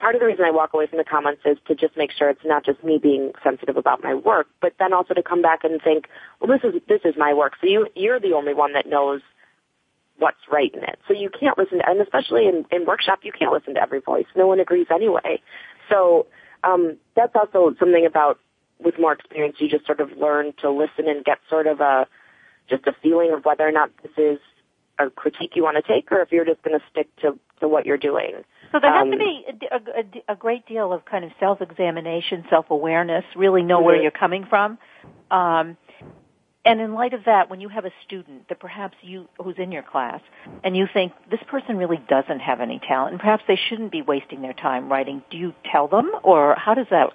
part 0.02 0.16
of 0.16 0.22
the 0.22 0.28
reason 0.28 0.44
I 0.44 0.52
walk 0.52 0.74
away 0.74 0.88
from 0.88 0.98
the 0.98 1.04
comments 1.04 1.44
is 1.46 1.58
to 1.68 1.76
just 1.76 1.96
make 1.96 2.12
sure 2.12 2.30
it's 2.30 2.44
not 2.44 2.66
just 2.66 2.84
me 2.84 2.98
being 3.02 3.32
sensitive 3.44 3.78
about 3.78 4.04
my 4.04 4.16
work, 4.16 4.48
but 4.60 4.74
then 4.80 4.94
also 4.94 5.14
to 5.14 5.22
come 5.22 5.42
back 5.42 5.64
and 5.64 5.80
think, 5.82 6.08
well, 6.40 6.50
this 6.52 6.68
is, 6.68 6.82
this 6.90 7.02
is 7.06 7.14
my 7.18 7.34
work. 7.34 7.54
So 7.62 7.68
you, 7.68 7.88
you're 7.96 8.20
the 8.20 8.34
only 8.34 8.56
one 8.56 8.74
that 8.74 8.88
knows 8.88 9.22
what's 10.18 10.42
right 10.52 10.74
in 10.74 10.84
it. 10.84 10.98
So 11.08 11.14
you 11.14 11.30
can't 11.30 11.58
listen 11.58 11.78
to, 11.78 11.88
and 11.88 12.02
especially 12.02 12.48
in, 12.48 12.66
in 12.72 12.86
workshop, 12.86 13.20
you 13.24 13.32
can't 13.32 13.54
listen 13.54 13.76
to 13.76 13.82
every 13.82 14.02
voice. 14.02 14.26
No 14.36 14.48
one 14.48 14.60
agrees 14.60 14.88
anyway. 14.94 15.42
So, 15.90 16.26
um, 16.64 16.98
that's 17.16 17.36
also 17.36 17.76
something 17.80 18.06
about 18.06 18.40
with 18.84 18.96
more 19.00 19.14
experience, 19.14 19.58
you 19.60 19.70
just 19.70 19.86
sort 19.86 20.00
of 20.00 20.12
learn 20.18 20.54
to 20.62 20.70
listen 20.70 21.08
and 21.08 21.24
get 21.24 21.38
sort 21.50 21.68
of 21.68 21.80
a 21.82 22.08
just 22.70 22.86
a 22.88 22.94
feeling 23.02 23.34
of 23.34 23.46
whether 23.46 23.68
or 23.68 23.72
not 23.72 23.90
this 24.02 24.12
is 24.18 24.40
a 25.00 25.10
critique 25.10 25.52
you 25.56 25.64
want 25.64 25.78
to 25.84 25.94
take, 25.94 26.12
or 26.12 26.22
if 26.22 26.32
you're 26.32 26.46
just 26.46 26.62
going 26.64 26.78
to 26.78 26.86
stick 26.90 27.08
to 27.18 27.38
to 27.60 27.68
what 27.68 27.86
you're 27.86 27.98
doing. 27.98 28.44
So 28.72 28.80
there 28.80 28.94
has 28.94 29.04
um, 29.04 29.12
to 29.12 29.18
be 29.18 29.46
a, 29.70 29.76
a, 29.76 30.34
a, 30.34 30.36
great 30.36 30.66
deal 30.66 30.94
of 30.94 31.04
kind 31.04 31.26
of 31.26 31.32
self-examination, 31.40 32.46
self-awareness, 32.50 33.26
really 33.36 33.64
know 33.64 33.82
where 33.82 34.02
you're 34.02 34.12
coming 34.12 34.46
from. 34.50 34.78
Um, 35.30 35.78
and 36.64 36.80
in 36.80 36.94
light 36.94 37.14
of 37.14 37.26
that, 37.26 37.50
when 37.50 37.60
you 37.60 37.70
have 37.70 37.86
a 37.86 37.92
student 38.06 38.48
that 38.50 38.60
perhaps 38.60 38.96
you, 39.02 39.28
who's 39.44 39.56
in 39.58 39.72
your 39.72 39.82
class, 39.82 40.22
and 40.64 40.78
you 40.78 40.88
think 40.94 41.12
this 41.30 41.40
person 41.48 41.78
really 41.78 42.00
doesn't 42.08 42.40
have 42.40 42.62
any 42.62 42.80
talent, 42.88 43.14
and 43.14 43.20
perhaps 43.20 43.44
they 43.48 43.60
shouldn't 43.68 43.92
be 43.92 44.04
wasting 44.04 44.42
their 44.42 44.54
time 44.54 44.90
writing, 44.90 45.24
do 45.32 45.38
you 45.38 45.54
tell 45.72 45.88
them, 45.88 46.12
or 46.24 46.56
how 46.56 46.76
does 46.76 46.86
that 46.92 47.10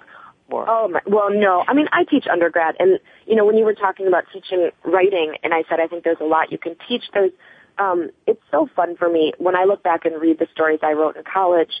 work? 0.49 0.67
Oh, 0.69 0.89
my, 0.89 0.99
well, 1.07 1.29
no. 1.31 1.63
I 1.65 1.73
mean, 1.73 1.87
I 1.93 2.03
teach 2.03 2.27
undergrad, 2.27 2.75
and 2.79 2.99
you 3.25 3.35
know, 3.35 3.45
when 3.45 3.57
you 3.57 3.63
were 3.63 3.73
talking 3.73 4.07
about 4.07 4.25
teaching 4.33 4.69
writing, 4.83 5.35
and 5.43 5.53
I 5.53 5.63
said 5.69 5.79
I 5.79 5.87
think 5.87 6.03
there's 6.03 6.17
a 6.19 6.25
lot 6.25 6.51
you 6.51 6.57
can 6.57 6.75
teach. 6.87 7.03
There's, 7.13 7.31
um, 7.79 8.09
it's 8.25 8.41
so 8.51 8.69
fun 8.75 8.95
for 8.95 9.09
me 9.09 9.33
when 9.37 9.55
I 9.55 9.65
look 9.65 9.83
back 9.83 10.05
and 10.05 10.19
read 10.21 10.39
the 10.39 10.47
stories 10.51 10.79
I 10.83 10.93
wrote 10.93 11.17
in 11.17 11.23
college. 11.23 11.71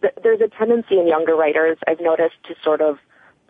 Th- 0.00 0.14
there's 0.22 0.40
a 0.40 0.48
tendency 0.48 0.98
in 0.98 1.06
younger 1.06 1.34
writers 1.34 1.78
I've 1.86 2.00
noticed 2.00 2.36
to 2.48 2.54
sort 2.62 2.80
of 2.80 2.98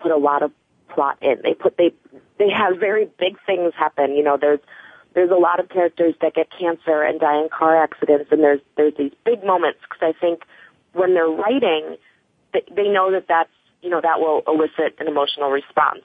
put 0.01 0.11
a 0.11 0.17
lot 0.17 0.43
of 0.43 0.53
plot 0.88 1.19
in. 1.23 1.40
They 1.43 1.55
put 1.55 1.77
they 1.77 1.95
they 2.38 2.51
have 2.51 2.79
very 2.79 3.09
big 3.19 3.37
things 3.47 3.73
happen. 3.77 4.14
You 4.14 4.23
know, 4.23 4.37
there's 4.40 4.61
there's 5.14 5.31
a 5.31 5.37
lot 5.37 5.61
of 5.61 5.69
characters 5.69 6.14
that 6.21 6.35
get 6.35 6.49
cancer 6.51 7.03
and 7.03 7.21
die 7.21 7.40
in 7.40 7.49
car 7.49 7.83
accidents, 7.83 8.31
and 8.31 8.43
there's 8.43 8.61
there's 8.77 8.95
these 8.99 9.12
big 9.25 9.45
moments 9.45 9.81
because 9.83 10.14
I 10.14 10.19
think 10.21 10.43
when 10.93 11.14
they're 11.14 11.29
writing, 11.29 11.97
they, 12.53 12.62
they 12.75 12.88
know 12.88 13.11
that 13.12 13.27
that's 13.29 13.51
you 13.85 13.90
know, 13.90 14.01
that 14.01 14.19
will 14.19 14.43
elicit 14.49 14.97
an 14.99 15.07
emotional 15.07 15.51
response. 15.51 16.01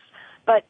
But 0.46 0.66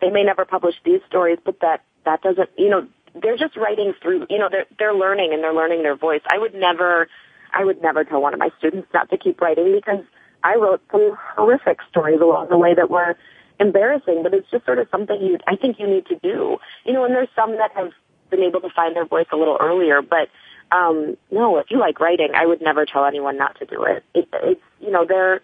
they 0.00 0.10
may 0.10 0.24
never 0.24 0.44
publish 0.44 0.74
these 0.84 1.00
stories, 1.06 1.38
but 1.44 1.60
that, 1.60 1.84
that 2.04 2.20
doesn't, 2.20 2.50
you 2.58 2.68
know, 2.68 2.88
they're 3.14 3.36
just 3.36 3.56
writing 3.56 3.92
through, 4.02 4.26
you 4.30 4.38
know, 4.38 4.48
they're, 4.50 4.66
they're 4.78 4.94
learning 4.94 5.32
and 5.32 5.42
they're 5.42 5.54
learning 5.54 5.82
their 5.82 5.96
voice. 5.96 6.22
I 6.32 6.38
would 6.38 6.54
never, 6.54 7.08
I 7.52 7.64
would 7.64 7.82
never 7.82 8.04
tell 8.04 8.20
one 8.20 8.34
of 8.34 8.40
my 8.40 8.50
students 8.58 8.88
not 8.94 9.10
to 9.10 9.18
keep 9.18 9.40
writing 9.40 9.72
because 9.74 10.04
I 10.42 10.56
wrote 10.56 10.82
some 10.90 11.16
horrific 11.36 11.78
stories 11.90 12.20
along 12.20 12.48
the 12.50 12.58
way 12.58 12.74
that 12.74 12.90
were 12.90 13.16
embarrassing, 13.58 14.22
but 14.22 14.32
it's 14.32 14.50
just 14.50 14.64
sort 14.64 14.78
of 14.78 14.88
something 14.90 15.20
you, 15.20 15.38
I 15.46 15.56
think 15.56 15.78
you 15.78 15.86
need 15.86 16.06
to 16.06 16.16
do. 16.16 16.58
You 16.84 16.92
know, 16.92 17.04
and 17.04 17.14
there's 17.14 17.28
some 17.36 17.56
that 17.58 17.72
have 17.74 17.92
been 18.30 18.42
able 18.42 18.60
to 18.60 18.70
find 18.74 18.96
their 18.96 19.06
voice 19.06 19.26
a 19.32 19.36
little 19.36 19.58
earlier, 19.60 20.02
but 20.02 20.28
um 20.72 21.16
no, 21.30 21.58
if 21.58 21.66
you 21.70 21.78
like 21.78 21.98
writing, 22.00 22.28
I 22.34 22.46
would 22.46 22.62
never 22.62 22.86
tell 22.86 23.04
anyone 23.04 23.36
not 23.36 23.58
to 23.58 23.66
do 23.66 23.84
it. 23.84 24.04
it 24.14 24.28
it's 24.32 24.62
you 24.78 24.90
know, 24.90 25.04
they're 25.06 25.40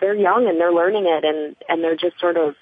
they're 0.00 0.14
young 0.14 0.48
and 0.48 0.58
they're 0.58 0.72
learning 0.72 1.04
it 1.06 1.24
and 1.24 1.56
and 1.68 1.84
they're 1.84 1.96
just 1.96 2.18
sort 2.18 2.36
of 2.36 2.54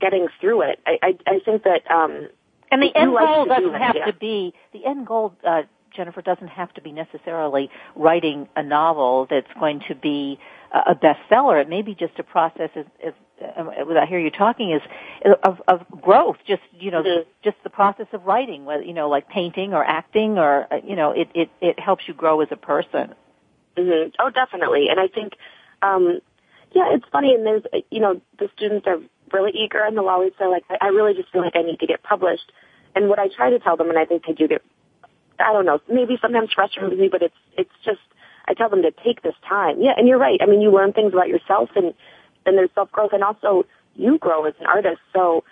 getting 0.00 0.26
through 0.40 0.62
it. 0.62 0.80
I 0.84 0.98
I, 1.02 1.18
I 1.26 1.38
think 1.44 1.62
that 1.62 1.88
um 1.90 2.28
and 2.70 2.82
the 2.82 2.94
end 2.94 3.12
goal 3.12 3.46
doesn't 3.46 3.74
have 3.74 4.06
to 4.06 4.12
be 4.12 4.54
the 4.72 4.84
end 4.84 5.06
goal 5.06 5.34
uh 5.44 5.62
Jennifer 5.94 6.22
doesn't 6.22 6.48
have 6.48 6.72
to 6.74 6.82
be 6.82 6.92
necessarily 6.92 7.70
writing 7.96 8.48
a 8.54 8.62
novel 8.62 9.26
that's 9.28 9.50
going 9.58 9.80
to 9.88 9.94
be 9.94 10.38
a 10.70 10.94
bestseller. 10.94 11.60
It 11.60 11.68
may 11.68 11.82
be 11.82 11.94
just 11.94 12.18
a 12.18 12.22
process 12.22 12.70
as, 12.76 12.84
as 13.04 13.14
uh, 13.42 13.62
what 13.62 13.96
I 13.96 14.06
hear 14.06 14.18
you 14.18 14.30
talking 14.30 14.70
is 14.72 14.82
of, 15.42 15.62
of 15.66 15.86
growth. 16.00 16.36
Just 16.46 16.62
you 16.78 16.90
know, 16.90 17.02
mm-hmm. 17.02 17.28
just 17.42 17.56
the 17.64 17.70
process 17.70 18.06
of 18.12 18.26
writing, 18.26 18.64
whether 18.64 18.82
you 18.82 18.92
know, 18.92 19.08
like 19.08 19.28
painting 19.28 19.72
or 19.72 19.82
acting, 19.82 20.38
or 20.38 20.72
uh, 20.72 20.76
you 20.84 20.96
know, 20.96 21.12
it 21.12 21.28
it 21.34 21.50
it 21.60 21.80
helps 21.80 22.06
you 22.06 22.14
grow 22.14 22.40
as 22.42 22.48
a 22.50 22.56
person. 22.56 23.14
Mm-hmm. 23.76 24.10
Oh, 24.18 24.30
definitely. 24.30 24.88
And 24.90 25.00
I 25.00 25.08
think 25.08 25.32
um, 25.82 26.20
yeah, 26.72 26.92
it's 26.92 27.06
funny, 27.10 27.34
and 27.34 27.46
there's, 27.46 27.62
you 27.90 28.00
know, 28.00 28.20
the 28.38 28.50
students 28.54 28.86
are 28.86 28.98
really 29.32 29.52
eager, 29.54 29.82
and 29.82 29.96
they'll 29.96 30.08
always 30.08 30.32
say, 30.38 30.46
like, 30.46 30.64
I 30.80 30.88
really 30.88 31.14
just 31.14 31.30
feel 31.30 31.42
like 31.42 31.56
I 31.56 31.62
need 31.62 31.80
to 31.80 31.86
get 31.86 32.02
published. 32.02 32.52
And 32.94 33.08
what 33.08 33.18
I 33.18 33.28
try 33.28 33.50
to 33.50 33.58
tell 33.58 33.76
them, 33.76 33.90
and 33.90 33.98
I 33.98 34.04
think 34.04 34.24
they 34.26 34.32
do 34.32 34.48
get, 34.48 34.62
I 35.38 35.52
don't 35.52 35.66
know, 35.66 35.80
maybe 35.88 36.18
sometimes 36.20 36.52
frustrated 36.52 36.90
with 36.90 36.98
me, 36.98 37.08
but 37.08 37.22
it's, 37.22 37.34
it's 37.56 37.74
just, 37.84 38.00
I 38.46 38.54
tell 38.54 38.68
them 38.68 38.82
to 38.82 38.90
take 38.90 39.22
this 39.22 39.34
time. 39.48 39.80
Yeah, 39.80 39.92
and 39.96 40.08
you're 40.08 40.18
right. 40.18 40.40
I 40.42 40.46
mean, 40.46 40.60
you 40.60 40.70
learn 40.70 40.92
things 40.92 41.12
about 41.12 41.28
yourself, 41.28 41.70
and, 41.76 41.94
and 42.46 42.56
there's 42.56 42.70
self-growth, 42.74 43.12
and 43.12 43.22
also 43.22 43.66
you 43.94 44.18
grow 44.18 44.44
as 44.46 44.54
an 44.60 44.66
artist. 44.66 45.00
So 45.12 45.44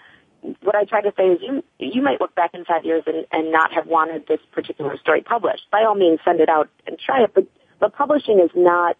what 0.63 0.75
I 0.75 0.85
try 0.85 1.03
to 1.03 1.13
say 1.17 1.25
is 1.25 1.41
you 1.43 1.65
you 1.79 2.03
might 2.03 2.21
look 2.21 2.35
back 2.35 2.55
in 2.55 2.65
five 2.65 2.85
years 2.85 3.03
and, 3.07 3.27
and 3.33 3.51
not 3.51 3.73
have 3.73 3.87
wanted 3.87 4.27
this 4.29 4.41
particular 4.53 4.97
story 4.99 5.23
published. 5.23 5.65
By 5.71 5.85
all 5.85 5.95
means, 5.95 6.21
send 6.25 6.41
it 6.41 6.49
out 6.49 6.69
and 6.87 6.99
try 6.99 7.25
it. 7.25 7.33
But 7.35 7.47
but 7.81 7.95
publishing 7.95 8.41
is 8.41 8.51
not 8.55 8.97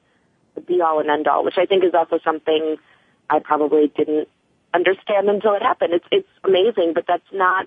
the 0.55 0.61
be 0.61 0.81
all 0.81 1.01
and 1.01 1.09
end 1.11 1.29
all, 1.29 1.45
which 1.45 1.59
I 1.59 1.67
think 1.67 1.85
is 1.85 1.95
also 1.95 2.19
something 2.25 2.77
I 3.31 3.39
probably 3.39 3.93
didn't 3.97 4.29
understand 4.75 5.29
until 5.29 5.55
it 5.55 5.63
happened. 5.63 5.95
It's 5.95 6.07
it's 6.11 6.29
amazing, 6.45 6.93
but 6.95 7.05
that's 7.07 7.27
not 7.33 7.67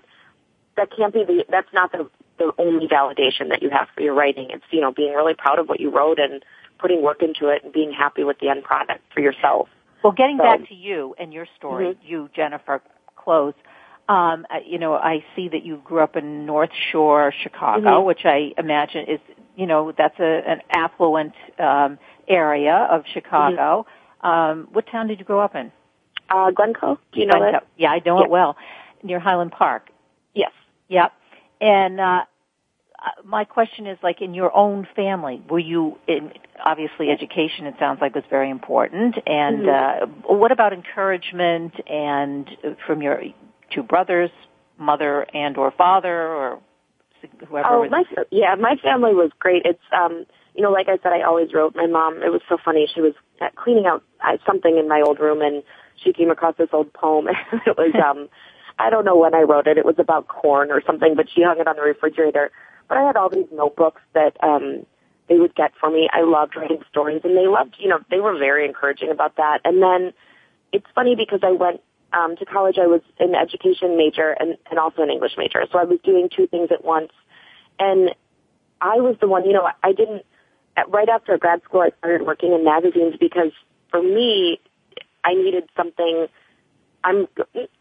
that 0.77 0.89
can't 0.95 1.13
be 1.13 1.23
the 1.23 1.45
that's 1.49 1.71
not 1.73 1.91
the 1.91 2.09
the 2.37 2.51
only 2.57 2.87
validation 2.87 3.49
that 3.49 3.61
you 3.61 3.69
have 3.69 3.87
for 3.95 4.01
your 4.01 4.13
writing. 4.13 4.47
It's 4.51 4.63
you 4.71 4.81
know 4.81 4.91
being 4.91 5.13
really 5.13 5.33
proud 5.33 5.59
of 5.59 5.67
what 5.67 5.79
you 5.79 5.89
wrote 5.89 6.19
and 6.19 6.43
putting 6.79 7.01
work 7.01 7.21
into 7.21 7.49
it 7.49 7.63
and 7.63 7.73
being 7.73 7.91
happy 7.91 8.23
with 8.23 8.39
the 8.39 8.49
end 8.49 8.63
product 8.63 9.01
for 9.13 9.19
yourself. 9.19 9.67
Well, 10.03 10.13
getting 10.13 10.37
so, 10.37 10.43
back 10.43 10.67
to 10.69 10.75
you 10.75 11.13
and 11.19 11.33
your 11.33 11.45
story, 11.57 11.87
mm-hmm. 11.87 12.07
you 12.07 12.29
Jennifer 12.35 12.81
Close. 13.15 13.53
Um, 14.07 14.47
you 14.65 14.79
know, 14.79 14.95
I 14.95 15.23
see 15.35 15.49
that 15.49 15.63
you 15.63 15.81
grew 15.83 15.99
up 15.99 16.15
in 16.15 16.45
North 16.45 16.71
Shore, 16.91 17.31
Chicago, 17.43 17.99
mm-hmm. 17.99 18.07
which 18.07 18.21
I 18.25 18.53
imagine 18.57 19.05
is, 19.07 19.19
you 19.55 19.67
know, 19.67 19.93
that's 19.95 20.19
a, 20.19 20.41
an 20.47 20.61
affluent 20.71 21.33
um, 21.59 21.99
area 22.27 22.87
of 22.89 23.03
Chicago. 23.13 23.85
Mm-hmm. 24.23 24.27
Um, 24.27 24.67
what 24.71 24.87
town 24.87 25.07
did 25.07 25.19
you 25.19 25.25
grow 25.25 25.41
up 25.41 25.53
in? 25.55 25.71
Uh, 26.29 26.51
Glencoe. 26.51 26.99
Do 27.11 27.19
you 27.19 27.25
know 27.25 27.37
Glencoe. 27.37 27.57
it? 27.57 27.63
Yeah, 27.77 27.91
I 27.91 28.01
know 28.05 28.21
it 28.21 28.29
well. 28.29 28.55
Near 29.03 29.19
Highland 29.19 29.51
Park. 29.51 29.89
Yes. 30.33 30.51
Yep. 30.89 31.13
And 31.61 31.99
uh, 31.99 32.03
uh, 32.03 32.25
my 33.23 33.45
question 33.45 33.87
is, 33.87 33.97
like, 34.03 34.21
in 34.21 34.33
your 34.33 34.55
own 34.55 34.87
family, 34.95 35.41
were 35.49 35.59
you 35.59 35.97
in? 36.07 36.31
Obviously, 36.63 37.09
education. 37.09 37.65
It 37.65 37.75
sounds 37.79 37.99
like 38.01 38.15
was 38.15 38.25
very 38.29 38.49
important. 38.49 39.15
And 39.25 39.59
mm-hmm. 39.59 40.25
uh, 40.25 40.35
what 40.35 40.51
about 40.51 40.73
encouragement 40.73 41.73
and 41.87 42.49
uh, 42.63 42.69
from 42.85 43.01
your 43.01 43.21
two 43.71 43.83
brothers, 43.83 44.31
mother 44.77 45.25
and 45.33 45.57
or 45.57 45.71
father, 45.71 46.27
or 46.27 46.59
whoever? 47.47 47.67
Oh, 47.67 47.89
my 47.89 48.03
yeah, 48.31 48.55
my 48.55 48.75
family 48.83 49.13
was 49.13 49.31
great. 49.39 49.63
It's 49.65 49.79
um, 49.93 50.25
you 50.53 50.63
know, 50.63 50.71
like 50.71 50.89
I 50.89 50.97
said, 51.01 51.13
I 51.13 51.21
always 51.21 51.53
wrote. 51.53 51.75
My 51.75 51.87
mom. 51.87 52.21
It 52.21 52.31
was 52.31 52.41
so 52.49 52.57
funny. 52.63 52.87
She 52.93 52.99
was 52.99 53.13
cleaning 53.55 53.85
out 53.85 54.03
uh, 54.21 54.37
something 54.45 54.77
in 54.77 54.89
my 54.89 55.01
old 55.01 55.19
room, 55.19 55.41
and 55.41 55.63
she 56.03 56.13
came 56.13 56.31
across 56.31 56.55
this 56.57 56.69
old 56.73 56.93
poem. 56.93 57.27
it 57.65 57.77
was 57.77 57.93
um. 58.03 58.29
I 58.81 58.89
don't 58.89 59.03
know 59.03 59.17
when 59.17 59.35
I 59.35 59.41
wrote 59.41 59.67
it. 59.67 59.77
It 59.77 59.83
was 59.83 59.95
about 59.99 60.29
corn 60.29 60.71
or 60.71 60.81
something, 60.87 61.13
but 61.13 61.27
she 61.29 61.43
hung 61.43 61.59
it 61.59 61.67
on 61.67 61.75
the 61.75 61.81
refrigerator. 61.81 62.49
But 62.87 62.97
I 62.97 63.01
had 63.05 63.17
all 63.17 63.29
these 63.29 63.47
notebooks 63.51 64.01
that 64.13 64.37
um 64.41 64.85
they 65.27 65.37
would 65.37 65.53
get 65.53 65.73
for 65.79 65.89
me. 65.89 66.09
I 66.11 66.23
loved 66.23 66.55
writing 66.55 66.79
stories 66.89 67.21
and 67.23 67.37
they 67.37 67.45
loved, 67.45 67.75
you 67.77 67.87
know, 67.87 67.99
they 68.09 68.19
were 68.19 68.37
very 68.37 68.65
encouraging 68.65 69.11
about 69.11 69.35
that. 69.35 69.59
And 69.63 69.81
then 69.81 70.13
it's 70.73 70.87
funny 70.95 71.15
because 71.15 71.41
I 71.43 71.51
went 71.51 71.81
um 72.13 72.35
to 72.37 72.45
college 72.45 72.77
I 72.81 72.87
was 72.87 73.01
an 73.19 73.35
education 73.35 73.95
major 73.95 74.35
and, 74.39 74.57
and 74.69 74.79
also 74.79 75.03
an 75.03 75.09
English 75.09 75.33
major. 75.37 75.63
So 75.71 75.77
I 75.77 75.83
was 75.83 75.99
doing 76.03 76.29
two 76.35 76.47
things 76.47 76.69
at 76.71 76.83
once. 76.83 77.11
And 77.77 78.15
I 78.81 78.95
was 78.95 79.17
the 79.21 79.27
one, 79.27 79.45
you 79.45 79.53
know, 79.53 79.69
I 79.83 79.91
didn't 79.91 80.23
right 80.87 81.09
after 81.09 81.37
grad 81.37 81.61
school 81.63 81.81
I 81.81 81.91
started 81.99 82.25
working 82.25 82.53
in 82.53 82.63
magazines 82.63 83.15
because 83.19 83.51
for 83.91 84.01
me 84.01 84.59
I 85.23 85.33
needed 85.33 85.69
something 85.75 86.27
I'm 87.03 87.27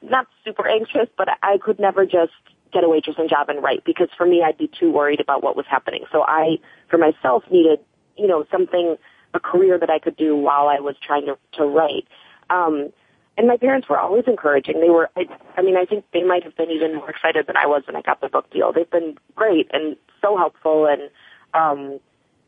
not 0.02 0.26
super 0.44 0.68
anxious, 0.68 1.08
but 1.16 1.28
I 1.42 1.58
could 1.58 1.80
never 1.80 2.04
just 2.04 2.32
get 2.72 2.84
a 2.84 2.86
waitressing 2.86 3.28
job 3.28 3.48
and 3.48 3.62
write 3.62 3.84
because 3.84 4.08
for 4.16 4.26
me 4.26 4.42
I'd 4.44 4.58
be 4.58 4.70
too 4.78 4.92
worried 4.92 5.20
about 5.20 5.42
what 5.42 5.56
was 5.56 5.66
happening. 5.68 6.04
So 6.12 6.22
I, 6.22 6.58
for 6.88 6.98
myself, 6.98 7.44
needed, 7.50 7.80
you 8.16 8.26
know, 8.26 8.44
something, 8.50 8.96
a 9.34 9.40
career 9.40 9.78
that 9.78 9.90
I 9.90 9.98
could 9.98 10.16
do 10.16 10.36
while 10.36 10.68
I 10.68 10.80
was 10.80 10.96
trying 11.04 11.26
to, 11.26 11.38
to 11.54 11.64
write. 11.64 12.06
Um, 12.50 12.90
and 13.36 13.46
my 13.46 13.56
parents 13.56 13.88
were 13.88 13.98
always 13.98 14.24
encouraging. 14.26 14.80
They 14.80 14.90
were, 14.90 15.10
I, 15.16 15.26
I 15.56 15.62
mean, 15.62 15.76
I 15.76 15.84
think 15.84 16.04
they 16.12 16.22
might 16.22 16.44
have 16.44 16.56
been 16.56 16.70
even 16.70 16.96
more 16.96 17.10
excited 17.10 17.46
than 17.46 17.56
I 17.56 17.66
was 17.66 17.82
when 17.86 17.96
I 17.96 18.02
got 18.02 18.20
the 18.20 18.28
book 18.28 18.50
deal. 18.50 18.72
They've 18.72 18.90
been 18.90 19.16
great 19.34 19.70
and 19.72 19.96
so 20.20 20.36
helpful 20.36 20.86
and, 20.86 21.10
um, 21.54 22.00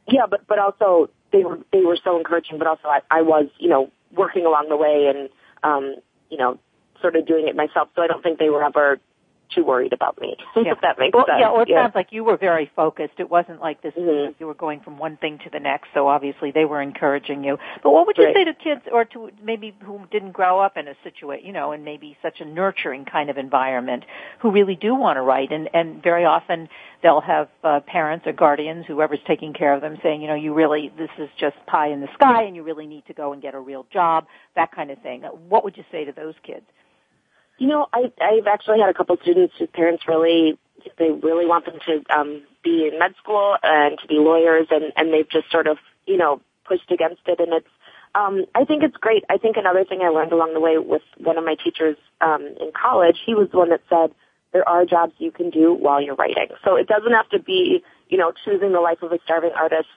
yeah, 0.08 0.26
but, 0.28 0.46
but 0.46 0.58
also 0.58 1.10
they 1.32 1.44
were, 1.44 1.58
they 1.72 1.82
were 1.82 1.98
so 2.02 2.16
encouraging, 2.18 2.58
but 2.58 2.66
also 2.66 2.88
I, 2.88 3.00
I 3.10 3.22
was, 3.22 3.46
you 3.58 3.68
know, 3.68 3.90
working 4.12 4.46
along 4.46 4.68
the 4.68 4.76
way 4.76 5.10
and, 5.12 5.28
um, 5.62 5.96
you 6.30 6.38
know, 6.38 6.58
sort 7.00 7.16
of 7.16 7.26
doing 7.26 7.48
it 7.48 7.56
myself. 7.56 7.88
So 7.96 8.02
I 8.02 8.06
don't 8.06 8.22
think 8.22 8.38
they 8.38 8.50
were 8.50 8.64
ever 8.64 8.98
too 9.54 9.64
worried 9.64 9.92
about 9.92 10.20
me. 10.20 10.36
Yeah. 10.60 10.72
if 10.72 10.80
that 10.82 10.98
makes 10.98 11.14
well, 11.14 11.24
sense. 11.26 11.38
Yeah, 11.40 11.52
well, 11.52 11.62
it 11.62 11.68
yeah. 11.70 11.84
sounds 11.84 11.94
like 11.94 12.08
you 12.10 12.22
were 12.22 12.36
very 12.36 12.70
focused. 12.76 13.14
It 13.18 13.30
wasn't 13.30 13.60
like 13.60 13.80
this. 13.82 13.94
Mm-hmm. 13.94 14.32
You 14.38 14.46
were 14.46 14.54
going 14.54 14.80
from 14.80 14.98
one 14.98 15.16
thing 15.16 15.38
to 15.44 15.50
the 15.50 15.58
next. 15.58 15.88
So 15.94 16.06
obviously 16.06 16.50
they 16.50 16.66
were 16.66 16.82
encouraging 16.82 17.44
you. 17.44 17.56
But 17.82 17.92
what 17.92 18.06
would 18.06 18.18
you 18.18 18.24
right. 18.24 18.36
say 18.36 18.44
to 18.44 18.52
kids, 18.52 18.82
or 18.92 19.06
to 19.06 19.30
maybe 19.42 19.74
who 19.82 20.00
didn't 20.10 20.32
grow 20.32 20.60
up 20.60 20.76
in 20.76 20.86
a 20.86 20.94
situation, 21.02 21.46
you 21.46 21.52
know, 21.54 21.72
in 21.72 21.82
maybe 21.82 22.18
such 22.20 22.40
a 22.40 22.44
nurturing 22.44 23.06
kind 23.06 23.30
of 23.30 23.38
environment, 23.38 24.04
who 24.40 24.50
really 24.50 24.76
do 24.76 24.94
want 24.94 25.16
to 25.16 25.22
write, 25.22 25.50
and 25.50 25.70
and 25.72 26.02
very 26.02 26.26
often 26.26 26.68
they'll 27.02 27.22
have 27.22 27.48
uh, 27.64 27.80
parents 27.86 28.26
or 28.26 28.32
guardians, 28.32 28.84
whoever's 28.86 29.20
taking 29.26 29.54
care 29.54 29.72
of 29.72 29.80
them, 29.80 29.96
saying, 30.02 30.20
you 30.20 30.28
know, 30.28 30.34
you 30.34 30.52
really 30.52 30.92
this 30.98 31.10
is 31.18 31.30
just 31.38 31.56
pie 31.66 31.88
in 31.88 32.00
the 32.00 32.08
sky, 32.14 32.42
and 32.42 32.54
you 32.54 32.62
really 32.62 32.86
need 32.86 33.06
to 33.06 33.14
go 33.14 33.32
and 33.32 33.40
get 33.40 33.54
a 33.54 33.60
real 33.60 33.86
job, 33.92 34.26
that 34.56 34.72
kind 34.72 34.90
of 34.90 35.00
thing. 35.02 35.22
What 35.48 35.64
would 35.64 35.76
you 35.76 35.84
say 35.90 36.04
to 36.04 36.12
those 36.12 36.34
kids? 36.42 36.66
You 37.60 37.66
know, 37.66 37.86
I, 37.92 38.10
I've 38.20 38.46
actually 38.46 38.80
had 38.80 38.88
a 38.88 38.94
couple 38.94 39.16
students 39.20 39.54
whose 39.58 39.68
parents 39.74 40.04
really, 40.08 40.58
they 40.98 41.10
really 41.10 41.46
want 41.46 41.66
them 41.66 41.78
to 41.86 42.18
um, 42.18 42.42
be 42.64 42.88
in 42.90 42.98
med 42.98 43.14
school 43.22 43.54
and 43.62 43.98
to 44.00 44.06
be 44.08 44.14
lawyers, 44.14 44.66
and 44.70 44.94
and 44.96 45.12
they've 45.12 45.28
just 45.28 45.50
sort 45.52 45.66
of, 45.66 45.76
you 46.06 46.16
know, 46.16 46.40
pushed 46.64 46.90
against 46.90 47.20
it. 47.26 47.38
And 47.38 47.52
it's, 47.52 47.68
um, 48.14 48.46
I 48.54 48.64
think 48.64 48.82
it's 48.82 48.96
great. 48.96 49.24
I 49.28 49.36
think 49.36 49.58
another 49.58 49.84
thing 49.84 50.00
I 50.00 50.08
learned 50.08 50.32
along 50.32 50.54
the 50.54 50.60
way 50.60 50.78
with 50.78 51.02
one 51.18 51.36
of 51.36 51.44
my 51.44 51.54
teachers 51.62 51.98
um, 52.22 52.42
in 52.42 52.72
college, 52.72 53.18
he 53.26 53.34
was 53.34 53.48
the 53.52 53.58
one 53.58 53.68
that 53.68 53.82
said 53.90 54.14
there 54.54 54.66
are 54.66 54.86
jobs 54.86 55.12
you 55.18 55.30
can 55.30 55.50
do 55.50 55.74
while 55.74 56.00
you're 56.00 56.14
writing. 56.14 56.48
So 56.64 56.76
it 56.76 56.88
doesn't 56.88 57.12
have 57.12 57.28
to 57.28 57.38
be, 57.40 57.84
you 58.08 58.16
know, 58.16 58.32
choosing 58.42 58.72
the 58.72 58.80
life 58.80 59.02
of 59.02 59.12
a 59.12 59.18
starving 59.24 59.52
artist 59.54 59.88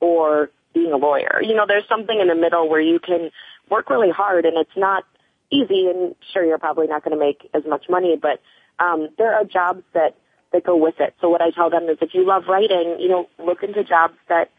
or 0.00 0.50
being 0.74 0.92
a 0.92 0.96
lawyer. 0.96 1.40
You 1.40 1.54
know, 1.54 1.66
there's 1.68 1.86
something 1.88 2.18
in 2.20 2.26
the 2.26 2.34
middle 2.34 2.68
where 2.68 2.80
you 2.80 2.98
can 2.98 3.30
work 3.70 3.90
really 3.90 4.10
hard 4.10 4.44
and 4.44 4.56
it's 4.58 4.76
not 4.76 5.04
easy 5.50 5.88
and 5.88 6.14
sure 6.32 6.44
you're 6.44 6.58
probably 6.58 6.86
not 6.86 7.04
going 7.04 7.16
to 7.16 7.24
make 7.24 7.48
as 7.54 7.62
much 7.68 7.86
money, 7.88 8.16
but 8.20 8.40
um, 8.78 9.08
there 9.18 9.34
are 9.34 9.44
jobs 9.44 9.82
that 9.94 10.16
that 10.52 10.64
go 10.64 10.76
with 10.76 10.94
it. 11.00 11.14
So 11.20 11.28
what 11.28 11.42
I 11.42 11.50
tell 11.50 11.70
them 11.70 11.88
is 11.88 11.98
if 12.00 12.14
you 12.14 12.24
love 12.24 12.44
writing, 12.48 12.96
you 12.98 13.08
know, 13.08 13.28
look 13.38 13.62
into 13.62 13.82
jobs 13.82 14.14
that 14.28 14.50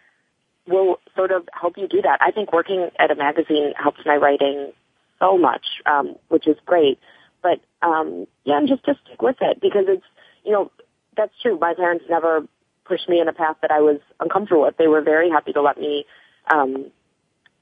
will 0.68 1.00
sort 1.16 1.32
of 1.32 1.48
help 1.54 1.78
you 1.78 1.88
do 1.88 2.02
that. 2.02 2.20
I 2.22 2.32
think 2.32 2.52
working 2.52 2.90
at 3.00 3.10
a 3.10 3.16
magazine 3.16 3.74
helps 3.76 4.00
my 4.06 4.18
writing 4.18 4.74
so 5.20 5.38
much, 5.38 5.66
um, 5.86 6.16
which 6.28 6.48
is 6.48 6.58
great. 6.66 7.00
But 7.42 7.62
um, 7.82 8.28
yeah, 8.44 8.58
and 8.58 8.68
just 8.68 8.84
to 8.86 8.96
stick 9.06 9.22
with 9.22 9.38
it 9.42 9.60
because 9.62 9.86
it's 9.88 10.06
you 10.44 10.52
know 10.52 10.72
that's 11.16 11.34
true. 11.42 11.58
My 11.60 11.74
parents 11.74 12.06
never 12.10 12.46
pushed 12.86 13.08
me 13.10 13.20
in 13.20 13.28
a 13.28 13.34
path 13.34 13.58
that 13.62 13.72
I 13.72 13.80
was 13.80 14.00
uncomfortable 14.20 14.64
with. 14.64 14.78
They 14.78 14.88
were 14.88 15.02
very 15.02 15.30
happy 15.30 15.54
to 15.54 15.62
let 15.62 15.78
me 15.78 16.06
um, 16.54 16.92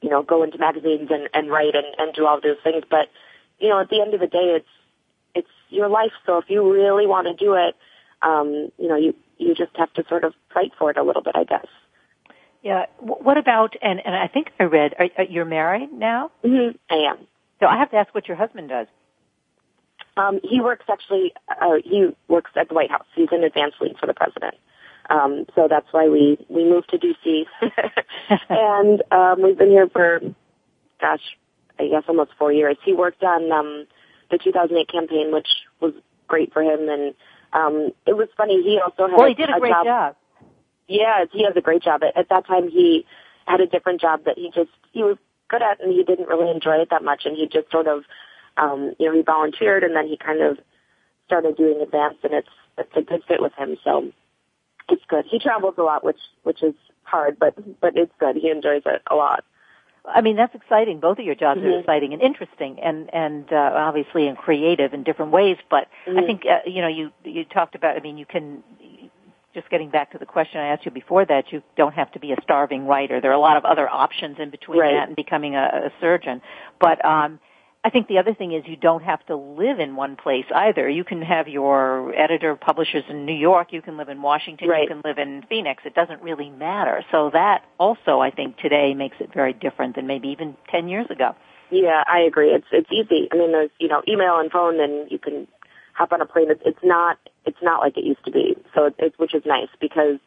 you 0.05 0.11
know, 0.11 0.21
go 0.21 0.43
into 0.43 0.59
magazines 0.59 1.09
and, 1.09 1.27
and 1.33 1.49
write 1.49 1.73
and, 1.73 1.87
and 1.97 2.13
do 2.13 2.27
all 2.27 2.39
those 2.39 2.61
things. 2.63 2.83
But, 2.87 3.07
you 3.57 3.69
know, 3.69 3.79
at 3.81 3.89
the 3.89 3.99
end 3.99 4.13
of 4.13 4.19
the 4.19 4.27
day, 4.27 4.47
it's, 4.57 4.73
it's 5.33 5.55
your 5.69 5.89
life. 5.89 6.13
So 6.27 6.37
if 6.37 6.45
you 6.47 6.71
really 6.71 7.07
want 7.07 7.25
to 7.25 7.33
do 7.33 7.55
it, 7.55 7.73
um, 8.21 8.71
you 8.77 8.87
know, 8.87 8.95
you, 8.95 9.15
you 9.39 9.55
just 9.55 9.75
have 9.75 9.91
to 9.93 10.03
sort 10.07 10.23
of 10.23 10.33
fight 10.53 10.73
for 10.77 10.91
it 10.91 10.97
a 10.97 11.03
little 11.03 11.23
bit, 11.23 11.35
I 11.35 11.43
guess. 11.43 11.65
Yeah. 12.61 12.85
What 12.99 13.37
about, 13.39 13.73
and, 13.81 13.99
and 14.05 14.15
I 14.15 14.27
think 14.27 14.51
I 14.59 14.65
read, 14.65 14.93
are, 14.99 15.09
are 15.17 15.23
you're 15.23 15.45
married 15.45 15.91
now? 15.91 16.31
Mm-hmm. 16.43 16.77
I 16.89 17.11
am. 17.11 17.17
So 17.59 17.65
I 17.65 17.77
have 17.77 17.89
to 17.91 17.97
ask 17.97 18.13
what 18.13 18.27
your 18.27 18.37
husband 18.37 18.69
does. 18.69 18.87
Um, 20.17 20.39
he 20.43 20.61
works 20.61 20.85
actually, 20.87 21.33
uh, 21.49 21.77
he 21.83 22.09
works 22.27 22.51
at 22.55 22.69
the 22.69 22.75
White 22.75 22.91
House. 22.91 23.07
He's 23.15 23.29
an 23.31 23.43
advance 23.43 23.73
lead 23.81 23.97
for 23.99 24.05
the 24.05 24.13
president. 24.13 24.55
Um, 25.09 25.45
so 25.55 25.67
that's 25.69 25.87
why 25.91 26.09
we, 26.09 26.37
we 26.49 26.63
moved 26.63 26.89
to 26.89 26.97
DC. 26.97 27.45
and, 28.49 29.03
um, 29.11 29.41
we've 29.41 29.57
been 29.57 29.69
here 29.69 29.87
for, 29.87 30.19
gosh, 30.99 31.21
I 31.79 31.87
guess 31.87 32.03
almost 32.07 32.31
four 32.39 32.51
years. 32.51 32.77
He 32.83 32.93
worked 32.93 33.23
on, 33.23 33.51
um, 33.51 33.85
the 34.31 34.37
2008 34.37 34.89
campaign, 34.89 35.31
which 35.31 35.47
was 35.79 35.93
great 36.27 36.53
for 36.53 36.63
him. 36.63 36.89
And, 36.89 37.13
um, 37.53 37.91
it 38.05 38.17
was 38.17 38.27
funny. 38.35 38.61
He 38.63 38.79
also 38.83 39.07
had 39.07 39.17
well, 39.17 39.27
he 39.27 39.35
did 39.35 39.49
a, 39.49 39.57
a 39.57 39.59
great 39.59 39.71
job. 39.71 39.85
job. 39.85 40.15
Yeah, 40.87 41.25
he 41.31 41.43
has 41.45 41.55
a 41.55 41.61
great 41.61 41.83
job. 41.83 42.01
At, 42.03 42.17
at 42.17 42.29
that 42.29 42.47
time, 42.47 42.69
he 42.69 43.05
had 43.47 43.61
a 43.61 43.67
different 43.67 44.01
job 44.01 44.25
that 44.25 44.37
he 44.37 44.51
just, 44.53 44.71
he 44.91 45.03
was 45.03 45.17
good 45.49 45.61
at 45.61 45.81
and 45.81 45.91
he 45.91 46.03
didn't 46.03 46.27
really 46.27 46.49
enjoy 46.49 46.77
it 46.77 46.89
that 46.89 47.03
much. 47.03 47.23
And 47.25 47.35
he 47.35 47.47
just 47.47 47.71
sort 47.71 47.87
of, 47.87 48.03
um, 48.57 48.93
you 48.99 49.07
know, 49.07 49.15
he 49.15 49.21
volunteered 49.21 49.83
and 49.83 49.95
then 49.95 50.07
he 50.07 50.17
kind 50.17 50.41
of 50.41 50.57
started 51.27 51.57
doing 51.57 51.81
advance 51.81 52.17
and 52.23 52.33
it's, 52.33 52.49
it's 52.77 52.91
a 52.95 53.01
good 53.01 53.23
fit 53.27 53.41
with 53.41 53.53
him. 53.53 53.77
So, 53.83 54.11
it's 54.89 55.03
good. 55.07 55.25
He 55.29 55.39
travels 55.39 55.75
a 55.77 55.83
lot, 55.83 56.03
which 56.03 56.19
which 56.43 56.63
is 56.63 56.73
hard, 57.03 57.37
but 57.39 57.55
but 57.79 57.95
it's 57.95 58.11
good. 58.19 58.35
He 58.35 58.49
enjoys 58.49 58.83
it 58.85 59.01
a 59.09 59.15
lot. 59.15 59.43
I 60.07 60.21
mean, 60.21 60.35
that's 60.35 60.53
exciting. 60.53 60.99
Both 60.99 61.19
of 61.19 61.25
your 61.25 61.35
jobs 61.35 61.59
mm-hmm. 61.59 61.69
are 61.69 61.79
exciting 61.79 62.13
and 62.13 62.21
interesting, 62.21 62.79
and 62.81 63.09
and 63.13 63.51
uh, 63.51 63.71
obviously 63.73 64.27
and 64.27 64.37
creative 64.37 64.93
in 64.93 65.03
different 65.03 65.31
ways. 65.31 65.57
But 65.69 65.87
mm-hmm. 66.07 66.19
I 66.19 66.21
think 66.25 66.43
uh, 66.45 66.69
you 66.69 66.81
know 66.81 66.87
you 66.87 67.11
you 67.23 67.45
talked 67.45 67.75
about. 67.75 67.97
I 67.97 68.01
mean, 68.01 68.17
you 68.17 68.25
can 68.25 68.63
just 69.53 69.69
getting 69.69 69.89
back 69.89 70.11
to 70.11 70.17
the 70.17 70.25
question 70.25 70.59
I 70.59 70.67
asked 70.67 70.85
you 70.85 70.91
before 70.91 71.25
that. 71.25 71.51
You 71.51 71.63
don't 71.77 71.93
have 71.93 72.11
to 72.11 72.19
be 72.19 72.33
a 72.33 72.35
starving 72.43 72.85
writer. 72.85 73.21
There 73.21 73.31
are 73.31 73.35
a 73.35 73.39
lot 73.39 73.57
of 73.57 73.65
other 73.65 73.89
options 73.89 74.37
in 74.39 74.49
between 74.51 74.79
right. 74.79 74.93
that 74.93 75.07
and 75.07 75.15
becoming 75.15 75.55
a, 75.55 75.87
a 75.87 75.91
surgeon. 76.01 76.41
But 76.79 77.03
um, 77.03 77.39
I 77.85 77.91
think 77.91 78.07
the 78.07 78.17
other 78.17 78.33
thing 78.33 78.51
is 78.51 78.63
you 78.65 78.77
don't 78.77 79.03
have 79.03 79.23
to 79.27 79.35
live 79.35 79.79
in 79.79 79.95
one 79.95 80.15
place 80.15 80.45
either. 80.53 80.89
You 80.89 81.03
can 81.03 81.21
have 81.21 81.47
your 81.47 82.15
editor 82.15 82.55
publishers 82.55 83.03
in 83.09 83.27
New 83.27 83.35
York, 83.35 83.71
you 83.73 83.83
can 83.83 83.95
live 83.95 84.09
in 84.09 84.23
Washington, 84.23 84.67
Right. 84.67 84.81
you 84.81 84.87
can 84.87 85.01
live 85.05 85.19
in 85.19 85.43
Phoenix. 85.47 85.83
It 85.85 85.93
doesn't 85.93 86.23
really 86.23 86.49
matter. 86.49 87.05
So 87.11 87.29
that 87.33 87.63
also 87.77 88.21
I 88.21 88.31
think 88.31 88.57
today 88.57 88.95
makes 88.95 89.17
it 89.19 89.31
very 89.31 89.53
different 89.53 89.95
than 89.97 90.07
maybe 90.07 90.29
even 90.29 90.57
10 90.71 90.87
years 90.87 91.05
ago. 91.11 91.35
Yeah, 91.69 92.03
I 92.07 92.21
agree. 92.21 92.49
It's 92.49 92.65
it's 92.71 92.89
easy. 92.91 93.27
I 93.31 93.37
mean, 93.37 93.51
there's 93.51 93.71
you 93.79 93.87
know 93.87 94.01
email 94.07 94.39
and 94.39 94.51
phone, 94.51 94.79
and 94.79 95.11
you 95.11 95.19
can 95.19 95.47
hop 95.93 96.11
on 96.11 96.21
a 96.21 96.25
plane. 96.25 96.49
It's 96.49 96.61
it's 96.65 96.83
not 96.83 97.17
it's 97.45 97.57
not 97.61 97.81
like 97.81 97.97
it 97.97 98.03
used 98.03 98.23
to 98.25 98.31
be. 98.31 98.55
So 98.73 98.85
it, 98.85 98.95
it's 98.99 99.17
which 99.19 99.33
is 99.35 99.43
nice 99.45 99.69
because 99.79 100.17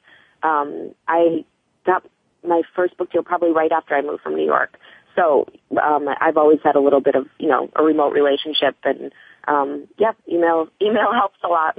um, 0.42 0.94
I 1.06 1.44
got 1.86 2.04
my 2.46 2.62
first 2.74 2.96
book 2.96 3.10
deal 3.12 3.22
probably 3.22 3.50
right 3.52 3.72
after 3.72 3.94
I 3.94 4.02
moved 4.02 4.22
from 4.22 4.34
New 4.36 4.44
York. 4.44 4.78
So 5.18 5.46
um, 5.82 6.06
I've 6.20 6.36
always 6.36 6.60
had 6.62 6.76
a 6.76 6.80
little 6.80 7.00
bit 7.00 7.14
of 7.16 7.26
you 7.38 7.48
know 7.48 7.68
a 7.74 7.82
remote 7.82 8.12
relationship, 8.12 8.76
and 8.84 9.12
um, 9.46 9.88
yeah, 9.98 10.12
email 10.30 10.68
email 10.80 11.12
helps 11.12 11.38
a 11.42 11.48
lot. 11.48 11.78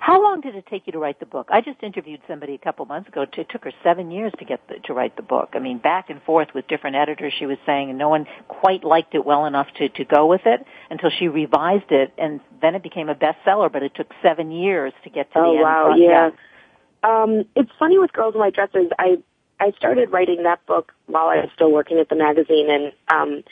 How 0.00 0.22
long 0.22 0.40
did 0.40 0.54
it 0.54 0.64
take 0.70 0.86
you 0.86 0.92
to 0.92 0.98
write 0.98 1.18
the 1.18 1.26
book? 1.26 1.48
I 1.50 1.60
just 1.60 1.82
interviewed 1.82 2.20
somebody 2.28 2.54
a 2.54 2.58
couple 2.58 2.86
months 2.86 3.08
ago. 3.08 3.22
It 3.22 3.48
took 3.50 3.64
her 3.64 3.72
seven 3.82 4.10
years 4.10 4.32
to 4.38 4.44
get 4.44 4.60
the, 4.68 4.76
to 4.86 4.94
write 4.94 5.16
the 5.16 5.22
book. 5.22 5.50
I 5.54 5.58
mean, 5.58 5.78
back 5.78 6.08
and 6.08 6.22
forth 6.22 6.48
with 6.54 6.68
different 6.68 6.94
editors. 6.96 7.32
She 7.36 7.46
was 7.46 7.58
saying, 7.66 7.90
and 7.90 7.98
no 7.98 8.08
one 8.08 8.26
quite 8.48 8.84
liked 8.84 9.14
it 9.14 9.24
well 9.24 9.46
enough 9.46 9.66
to 9.78 9.88
to 9.88 10.04
go 10.04 10.26
with 10.26 10.42
it 10.46 10.64
until 10.88 11.10
she 11.10 11.28
revised 11.28 11.90
it, 11.90 12.12
and 12.18 12.40
then 12.62 12.74
it 12.74 12.82
became 12.82 13.08
a 13.08 13.14
bestseller. 13.14 13.70
But 13.72 13.82
it 13.82 13.92
took 13.94 14.08
seven 14.22 14.50
years 14.50 14.92
to 15.04 15.10
get 15.10 15.32
to 15.32 15.38
oh 15.38 15.42
the 15.42 15.48
end. 15.48 15.60
Oh 15.60 15.62
wow, 15.62 15.84
pro- 15.86 15.96
yeah. 15.96 16.30
Um, 17.02 17.44
it's 17.56 17.70
funny 17.78 17.98
with 17.98 18.12
Girls 18.12 18.34
in 18.34 18.40
White 18.40 18.54
Dresses. 18.54 18.90
I 18.98 19.16
I 19.60 19.72
started 19.76 20.10
writing 20.10 20.42
that 20.44 20.64
book 20.66 20.92
while 21.06 21.28
I 21.28 21.36
was 21.36 21.50
still 21.54 21.70
working 21.70 21.98
at 21.98 22.08
the 22.08 22.16
magazine, 22.16 22.68
and 22.70 22.92
um, 23.08 23.44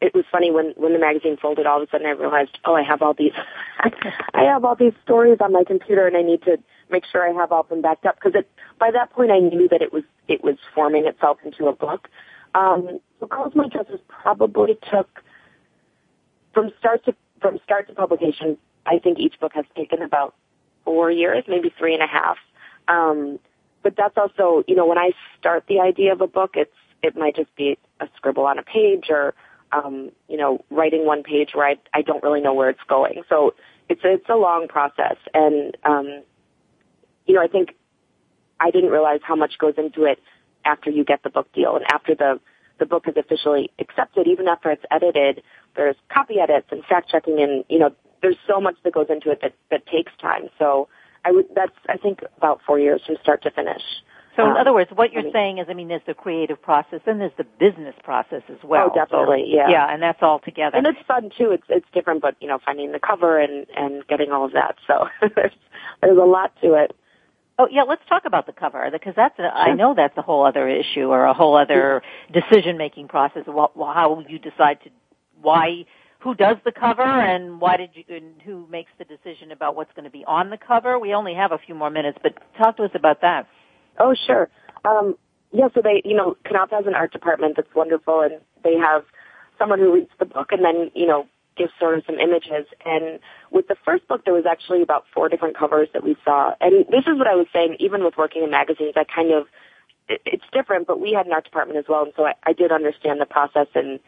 it 0.00 0.14
was 0.14 0.24
funny 0.30 0.50
when 0.50 0.74
when 0.76 0.92
the 0.92 0.98
magazine 0.98 1.38
folded. 1.40 1.66
All 1.66 1.82
of 1.82 1.88
a 1.88 1.90
sudden, 1.90 2.06
I 2.06 2.10
realized, 2.10 2.58
oh, 2.64 2.74
I 2.74 2.82
have 2.82 3.02
all 3.02 3.14
these, 3.14 3.32
I 3.80 4.42
have 4.44 4.64
all 4.64 4.76
these 4.76 4.92
stories 5.02 5.38
on 5.40 5.52
my 5.52 5.64
computer, 5.64 6.06
and 6.06 6.16
I 6.16 6.22
need 6.22 6.42
to 6.42 6.58
make 6.90 7.04
sure 7.10 7.28
I 7.28 7.32
have 7.32 7.50
all 7.50 7.60
of 7.60 7.68
them 7.68 7.82
backed 7.82 8.06
up 8.06 8.16
because. 8.22 8.42
By 8.78 8.90
that 8.90 9.10
point, 9.10 9.30
I 9.30 9.38
knew 9.38 9.68
that 9.70 9.80
it 9.80 9.90
was 9.90 10.02
it 10.28 10.44
was 10.44 10.56
forming 10.74 11.06
itself 11.06 11.38
into 11.42 11.66
a 11.66 11.72
book. 11.72 12.08
Um, 12.54 13.00
so 13.18 13.26
White 13.26 13.72
Dresses 13.72 14.00
probably 14.08 14.78
took 14.90 15.08
from 16.52 16.72
start 16.78 17.04
to 17.06 17.14
from 17.40 17.58
start 17.64 17.88
to 17.88 17.94
publication. 17.94 18.58
I 18.84 18.98
think 18.98 19.18
each 19.18 19.40
book 19.40 19.52
has 19.54 19.64
taken 19.74 20.02
about 20.02 20.34
four 20.84 21.10
years, 21.10 21.44
maybe 21.48 21.72
three 21.78 21.94
and 21.94 22.02
a 22.02 22.06
half. 22.06 22.36
Um, 22.88 23.38
but 23.86 23.94
that's 23.96 24.16
also, 24.16 24.64
you 24.66 24.74
know, 24.74 24.84
when 24.84 24.98
I 24.98 25.12
start 25.38 25.66
the 25.68 25.78
idea 25.78 26.12
of 26.12 26.20
a 26.20 26.26
book, 26.26 26.54
it's 26.54 26.74
it 27.04 27.16
might 27.16 27.36
just 27.36 27.54
be 27.54 27.78
a 28.00 28.08
scribble 28.16 28.44
on 28.44 28.58
a 28.58 28.64
page 28.64 29.04
or, 29.10 29.32
um, 29.70 30.10
you 30.28 30.36
know, 30.36 30.64
writing 30.70 31.06
one 31.06 31.22
page 31.22 31.50
where 31.54 31.68
I 31.68 31.76
I 31.94 32.02
don't 32.02 32.20
really 32.24 32.40
know 32.40 32.52
where 32.52 32.68
it's 32.68 32.82
going. 32.88 33.22
So 33.28 33.54
it's 33.88 34.00
it's 34.02 34.28
a 34.28 34.34
long 34.34 34.66
process, 34.66 35.18
and 35.32 35.76
um, 35.84 36.24
you 37.26 37.34
know, 37.34 37.40
I 37.40 37.46
think 37.46 37.76
I 38.58 38.72
didn't 38.72 38.90
realize 38.90 39.20
how 39.22 39.36
much 39.36 39.56
goes 39.56 39.74
into 39.78 40.02
it 40.02 40.18
after 40.64 40.90
you 40.90 41.04
get 41.04 41.22
the 41.22 41.30
book 41.30 41.46
deal 41.52 41.76
and 41.76 41.84
after 41.88 42.16
the 42.16 42.40
the 42.80 42.86
book 42.86 43.06
is 43.06 43.14
officially 43.16 43.70
accepted, 43.78 44.26
even 44.26 44.48
after 44.48 44.72
it's 44.72 44.84
edited. 44.90 45.44
There's 45.76 45.94
copy 46.12 46.40
edits 46.40 46.66
and 46.72 46.84
fact 46.86 47.08
checking, 47.08 47.40
and 47.40 47.64
you 47.68 47.78
know, 47.78 47.94
there's 48.20 48.38
so 48.48 48.60
much 48.60 48.74
that 48.82 48.92
goes 48.92 49.06
into 49.10 49.30
it 49.30 49.42
that 49.42 49.54
that 49.70 49.86
takes 49.86 50.10
time. 50.20 50.48
So 50.58 50.88
I 51.26 51.30
would 51.32 51.46
that's 51.54 51.72
I 51.88 51.96
think 51.96 52.20
about 52.36 52.60
four 52.66 52.78
years 52.78 53.00
from 53.06 53.16
start 53.22 53.42
to 53.42 53.50
finish. 53.50 53.82
So 54.36 54.42
in 54.44 54.50
Um, 54.50 54.56
other 54.58 54.74
words, 54.74 54.90
what 54.94 55.12
you're 55.12 55.22
I 55.22 55.24
mean- 55.24 55.32
saying 55.32 55.58
is, 55.58 55.66
I 55.70 55.72
mean, 55.72 55.88
there's 55.88 56.04
the 56.06 56.12
creative 56.12 56.60
process 56.60 57.00
and 57.06 57.18
there's 57.20 57.32
the 57.38 57.44
business 57.58 57.94
process 58.04 58.42
as 58.50 58.62
well. 58.62 58.90
Oh, 58.90 58.94
definitely, 58.94 59.44
So- 59.50 59.56
yeah. 59.56 59.68
Yeah, 59.70 59.86
and 59.92 60.02
that's 60.02 60.22
all 60.22 60.40
together. 60.40 60.76
and 60.76 60.86
it's 60.86 61.00
fun 61.08 61.30
too. 61.38 61.52
It's 61.52 61.64
it's 61.68 61.86
different, 61.92 62.20
but 62.20 62.34
you 62.40 62.48
know, 62.48 62.58
finding 62.64 62.92
the 62.92 63.00
cover 63.00 63.38
and 63.38 63.66
and 63.74 64.06
getting 64.06 64.30
all 64.32 64.44
of 64.44 64.52
that. 64.52 64.76
So 64.86 65.08
there's 65.34 65.52
there's 66.02 66.18
a 66.18 66.28
lot 66.36 66.52
to 66.62 66.74
it. 66.74 66.94
Oh 67.58 67.66
yeah, 67.70 67.84
let's 67.84 68.02
talk 68.10 68.26
about 68.26 68.44
the 68.44 68.52
cover 68.52 68.86
because 68.92 69.14
that's 69.16 69.38
a, 69.38 69.44
I 69.44 69.72
know 69.72 69.94
that's 69.94 70.16
a 70.18 70.22
whole 70.22 70.44
other 70.44 70.68
issue 70.68 71.06
or 71.14 71.24
a 71.24 71.32
whole 71.32 71.56
other 71.56 72.02
decision 72.30 72.76
making 72.76 73.08
process. 73.08 73.44
How 73.46 74.22
you 74.28 74.38
decide 74.38 74.78
to 74.84 74.90
why 75.40 75.86
who 76.26 76.34
does 76.34 76.56
the 76.64 76.72
cover 76.72 77.04
and 77.04 77.60
why 77.60 77.76
did 77.76 77.90
you 77.94 78.02
and 78.08 78.42
who 78.42 78.66
makes 78.68 78.90
the 78.98 79.04
decision 79.04 79.52
about 79.52 79.76
what's 79.76 79.92
going 79.94 80.06
to 80.06 80.10
be 80.10 80.24
on 80.26 80.50
the 80.50 80.58
cover. 80.58 80.98
We 80.98 81.14
only 81.14 81.34
have 81.34 81.52
a 81.52 81.58
few 81.58 81.76
more 81.76 81.88
minutes, 81.88 82.18
but 82.20 82.32
talk 82.58 82.78
to 82.78 82.82
us 82.82 82.90
about 82.94 83.20
that. 83.20 83.46
Oh, 84.00 84.12
sure. 84.26 84.48
Um, 84.84 85.14
yeah, 85.52 85.68
so 85.72 85.82
they, 85.82 86.02
you 86.04 86.16
know, 86.16 86.36
Knopf 86.50 86.72
has 86.72 86.84
an 86.88 86.96
art 86.96 87.12
department 87.12 87.54
that's 87.54 87.72
wonderful, 87.76 88.22
and 88.22 88.40
they 88.64 88.74
have 88.74 89.04
someone 89.56 89.78
who 89.78 89.94
reads 89.94 90.10
the 90.18 90.24
book 90.24 90.48
and 90.50 90.64
then, 90.64 90.90
you 90.96 91.06
know, 91.06 91.28
gives 91.56 91.70
sort 91.78 91.96
of 91.96 92.04
some 92.06 92.18
images. 92.18 92.66
And 92.84 93.20
with 93.52 93.68
the 93.68 93.76
first 93.84 94.08
book, 94.08 94.24
there 94.24 94.34
was 94.34 94.46
actually 94.50 94.82
about 94.82 95.04
four 95.14 95.28
different 95.28 95.56
covers 95.56 95.88
that 95.92 96.02
we 96.02 96.16
saw. 96.24 96.54
And 96.60 96.86
this 96.90 97.04
is 97.06 97.16
what 97.16 97.28
I 97.28 97.36
was 97.36 97.46
saying, 97.52 97.76
even 97.78 98.02
with 98.02 98.14
working 98.18 98.42
in 98.42 98.50
magazines, 98.50 98.94
I 98.96 99.04
kind 99.04 99.32
of, 99.32 99.46
it, 100.08 100.22
it's 100.26 100.44
different, 100.52 100.88
but 100.88 101.00
we 101.00 101.12
had 101.12 101.26
an 101.26 101.32
art 101.32 101.44
department 101.44 101.78
as 101.78 101.84
well, 101.88 102.02
and 102.02 102.12
so 102.16 102.26
I, 102.26 102.32
I 102.42 102.52
did 102.52 102.72
understand 102.72 103.20
the 103.20 103.26
process 103.26 103.68
and, 103.76 104.00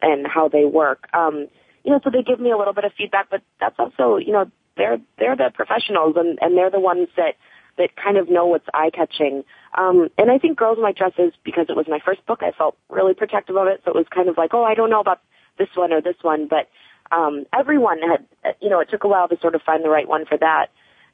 and 0.00 0.24
how 0.24 0.48
they 0.48 0.64
work. 0.64 1.08
Um, 1.12 1.48
you 1.84 1.92
know, 1.92 2.00
so 2.02 2.10
they 2.10 2.22
give 2.22 2.40
me 2.40 2.50
a 2.50 2.56
little 2.56 2.72
bit 2.72 2.84
of 2.84 2.92
feedback, 2.96 3.28
but 3.30 3.42
that's 3.60 3.76
also, 3.78 4.16
you 4.16 4.32
know, 4.32 4.50
they're, 4.76 4.98
they're 5.18 5.36
the 5.36 5.50
professionals 5.54 6.16
and, 6.16 6.38
and 6.40 6.56
they're 6.56 6.70
the 6.70 6.80
ones 6.80 7.08
that, 7.16 7.36
that 7.76 7.90
kind 7.96 8.16
of 8.16 8.30
know 8.30 8.46
what's 8.46 8.66
eye 8.72 8.90
catching. 8.92 9.44
Um, 9.76 10.08
and 10.16 10.30
I 10.30 10.38
think 10.38 10.58
Girls 10.58 10.78
in 10.78 10.82
White 10.82 10.96
Dresses, 10.96 11.32
because 11.44 11.66
it 11.68 11.76
was 11.76 11.86
my 11.88 11.98
first 12.04 12.24
book, 12.26 12.40
I 12.42 12.52
felt 12.56 12.76
really 12.88 13.14
protective 13.14 13.56
of 13.56 13.66
it. 13.66 13.82
So 13.84 13.90
it 13.90 13.96
was 13.96 14.06
kind 14.14 14.28
of 14.28 14.36
like, 14.36 14.54
oh, 14.54 14.64
I 14.64 14.74
don't 14.74 14.90
know 14.90 15.00
about 15.00 15.20
this 15.58 15.68
one 15.74 15.92
or 15.92 16.00
this 16.00 16.16
one, 16.22 16.48
but 16.48 16.68
um, 17.12 17.44
everyone 17.56 17.98
had, 18.00 18.54
you 18.60 18.70
know, 18.70 18.80
it 18.80 18.88
took 18.90 19.04
a 19.04 19.08
while 19.08 19.28
to 19.28 19.38
sort 19.40 19.54
of 19.54 19.62
find 19.62 19.84
the 19.84 19.88
right 19.90 20.08
one 20.08 20.24
for 20.24 20.38
that. 20.38 20.68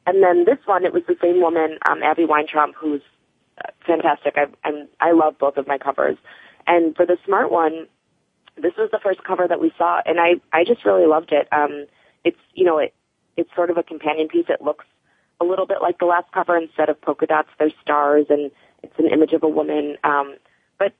And 0.06 0.22
then 0.22 0.44
this 0.44 0.58
one, 0.66 0.84
it 0.84 0.92
was 0.92 1.02
the 1.06 1.16
same 1.20 1.40
woman, 1.40 1.78
um, 1.88 2.02
Abby 2.02 2.24
Weintraub, 2.24 2.70
who's 2.74 3.02
uh, 3.58 3.70
fantastic. 3.86 4.34
I, 4.36 4.46
I'm, 4.66 4.88
I 5.00 5.12
love 5.12 5.38
both 5.38 5.56
of 5.56 5.66
my 5.66 5.78
covers. 5.78 6.16
And 6.66 6.94
for 6.94 7.04
the 7.04 7.18
smart 7.26 7.50
one, 7.50 7.86
this 8.56 8.72
was 8.76 8.90
the 8.92 9.00
first 9.02 9.22
cover 9.24 9.46
that 9.46 9.60
we 9.60 9.72
saw, 9.76 10.00
and 10.04 10.18
I, 10.20 10.34
I 10.52 10.64
just 10.64 10.84
really 10.84 11.06
loved 11.06 11.32
it. 11.32 11.48
Um, 11.52 11.86
it's, 12.24 12.38
you 12.54 12.64
know, 12.64 12.78
it, 12.78 12.94
it's 13.36 13.50
sort 13.54 13.70
of 13.70 13.76
a 13.76 13.82
companion 13.82 14.28
piece. 14.28 14.46
It 14.48 14.62
looks 14.62 14.84
a 15.40 15.44
little 15.44 15.66
bit 15.66 15.78
like 15.80 15.98
the 15.98 16.06
last 16.06 16.30
cover. 16.32 16.56
Instead 16.56 16.88
of 16.88 17.00
polka 17.00 17.26
dots, 17.26 17.48
there's 17.58 17.72
stars, 17.82 18.26
and 18.28 18.50
it's 18.82 18.98
an 18.98 19.06
image 19.06 19.32
of 19.32 19.42
a 19.42 19.48
woman. 19.48 19.96
Um, 20.04 20.36
but 20.78 20.92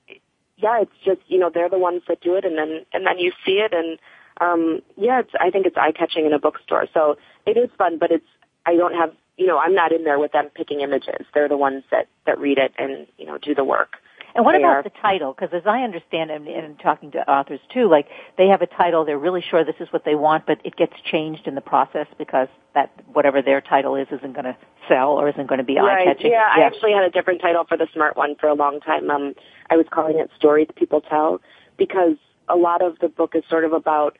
yeah, 0.56 0.82
it's 0.82 0.92
just, 1.04 1.20
you 1.26 1.38
know, 1.38 1.50
they're 1.52 1.68
the 1.70 1.78
ones 1.78 2.02
that 2.08 2.20
do 2.20 2.36
it, 2.36 2.44
and 2.44 2.56
then, 2.56 2.84
and 2.92 3.06
then 3.06 3.18
you 3.18 3.32
see 3.44 3.52
it, 3.52 3.72
and 3.72 3.98
um, 4.40 4.80
yeah, 4.96 5.20
it's, 5.20 5.32
I 5.38 5.50
think 5.50 5.66
it's 5.66 5.76
eye 5.76 5.92
catching 5.92 6.26
in 6.26 6.32
a 6.32 6.38
bookstore. 6.38 6.86
So 6.94 7.16
it 7.46 7.56
is 7.56 7.68
fun, 7.76 7.98
but 7.98 8.10
it's, 8.10 8.26
I 8.64 8.74
don't 8.76 8.94
have, 8.94 9.12
you 9.36 9.46
know, 9.46 9.58
I'm 9.58 9.74
not 9.74 9.92
in 9.92 10.04
there 10.04 10.18
with 10.18 10.32
them 10.32 10.50
picking 10.54 10.80
images. 10.80 11.26
They're 11.34 11.48
the 11.48 11.56
ones 11.56 11.84
that, 11.90 12.08
that 12.26 12.38
read 12.38 12.58
it 12.58 12.72
and, 12.78 13.06
you 13.18 13.26
know, 13.26 13.38
do 13.38 13.54
the 13.54 13.64
work. 13.64 13.96
And 14.34 14.44
what 14.44 14.54
about 14.54 14.76
are. 14.76 14.82
the 14.82 14.90
title? 14.90 15.32
Because 15.32 15.54
as 15.54 15.66
I 15.66 15.82
understand, 15.82 16.30
and, 16.30 16.46
and 16.46 16.78
talking 16.78 17.10
to 17.12 17.18
authors 17.30 17.60
too, 17.72 17.88
like 17.88 18.06
they 18.38 18.48
have 18.48 18.62
a 18.62 18.66
title, 18.66 19.04
they're 19.04 19.18
really 19.18 19.42
sure 19.50 19.64
this 19.64 19.80
is 19.80 19.92
what 19.92 20.04
they 20.04 20.14
want, 20.14 20.46
but 20.46 20.58
it 20.64 20.76
gets 20.76 20.92
changed 21.10 21.46
in 21.46 21.54
the 21.54 21.60
process 21.60 22.06
because 22.18 22.48
that 22.74 22.90
whatever 23.12 23.42
their 23.42 23.60
title 23.60 23.96
is 23.96 24.06
isn't 24.12 24.32
going 24.32 24.44
to 24.44 24.56
sell 24.88 25.10
or 25.10 25.28
isn't 25.28 25.46
going 25.46 25.58
to 25.58 25.64
be 25.64 25.78
eye 25.78 25.82
Right. 25.82 26.06
catching. 26.06 26.30
Yeah, 26.30 26.48
I 26.50 26.60
actually 26.62 26.92
had 26.92 27.04
a 27.04 27.10
different 27.10 27.40
title 27.40 27.64
for 27.64 27.76
the 27.76 27.88
smart 27.92 28.16
one 28.16 28.36
for 28.36 28.48
a 28.48 28.54
long 28.54 28.80
time. 28.80 29.10
Um, 29.10 29.34
I 29.68 29.76
was 29.76 29.86
calling 29.90 30.18
it 30.18 30.30
Stories 30.36 30.68
People 30.76 31.00
Tell 31.00 31.40
because 31.76 32.16
a 32.48 32.56
lot 32.56 32.82
of 32.82 32.98
the 32.98 33.08
book 33.08 33.34
is 33.34 33.42
sort 33.48 33.64
of 33.64 33.72
about 33.72 34.16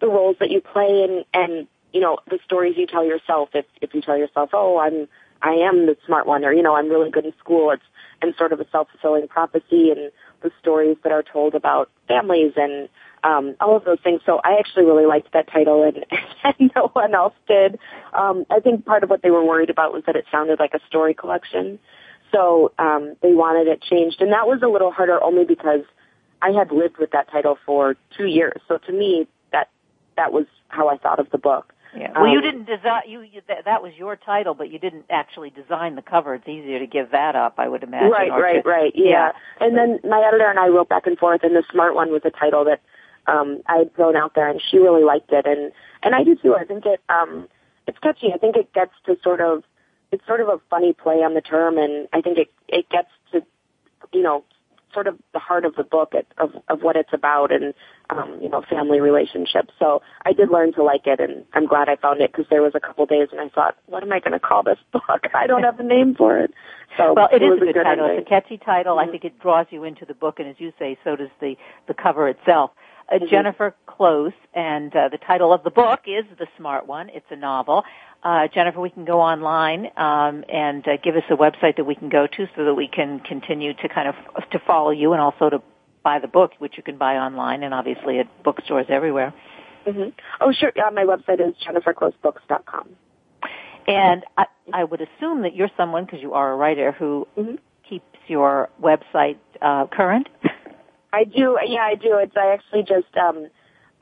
the 0.00 0.06
roles 0.08 0.36
that 0.40 0.50
you 0.50 0.60
play 0.60 1.02
and, 1.02 1.24
and, 1.34 1.66
you 1.92 2.00
know, 2.00 2.18
the 2.28 2.38
stories 2.44 2.76
you 2.76 2.86
tell 2.86 3.04
yourself. 3.04 3.50
If, 3.54 3.66
if 3.80 3.94
you 3.94 4.00
tell 4.02 4.16
yourself, 4.16 4.50
oh, 4.52 4.78
I'm, 4.78 5.08
I 5.42 5.54
am 5.54 5.86
the 5.86 5.96
smart 6.06 6.26
one 6.26 6.44
or, 6.44 6.52
you 6.52 6.62
know, 6.62 6.74
I'm 6.74 6.88
really 6.88 7.10
good 7.10 7.24
in 7.24 7.32
school, 7.38 7.70
it's, 7.70 7.82
and 8.20 8.34
sort 8.36 8.52
of 8.52 8.60
a 8.60 8.66
self-fulfilling 8.70 9.28
prophecy 9.28 9.90
and 9.90 10.10
the 10.42 10.50
stories 10.60 10.96
that 11.04 11.12
are 11.12 11.22
told 11.22 11.54
about 11.54 11.90
families 12.08 12.52
and, 12.56 12.88
um, 13.24 13.56
all 13.60 13.76
of 13.76 13.84
those 13.84 13.98
things. 14.02 14.20
So 14.26 14.40
I 14.44 14.58
actually 14.58 14.84
really 14.84 15.06
liked 15.06 15.32
that 15.32 15.50
title 15.50 15.82
and, 15.84 16.04
and 16.44 16.70
no 16.74 16.88
one 16.92 17.14
else 17.14 17.34
did. 17.46 17.78
Um, 18.12 18.44
I 18.50 18.60
think 18.60 18.84
part 18.84 19.04
of 19.04 19.10
what 19.10 19.22
they 19.22 19.30
were 19.30 19.44
worried 19.44 19.70
about 19.70 19.92
was 19.92 20.02
that 20.06 20.16
it 20.16 20.24
sounded 20.30 20.58
like 20.58 20.74
a 20.74 20.80
story 20.88 21.14
collection. 21.14 21.78
So 22.32 22.72
um, 22.78 23.16
they 23.22 23.32
wanted 23.32 23.68
it 23.68 23.82
changed, 23.82 24.20
and 24.20 24.32
that 24.32 24.46
was 24.46 24.60
a 24.62 24.68
little 24.68 24.90
harder 24.90 25.22
only 25.22 25.44
because 25.44 25.80
I 26.42 26.50
had 26.50 26.70
lived 26.70 26.98
with 26.98 27.10
that 27.12 27.30
title 27.30 27.58
for 27.64 27.96
two 28.16 28.26
years. 28.26 28.60
So 28.68 28.78
to 28.78 28.92
me, 28.92 29.26
that 29.52 29.70
that 30.16 30.32
was 30.32 30.46
how 30.68 30.88
I 30.88 30.98
thought 30.98 31.20
of 31.20 31.30
the 31.30 31.38
book. 31.38 31.72
Yeah. 31.98 32.12
Well, 32.14 32.28
you 32.28 32.38
Um, 32.38 32.44
didn't 32.44 32.64
design. 32.64 33.02
You, 33.06 33.20
you 33.22 33.42
that, 33.48 33.64
that 33.64 33.82
was 33.82 33.92
your 33.96 34.16
title, 34.16 34.54
but 34.54 34.70
you 34.70 34.78
didn't 34.78 35.06
actually 35.10 35.50
design 35.50 35.96
the 35.96 36.02
cover. 36.02 36.34
It's 36.34 36.46
easier 36.48 36.78
to 36.78 36.86
give 36.86 37.10
that 37.10 37.34
up, 37.34 37.54
I 37.58 37.68
would 37.68 37.82
imagine. 37.82 38.10
Right, 38.10 38.30
right, 38.30 38.62
to- 38.62 38.68
right. 38.68 38.92
Yeah. 38.94 39.32
And 39.60 39.76
then 39.76 39.98
my 40.04 40.20
editor 40.26 40.48
and 40.48 40.58
I 40.58 40.68
wrote 40.68 40.88
back 40.88 41.06
and 41.06 41.18
forth, 41.18 41.42
and 41.42 41.54
the 41.56 41.64
smart 41.72 41.94
one 41.94 42.10
was 42.12 42.22
a 42.24 42.30
title 42.30 42.64
that 42.64 42.80
um, 43.26 43.62
I 43.66 43.78
had 43.78 43.94
thrown 43.94 44.16
out 44.16 44.34
there, 44.34 44.48
and 44.48 44.60
she 44.70 44.78
really 44.78 45.04
liked 45.04 45.32
it, 45.32 45.46
and 45.46 45.72
and 46.02 46.14
I 46.14 46.24
do 46.24 46.36
too. 46.36 46.54
I 46.54 46.64
think 46.64 46.86
it 46.86 47.00
um, 47.08 47.48
it's 47.86 47.98
catchy. 47.98 48.32
I 48.32 48.38
think 48.38 48.56
it 48.56 48.72
gets 48.72 48.92
to 49.06 49.16
sort 49.22 49.40
of 49.40 49.64
it's 50.12 50.26
sort 50.26 50.40
of 50.40 50.48
a 50.48 50.58
funny 50.70 50.92
play 50.94 51.16
on 51.16 51.34
the 51.34 51.40
term, 51.42 51.76
and 51.78 52.08
I 52.12 52.20
think 52.22 52.38
it 52.38 52.50
it 52.68 52.88
gets 52.88 53.08
to 53.32 53.42
you 54.12 54.22
know 54.22 54.44
sort 54.92 55.06
of 55.06 55.18
the 55.32 55.38
heart 55.38 55.64
of 55.64 55.74
the 55.76 55.84
book 55.84 56.12
of 56.38 56.50
of 56.68 56.82
what 56.82 56.96
it's 56.96 57.12
about 57.12 57.52
and 57.52 57.74
um, 58.10 58.38
you 58.40 58.48
know 58.48 58.62
family 58.68 59.00
relationships. 59.00 59.72
So 59.78 60.02
I 60.24 60.32
did 60.32 60.50
learn 60.50 60.72
to 60.74 60.82
like 60.82 61.06
it, 61.06 61.20
and 61.20 61.44
I'm 61.52 61.66
glad 61.66 61.88
I 61.88 61.96
found 61.96 62.20
it 62.20 62.32
because 62.32 62.46
there 62.50 62.62
was 62.62 62.72
a 62.74 62.80
couple 62.80 63.06
days 63.06 63.28
when 63.32 63.40
I 63.44 63.48
thought, 63.48 63.76
what 63.86 64.02
am 64.02 64.12
I 64.12 64.20
going 64.20 64.32
to 64.32 64.40
call 64.40 64.62
this 64.62 64.78
book? 64.92 65.04
I 65.34 65.46
don't 65.46 65.62
have 65.62 65.78
a 65.80 65.84
name 65.84 66.14
for 66.16 66.38
it. 66.38 66.52
So 66.96 67.14
well, 67.14 67.28
it, 67.32 67.42
it 67.42 67.46
is 67.46 67.56
a 67.56 67.64
good, 67.66 67.74
good 67.74 67.84
title. 67.84 68.06
ending. 68.06 68.20
It's 68.20 68.26
a 68.26 68.28
catchy 68.28 68.58
title. 68.58 68.96
Mm-hmm. 68.96 69.08
I 69.08 69.12
think 69.12 69.24
it 69.24 69.38
draws 69.40 69.66
you 69.70 69.84
into 69.84 70.04
the 70.04 70.14
book, 70.14 70.38
and 70.38 70.48
as 70.48 70.56
you 70.58 70.72
say, 70.78 70.98
so 71.04 71.16
does 71.16 71.30
the 71.40 71.56
the 71.86 71.94
cover 71.94 72.28
itself. 72.28 72.70
Uh, 73.10 73.14
Mm-hmm. 73.14 73.26
Jennifer 73.30 73.74
Close, 73.86 74.32
and 74.54 74.94
uh, 74.94 75.08
the 75.10 75.16
title 75.18 75.52
of 75.52 75.62
the 75.64 75.70
book 75.70 76.00
is 76.06 76.24
The 76.38 76.46
Smart 76.58 76.86
One. 76.86 77.08
It's 77.08 77.26
a 77.30 77.36
novel. 77.36 77.84
Uh, 78.22 78.48
Jennifer, 78.52 78.80
we 78.80 78.90
can 78.90 79.04
go 79.06 79.20
online 79.20 79.86
um, 79.96 80.44
and 80.52 80.86
uh, 80.86 80.98
give 81.02 81.16
us 81.16 81.22
a 81.30 81.34
website 81.36 81.76
that 81.76 81.84
we 81.84 81.94
can 81.94 82.10
go 82.10 82.26
to 82.26 82.46
so 82.54 82.64
that 82.66 82.74
we 82.74 82.86
can 82.86 83.20
continue 83.20 83.72
to 83.74 83.88
kind 83.88 84.08
of 84.08 84.14
to 84.50 84.58
follow 84.66 84.90
you 84.90 85.12
and 85.14 85.22
also 85.22 85.48
to 85.48 85.62
buy 86.02 86.18
the 86.18 86.28
book, 86.28 86.52
which 86.58 86.74
you 86.76 86.82
can 86.82 86.98
buy 86.98 87.16
online 87.16 87.62
and 87.62 87.72
obviously 87.72 88.18
at 88.18 88.26
bookstores 88.44 88.86
everywhere. 88.90 89.32
hmm 89.86 90.10
Oh, 90.40 90.52
sure. 90.52 90.72
Yeah, 90.76 90.90
my 90.92 91.04
website 91.04 91.40
is 91.40 91.54
jenniferclosebooks.com. 91.66 92.90
And 93.86 94.22
I, 94.36 94.44
I 94.72 94.84
would 94.84 95.00
assume 95.00 95.42
that 95.42 95.54
you're 95.54 95.70
someone, 95.78 96.04
because 96.04 96.20
you 96.20 96.34
are 96.34 96.52
a 96.52 96.56
writer, 96.56 96.92
who 96.92 97.26
hmm 97.36 97.54
keeps 97.88 98.04
your 98.26 98.68
website 98.82 99.38
uh, 99.62 99.86
current. 99.86 100.28
I 101.12 101.24
do. 101.24 101.58
Yeah, 101.66 101.82
I 101.82 101.94
do. 101.94 102.18
It's 102.18 102.36
I 102.36 102.52
actually 102.52 102.82
just 102.82 103.16
um 103.16 103.48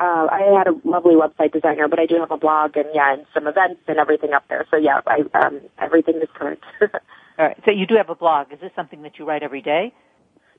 uh 0.01 0.27
I 0.31 0.53
had 0.57 0.67
a 0.67 0.89
lovely 0.89 1.15
website 1.15 1.53
designer, 1.53 1.89
but 1.89 1.99
I 1.99 2.07
do 2.07 2.17
have 2.21 2.31
a 2.31 2.37
blog 2.37 2.77
and 2.77 2.87
yeah, 2.95 3.15
and 3.15 3.27
some 3.33 3.47
events 3.47 3.81
and 3.89 3.99
everything 3.99 4.33
up 4.33 4.45
there. 4.49 4.67
So 4.71 4.77
yeah, 4.77 5.01
I 5.07 5.21
um 5.39 5.61
everything 5.79 6.17
is 6.17 6.29
current. 6.35 6.61
All 7.39 7.47
right. 7.47 7.57
So 7.65 7.71
you 7.71 7.87
do 7.87 7.97
have 7.97 8.11
a 8.11 8.15
blog. 8.15 8.53
Is 8.53 8.61
this 8.61 8.73
something 8.75 9.03
that 9.03 9.19
you 9.19 9.27
write 9.27 9.43
every 9.43 9.63
day? 9.63 9.93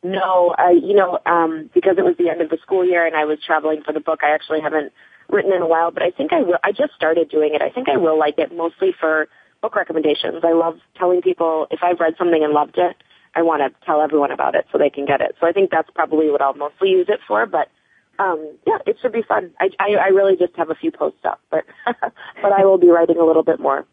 no, 0.04 0.54
I 0.58 0.72
you 0.72 0.94
know, 0.96 1.20
um 1.26 1.70
because 1.74 1.98
it 1.98 2.06
was 2.06 2.16
the 2.18 2.30
end 2.30 2.42
of 2.42 2.50
the 2.50 2.58
school 2.62 2.86
year 2.86 3.06
and 3.06 3.16
I 3.16 3.26
was 3.26 3.40
traveling 3.46 3.82
for 3.84 3.94
the 3.94 4.00
book, 4.00 4.20
I 4.24 4.30
actually 4.34 4.62
haven't 4.62 4.94
written 5.30 5.52
in 5.52 5.62
a 5.62 5.68
while, 5.68 5.92
but 5.92 6.04
I 6.04 6.12
think 6.12 6.34
I 6.34 6.42
will 6.42 6.58
I 6.64 6.72
just 6.72 6.94
started 6.96 7.30
doing 7.30 7.54
it. 7.54 7.62
I 7.62 7.70
think 7.70 7.90
I 7.90 7.98
will 7.98 8.18
like 8.18 8.36
it 8.38 8.56
mostly 8.56 8.94
for 9.00 9.28
book 9.62 9.76
recommendations. 9.76 10.44
I 10.44 10.54
love 10.54 10.80
telling 10.98 11.22
people 11.22 11.68
if 11.72 11.80
I've 11.84 12.00
read 12.00 12.14
something 12.18 12.44
and 12.44 12.54
loved 12.54 12.78
it, 12.78 12.96
I 13.38 13.44
want 13.44 13.62
to 13.62 13.86
tell 13.86 14.02
everyone 14.02 14.32
about 14.32 14.56
it 14.56 14.66
so 14.72 14.80
they 14.80 14.90
can 14.90 15.06
get 15.06 15.22
it. 15.22 15.36
So 15.40 15.46
I 15.46 15.52
think 15.52 15.70
that's 15.70 15.90
probably 15.94 16.32
what 16.32 16.42
I'll 16.42 16.56
mostly 16.56 16.90
use 16.90 17.06
it 17.08 17.20
for. 17.28 17.46
But 17.46 17.70
um, 18.18 18.58
yeah, 18.66 18.80
it 18.88 18.98
should 19.00 19.12
be 19.12 19.22
fun. 19.22 19.52
I, 19.60 19.70
I, 19.80 19.96
I 19.96 20.08
really 20.08 20.36
just 20.36 20.56
have 20.56 20.72
a 20.72 20.76
few 20.76 20.92
posts 20.92 21.20
up, 21.24 21.40
but 21.52 21.64
but 21.86 22.52
I 22.52 22.66
will 22.66 22.80
be 22.80 22.90
writing 22.90 23.18
a 23.18 23.24
little 23.24 23.44
bit 23.44 23.60
more. 23.60 23.86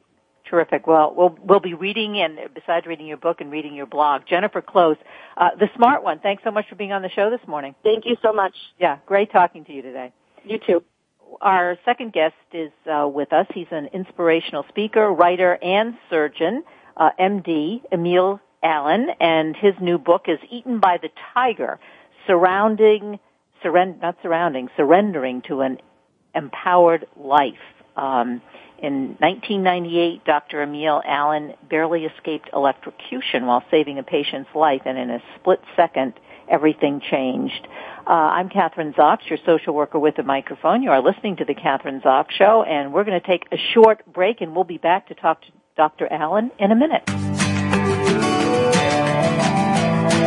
Terrific. 0.48 0.86
Well, 0.86 1.12
we'll 1.14 1.36
we'll 1.42 1.60
be 1.60 1.74
reading, 1.74 2.18
and 2.18 2.38
besides 2.54 2.86
reading 2.86 3.06
your 3.06 3.18
book 3.18 3.42
and 3.42 3.50
reading 3.50 3.74
your 3.74 3.84
blog, 3.84 4.22
Jennifer 4.26 4.62
Close, 4.62 4.96
uh, 5.36 5.50
the 5.58 5.68
smart 5.76 6.02
one. 6.02 6.20
Thanks 6.20 6.42
so 6.42 6.50
much 6.50 6.66
for 6.70 6.74
being 6.74 6.92
on 6.92 7.02
the 7.02 7.10
show 7.10 7.28
this 7.28 7.46
morning. 7.46 7.74
Thank 7.82 8.06
you 8.06 8.16
so 8.22 8.32
much. 8.32 8.54
Yeah, 8.78 8.98
great 9.04 9.30
talking 9.30 9.66
to 9.66 9.72
you 9.72 9.82
today. 9.82 10.12
You 10.44 10.58
too. 10.66 10.82
Our 11.42 11.76
second 11.84 12.14
guest 12.14 12.34
is 12.52 12.70
uh, 12.90 13.06
with 13.08 13.32
us. 13.34 13.46
He's 13.52 13.66
an 13.72 13.88
inspirational 13.92 14.64
speaker, 14.70 15.12
writer, 15.12 15.58
and 15.62 15.94
surgeon, 16.08 16.62
uh, 16.96 17.10
MD 17.20 17.82
Emile 17.92 18.40
Allen, 18.64 19.08
and 19.20 19.54
his 19.54 19.74
new 19.80 19.98
book 19.98 20.24
is 20.26 20.38
Eaten 20.50 20.80
by 20.80 20.98
the 21.00 21.10
Tiger, 21.34 21.78
surrounding, 22.26 23.20
not 23.62 24.16
surrounding, 24.22 24.68
surrendering 24.76 25.42
to 25.42 25.60
an 25.60 25.78
empowered 26.34 27.06
life. 27.16 27.54
Um, 27.96 28.42
in 28.78 29.16
1998, 29.20 30.24
Dr. 30.24 30.62
Emile 30.62 31.02
Allen 31.06 31.54
barely 31.70 32.04
escaped 32.04 32.50
electrocution 32.52 33.46
while 33.46 33.62
saving 33.70 33.98
a 33.98 34.02
patient's 34.02 34.50
life, 34.54 34.82
and 34.84 34.98
in 34.98 35.10
a 35.10 35.22
split 35.36 35.60
second, 35.76 36.14
everything 36.48 37.00
changed. 37.00 37.68
Uh, 38.06 38.10
I'm 38.10 38.48
Kathryn 38.48 38.94
Zox, 38.94 39.18
your 39.28 39.38
social 39.46 39.74
worker 39.74 39.98
with 39.98 40.18
a 40.18 40.22
microphone. 40.22 40.82
You 40.82 40.90
are 40.90 41.02
listening 41.02 41.36
to 41.36 41.44
the 41.44 41.54
Kathryn 41.54 42.02
Zox 42.02 42.30
Show, 42.32 42.62
and 42.62 42.92
we're 42.92 43.04
going 43.04 43.20
to 43.20 43.26
take 43.26 43.46
a 43.52 43.56
short 43.72 44.02
break, 44.12 44.40
and 44.40 44.54
we'll 44.54 44.64
be 44.64 44.78
back 44.78 45.08
to 45.08 45.14
talk 45.14 45.40
to 45.42 45.48
Dr. 45.76 46.06
Allen 46.12 46.50
in 46.58 46.70
a 46.70 46.76
minute. 46.76 47.33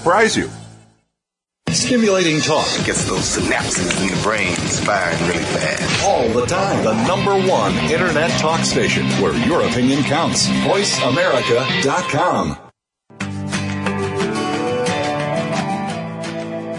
surprise 0.00 0.34
you. 0.34 0.48
Stimulating 1.68 2.40
talk 2.40 2.66
gets 2.86 3.04
those 3.04 3.36
synapses 3.36 4.00
in 4.00 4.08
the 4.16 4.22
brain 4.22 4.56
firing 4.56 5.20
really 5.28 5.44
fast. 5.44 6.04
all 6.04 6.26
the 6.30 6.46
time. 6.46 6.82
The 6.82 6.94
number 7.06 7.34
one 7.46 7.74
internet 7.92 8.30
talk 8.40 8.64
station 8.64 9.04
where 9.22 9.34
your 9.46 9.60
opinion 9.68 10.02
counts. 10.04 10.48
VoiceAmerica.com. 10.48 12.56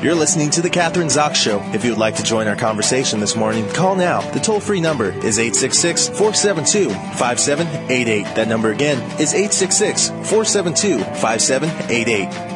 You're 0.04 0.16
listening 0.16 0.50
to 0.52 0.62
The 0.64 0.70
Kathryn 0.72 1.12
Zox 1.16 1.36
Show. 1.36 1.62
If 1.76 1.86
you 1.86 1.92
would 1.92 2.00
like 2.00 2.16
to 2.16 2.24
join 2.24 2.48
our 2.48 2.56
conversation 2.56 3.20
this 3.20 3.36
morning, 3.36 3.70
call 3.70 3.96
now. 3.96 4.22
The 4.32 4.40
toll 4.40 4.60
free 4.60 4.82
number 4.82 5.12
is 5.12 5.38
866 5.38 6.08
472 6.08 6.90
5788. 6.90 8.24
That 8.36 8.48
number 8.48 8.72
again 8.72 8.98
is 9.22 9.36
866 9.36 10.10
472 10.10 11.04
5788. 11.04 12.51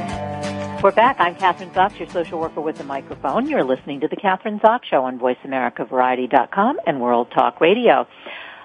We're 0.81 0.91
back. 0.91 1.15
I'm 1.19 1.35
Kathryn 1.35 1.73
Zox, 1.73 1.97
your 1.97 2.09
social 2.09 2.39
worker 2.39 2.61
with 2.61 2.77
the 2.77 2.83
microphone. 2.83 3.47
You're 3.47 3.63
listening 3.63 4.01
to 4.01 4.07
the 4.07 4.15
Kathryn 4.15 4.61
Zox 4.61 4.83
Show 4.83 5.03
on 5.03 5.17
VoiceAmericaVariety.com 5.17 6.79
and 6.85 7.01
World 7.01 7.31
Talk 7.31 7.59
Radio. 7.59 8.07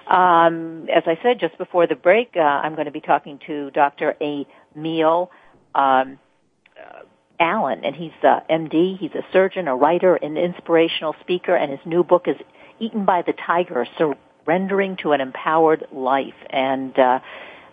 Um, 0.07 0.89
as 0.95 1.05
I 1.07 1.19
said 1.23 1.41
just 1.41 1.57
before 1.57 1.87
the 1.87 1.95
break, 1.95 2.33
uh, 2.37 2.41
I'm 2.41 2.75
going 2.75 2.87
to 2.87 2.91
be 2.91 3.01
talking 3.01 3.39
to 3.47 3.71
Dr. 3.71 4.17
Emile 4.21 5.31
um, 5.75 6.19
uh, 6.77 7.05
Allen, 7.39 7.85
and 7.85 7.97
he's 7.97 8.13
uh, 8.23 8.41
MD. 8.51 8.99
He's 8.99 9.13
a 9.13 9.25
surgeon, 9.33 9.67
a 9.67 9.75
writer, 9.75 10.15
an 10.17 10.37
inspirational 10.37 11.15
speaker, 11.21 11.55
and 11.55 11.71
his 11.71 11.81
new 11.87 12.05
book 12.05 12.25
is 12.27 12.37
"Eaten 12.79 13.07
by 13.07 13.23
the 13.23 13.33
Tiger: 13.33 13.87
Surrendering 13.97 14.97
to 15.03 15.13
an 15.13 15.21
Empowered 15.21 15.87
Life." 15.91 16.35
And 16.51 16.99
uh, 16.99 17.21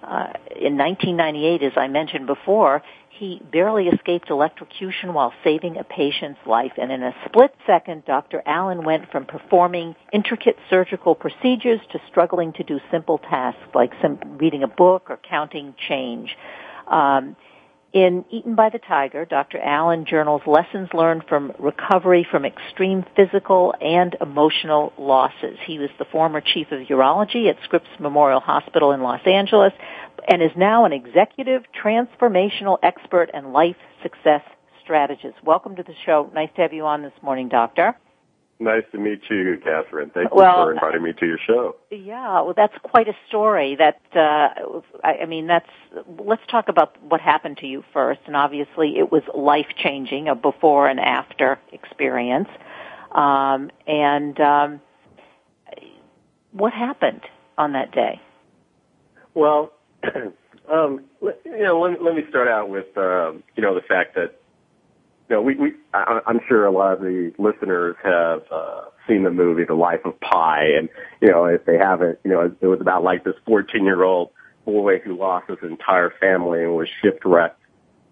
uh, 0.04 0.32
in 0.56 0.78
1998, 0.78 1.64
as 1.64 1.74
I 1.76 1.88
mentioned 1.88 2.28
before, 2.28 2.82
he 3.18 3.42
barely 3.52 3.88
escaped 3.88 4.30
electrocution 4.30 5.14
while 5.14 5.34
saving 5.44 5.78
a 5.78 5.84
patient's 5.84 6.40
life. 6.46 6.74
And 6.78 6.92
in 6.92 7.04
a 7.04 7.14
split 7.26 7.54
second, 7.66 8.06
Dr. 8.06 8.42
Allen 8.46 8.84
went 8.84 9.12
from 9.12 9.26
performing 9.26 9.96
intricate 10.14 10.58
surgical 10.70 11.16
procedures 11.16 11.80
to 11.92 12.00
struggling 12.10 12.54
to 12.54 12.64
do 12.64 12.80
simple 12.92 13.18
tasks 13.18 13.62
like 13.74 13.92
sim- 14.02 14.38
reading 14.38 14.64
a 14.64 14.68
book 14.68 15.10
or 15.10 15.20
counting 15.30 15.74
change. 15.88 16.36
Um, 16.88 17.36
in 17.94 18.26
Eaten 18.30 18.54
by 18.54 18.70
the 18.70 18.80
Tiger, 18.80 19.26
Dr. 19.26 19.60
Allen 19.60 20.06
journals 20.06 20.42
lessons 20.46 20.90
learned 20.94 21.24
from 21.28 21.54
recovery 21.58 22.28
from 22.30 22.46
extreme 22.46 23.06
physical 23.16 23.74
and 23.80 24.16
emotional 24.20 24.92
losses. 25.00 25.58
He 25.66 25.80
was 25.80 25.90
the 25.98 26.06
former 26.06 26.42
chief 26.42 26.72
of 26.72 26.82
urology 26.82 27.50
at 27.50 27.56
Scripps 27.64 27.88
Memorial 28.00 28.42
Hospital 28.42 28.92
in 28.92 29.02
Los 29.02 29.22
Angeles 29.26 29.74
and 30.28 30.42
is 30.42 30.52
now 30.56 30.86
an 30.86 30.94
executive 30.94 31.64
transformational 31.84 32.78
expert 32.84 33.30
and 33.34 33.54
life 33.54 33.76
success 34.04 34.42
strategist. 34.84 35.36
Welcome 35.44 35.76
to 35.76 35.84
the 35.84 35.94
show. 36.06 36.30
Nice 36.34 36.50
to 36.56 36.62
have 36.62 36.74
you 36.74 36.86
on 36.86 37.02
this 37.02 37.14
morning, 37.22 37.50
Doctor. 37.50 37.96
Nice 38.60 38.84
to 38.92 38.98
meet 38.98 39.22
you, 39.30 39.62
Kathryn. 39.64 40.12
Thank 40.14 40.32
you 40.32 40.38
Well, 40.38 40.66
for 40.66 40.74
inviting 40.74 41.04
me 41.04 41.14
to 41.14 41.26
your 41.28 41.38
show. 41.46 41.76
Yeah, 41.92 42.42
well, 42.42 42.56
that's 42.56 42.74
quite 42.82 43.08
a 43.08 43.14
story. 43.28 43.76
That 43.76 44.02
uh, 44.16 44.82
I, 45.04 45.20
I 45.22 45.26
mean, 45.28 45.46
that's. 45.46 45.70
Let's 46.18 46.42
talk 46.50 46.68
about 46.68 47.00
what 47.04 47.22
happened 47.22 47.58
to 47.58 47.68
you 47.68 47.84
first. 47.94 48.22
And 48.26 48.36
obviously, 48.36 48.98
it 48.98 49.12
was 49.12 49.22
life 49.36 49.68
changing, 49.78 50.28
a 50.28 50.34
before 50.34 50.88
and 50.88 51.00
after 51.00 51.60
experience. 51.72 52.50
Um, 53.12 53.70
and 53.86 54.40
um, 54.40 54.82
what 56.52 56.74
happened 56.74 57.22
on 57.60 57.74
that 57.74 57.92
day? 57.92 58.20
Well, 59.36 59.72
Um, 60.70 61.06
let, 61.22 61.40
you 61.46 61.64
know, 61.64 61.80
let, 61.80 62.04
let 62.04 62.14
me 62.14 62.24
start 62.30 62.50
out 62.50 62.70
with, 62.70 62.88
um, 62.98 63.42
you 63.56 63.64
know, 63.64 63.74
the 63.74 63.80
fact 63.80 64.16
that, 64.16 64.38
you 65.30 65.36
know, 65.38 65.42
we, 65.42 65.56
we, 65.56 65.72
I, 65.94 66.20
I'm 66.28 66.42
sure 66.48 66.66
a 66.66 66.72
lot 66.72 66.92
of 66.92 67.00
the 67.00 67.32
listeners 67.38 67.96
have, 68.04 68.42
uh, 68.52 68.82
seen 69.08 69.24
the 69.24 69.32
movie 69.32 69.64
The 69.64 69.74
Life 69.74 70.02
of 70.04 70.20
Pi, 70.20 70.66
and, 70.78 70.90
you 71.22 71.30
know, 71.30 71.46
if 71.46 71.66
they 71.66 71.78
haven't, 71.78 72.20
you 72.26 72.32
know, 72.32 72.42
it 72.42 72.58
it 72.60 72.68
was 72.68 72.82
about 72.82 73.04
like 73.04 73.24
this 73.24 73.36
14 73.46 73.86
year 73.86 74.04
old 74.04 74.32
boy 74.66 75.00
who 75.00 75.18
lost 75.18 75.50
his 75.50 75.58
entire 75.64 76.14
family 76.20 76.62
and 76.62 76.76
was 76.76 76.90
shipwrecked. 77.02 77.60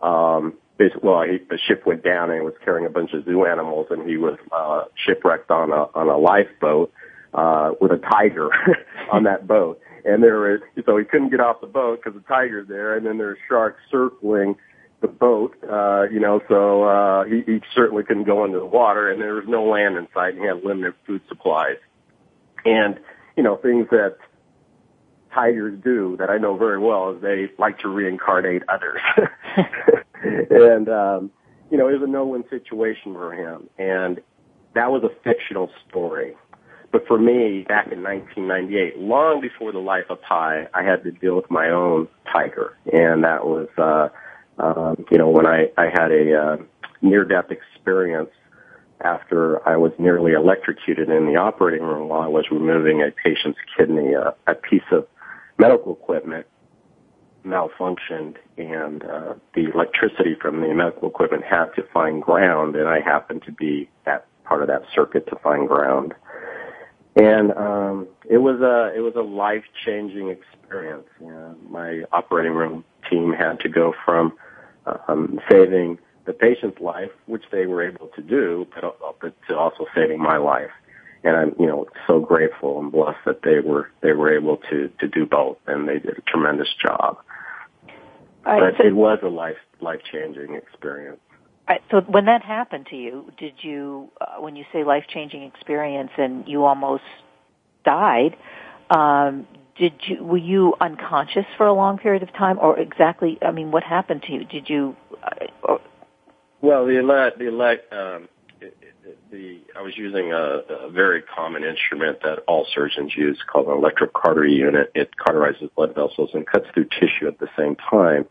Um, 0.02 0.54
well, 1.02 1.24
he, 1.24 1.38
the 1.50 1.58
ship 1.68 1.86
went 1.86 2.04
down 2.04 2.30
and 2.30 2.40
he 2.40 2.46
was 2.46 2.54
carrying 2.64 2.86
a 2.86 2.90
bunch 2.90 3.14
of 3.14 3.26
zoo 3.26 3.46
animals, 3.46 3.88
and 3.90 4.08
he 4.10 4.18
was 4.18 4.38
uh, 4.52 4.84
shipwrecked 4.96 5.52
on 5.52 5.72
a 5.72 5.88
on 5.94 6.10
a 6.10 6.18
lifeboat 6.18 6.92
uh, 7.34 7.72
with 7.80 7.92
a 7.92 7.98
tiger 7.98 8.50
on 9.12 9.24
that 9.24 9.48
boat. 9.48 9.80
And 10.06 10.22
there 10.24 10.40
was 10.40 10.60
so 10.86 10.98
he 10.98 11.04
couldn't 11.04 11.30
get 11.30 11.40
off 11.40 11.62
the 11.62 11.68
boat 11.68 12.00
because 12.04 12.20
the 12.20 12.26
tiger's 12.28 12.68
there, 12.68 12.96
and 12.96 13.06
then 13.06 13.18
there's 13.18 13.40
sharks 13.50 13.82
circling 13.90 14.56
the 15.02 15.08
boat. 15.08 15.56
Uh, 15.64 16.04
you 16.12 16.20
know, 16.20 16.42
so 16.48 16.84
uh, 16.84 17.26
he, 17.26 17.42
he 17.46 17.60
certainly 17.74 18.04
couldn't 18.04 18.26
go 18.26 18.46
into 18.46 18.60
the 18.60 18.66
water, 18.66 19.12
and 19.12 19.20
there 19.20 19.34
was 19.34 19.46
no 19.48 19.64
land 19.64 19.98
in 19.98 20.08
sight, 20.14 20.36
and 20.36 20.42
he 20.42 20.48
had 20.48 20.64
limited 20.64 20.94
food 21.08 21.22
supplies. 21.28 21.78
And 22.66 23.00
you 23.36 23.44
know, 23.44 23.58
things 23.58 23.88
that 23.92 24.18
tigers 25.36 25.78
do 25.84 26.16
that 26.18 26.30
I 26.30 26.38
know 26.38 26.58
very 26.58 26.80
well 26.80 27.12
is 27.12 27.22
they 27.22 27.52
like 27.60 27.78
to 27.80 27.90
reincarnate 27.90 28.64
others. 28.70 29.02
and, 30.24 30.90
um, 30.90 31.32
you 31.70 31.78
know, 31.78 31.90
it 31.90 32.00
was 32.00 32.04
a 32.04 32.10
no-win 32.10 32.46
situation 32.50 33.14
for 33.14 33.34
him. 33.34 33.70
And 33.78 34.22
that 34.74 34.92
was 34.92 35.04
a 35.04 35.10
fictional 35.24 35.70
story. 35.88 36.36
But 36.96 37.08
for 37.08 37.20
me, 37.20 37.66
back 37.68 37.92
in 37.92 38.02
1998, 38.04 39.00
long 39.00 39.42
before 39.42 39.74
the 39.74 39.80
life 39.80 40.06
of 40.10 40.22
Pi, 40.22 40.66
I 40.74 40.82
had 40.82 41.04
to 41.04 41.12
deal 41.12 41.36
with 41.36 41.52
my 41.52 41.68
own 41.68 42.08
tiger. 42.32 42.78
And 42.86 43.26
that 43.26 43.46
was, 43.46 43.68
uh, 43.78 44.08
um, 44.64 45.04
you 45.12 45.18
know, 45.18 45.30
when 45.30 45.46
I, 45.46 45.72
I 45.78 45.88
had 45.92 46.14
a, 46.14 46.34
uh, 46.34 46.58
near-death 47.02 47.52
experience 47.52 48.30
after 49.02 49.68
I 49.68 49.76
was 49.76 49.92
nearly 50.00 50.32
electrocuted 50.32 51.10
in 51.10 51.26
the 51.26 51.36
operating 51.36 51.86
room 51.86 52.08
while 52.08 52.22
I 52.22 52.28
was 52.28 52.46
removing 52.50 53.02
a 53.02 53.12
patient's 53.12 53.60
kidney, 53.78 54.16
uh, 54.16 54.32
a 54.48 54.56
piece 54.56 54.88
of 54.94 55.06
medical 55.58 55.92
equipment 55.92 56.46
malfunctioned 57.46 58.38
and 58.58 59.04
uh, 59.04 59.34
the 59.54 59.70
electricity 59.70 60.38
from 60.42 60.62
the 60.62 60.74
medical 60.74 61.10
equipment 61.10 61.44
had 61.44 61.66
to 61.76 61.84
find 61.94 62.22
ground 62.22 62.78
and 62.78 62.88
I 62.88 63.02
happened 63.02 63.44
to 63.48 63.52
be 63.52 63.90
that 64.06 64.28
part 64.46 64.62
of 64.62 64.70
that 64.70 64.84
circuit 64.94 65.28
to 65.28 65.36
find 65.44 65.68
ground. 65.68 66.14
And 67.16 67.52
um, 67.54 68.08
it 68.30 68.38
was 68.38 68.60
a 68.62 68.96
it 68.96 69.02
was 69.02 69.14
a 69.16 69.22
life 69.22 69.64
changing 69.86 70.30
experience. 70.30 71.08
You 71.22 71.28
know, 71.32 71.56
my 71.70 72.04
operating 72.12 72.54
room 72.54 72.84
team 73.10 73.32
had 73.32 73.60
to 73.62 73.70
go 73.70 73.94
from 74.04 74.34
um, 75.08 75.40
saving 75.50 76.00
the 76.26 76.34
patient's 76.34 76.82
life, 76.82 77.12
which 77.28 77.44
they 77.52 77.68
were 77.68 77.88
able 77.88 78.08
to 78.16 78.22
do, 78.22 78.68
but, 78.74 78.98
but 79.22 79.34
to 79.48 79.56
also 79.56 79.86
saving 79.96 80.20
my 80.20 80.38
life 80.38 80.72
and 81.26 81.36
I'm 81.36 81.56
you 81.60 81.66
know 81.66 81.88
so 82.08 82.20
grateful 82.20 82.80
and 82.80 82.92
blessed 82.92 83.18
that 83.26 83.42
they 83.42 83.60
were 83.60 83.90
they 84.02 84.14
were 84.14 84.34
able 84.34 84.58
to 84.70 84.90
to 85.00 85.08
do 85.08 85.26
both, 85.26 85.58
and 85.66 85.90
they 85.90 86.00
did 86.00 86.18
a 86.18 86.22
tremendous 86.22 86.70
job. 86.82 87.18
Right, 88.46 88.62
but 88.62 88.78
so, 88.78 88.88
it 88.88 88.96
was 88.96 89.20
a 89.24 89.28
life 89.28 89.58
life 89.82 90.02
changing 90.12 90.54
experience. 90.54 91.20
So 91.90 92.02
when 92.02 92.26
that 92.26 92.44
happened 92.44 92.88
to 92.92 92.96
you, 92.96 93.32
did 93.38 93.54
you 93.62 94.10
uh, 94.22 94.40
when 94.40 94.56
you 94.56 94.66
say 94.72 94.84
life 94.84 95.06
changing 95.08 95.44
experience 95.44 96.12
and 96.18 96.48
you 96.48 96.64
almost 96.64 97.04
died? 97.84 98.38
Um, 98.90 99.48
did 99.78 99.94
you 100.08 100.24
were 100.24 100.38
you 100.38 100.76
unconscious 100.80 101.46
for 101.58 101.66
a 101.66 101.74
long 101.74 101.98
period 101.98 102.24
of 102.24 102.32
time, 102.34 102.60
or 102.60 102.80
exactly? 102.80 103.38
I 103.42 103.52
mean, 103.52 103.72
what 103.72 103.84
happened 103.84 104.24
to 104.24 104.32
you? 104.32 104.46
Did 104.46 104.70
you? 104.70 104.96
Uh, 105.24 105.46
or, 105.64 105.82
well, 106.62 106.86
the 106.86 107.00
elect, 107.00 107.40
the 107.40 107.48
elect, 107.48 107.92
um, 107.92 108.30
the 109.32 109.60
I 109.76 109.82
was 109.82 109.98
using 109.98 110.34
a, 110.34 110.86
a 110.86 110.90
very 110.90 111.22
common 111.22 111.64
instrument 111.64 112.20
that 112.24 112.40
all 112.48 112.66
surgeons 112.74 113.14
use 113.16 113.42
called 113.52 113.68
an 113.68 113.74
electrocautery 113.74 114.56
unit. 114.56 114.92
It 114.96 115.12
cauterizes 115.18 115.74
blood 115.76 115.96
vessels 115.96 116.30
and 116.34 116.46
cuts 116.46 116.68
through 116.74 116.90
tissue 117.00 117.28
at 117.28 117.40
the 117.40 117.50
same 117.58 117.76
time. 117.76 118.26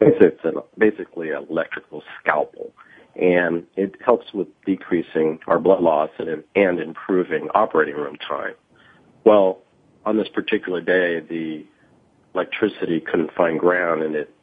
It's 0.00 0.18
basically, 0.18 0.50
it's 0.54 0.68
basically 0.78 1.30
an 1.30 1.46
electrical 1.48 2.02
scalpel, 2.20 2.72
and 3.14 3.66
it 3.76 3.94
helps 4.04 4.32
with 4.32 4.48
decreasing 4.64 5.38
our 5.46 5.58
blood 5.58 5.82
loss 5.82 6.10
and, 6.18 6.44
and 6.54 6.80
improving 6.80 7.48
operating 7.54 7.94
room 7.94 8.16
time. 8.16 8.54
Well, 9.24 9.60
on 10.04 10.16
this 10.16 10.28
particular 10.28 10.80
day, 10.80 11.20
the 11.20 11.64
electricity 12.34 13.00
couldn't 13.00 13.34
find 13.34 13.58
ground, 13.58 14.02
and 14.02 14.14
it 14.14 14.34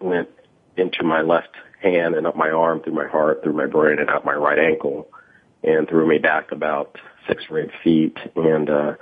went 0.00 0.28
into 0.76 1.02
my 1.04 1.22
left 1.22 1.48
hand 1.82 2.14
and 2.14 2.26
up 2.26 2.36
my 2.36 2.50
arm 2.50 2.80
through 2.82 2.94
my 2.94 3.06
heart, 3.06 3.42
through 3.42 3.54
my 3.54 3.66
brain, 3.66 3.98
and 3.98 4.10
up 4.10 4.24
my 4.24 4.34
right 4.34 4.58
ankle, 4.58 5.08
and 5.62 5.88
threw 5.88 6.06
me 6.06 6.18
back 6.18 6.52
about 6.52 6.98
six 7.28 7.44
or 7.50 7.60
eight 7.60 7.70
feet. 7.82 8.16
And 8.34 8.68
uh, 8.68 8.94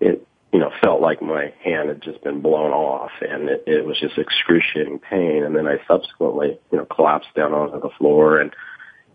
it, 0.00 0.26
you 0.52 0.58
know, 0.58 0.70
felt 0.82 1.00
like 1.00 1.22
my 1.22 1.52
hand 1.64 1.88
had 1.88 2.02
just 2.02 2.22
been 2.22 2.42
blown 2.42 2.72
off, 2.72 3.10
and 3.20 3.48
it, 3.48 3.64
it 3.66 3.86
was 3.86 3.98
just 3.98 4.18
excruciating 4.18 4.98
pain. 4.98 5.44
And 5.44 5.56
then 5.56 5.66
I 5.66 5.76
subsequently, 5.88 6.58
you 6.70 6.78
know, 6.78 6.84
collapsed 6.84 7.34
down 7.34 7.52
onto 7.52 7.80
the 7.80 7.94
floor 7.98 8.40
and 8.40 8.52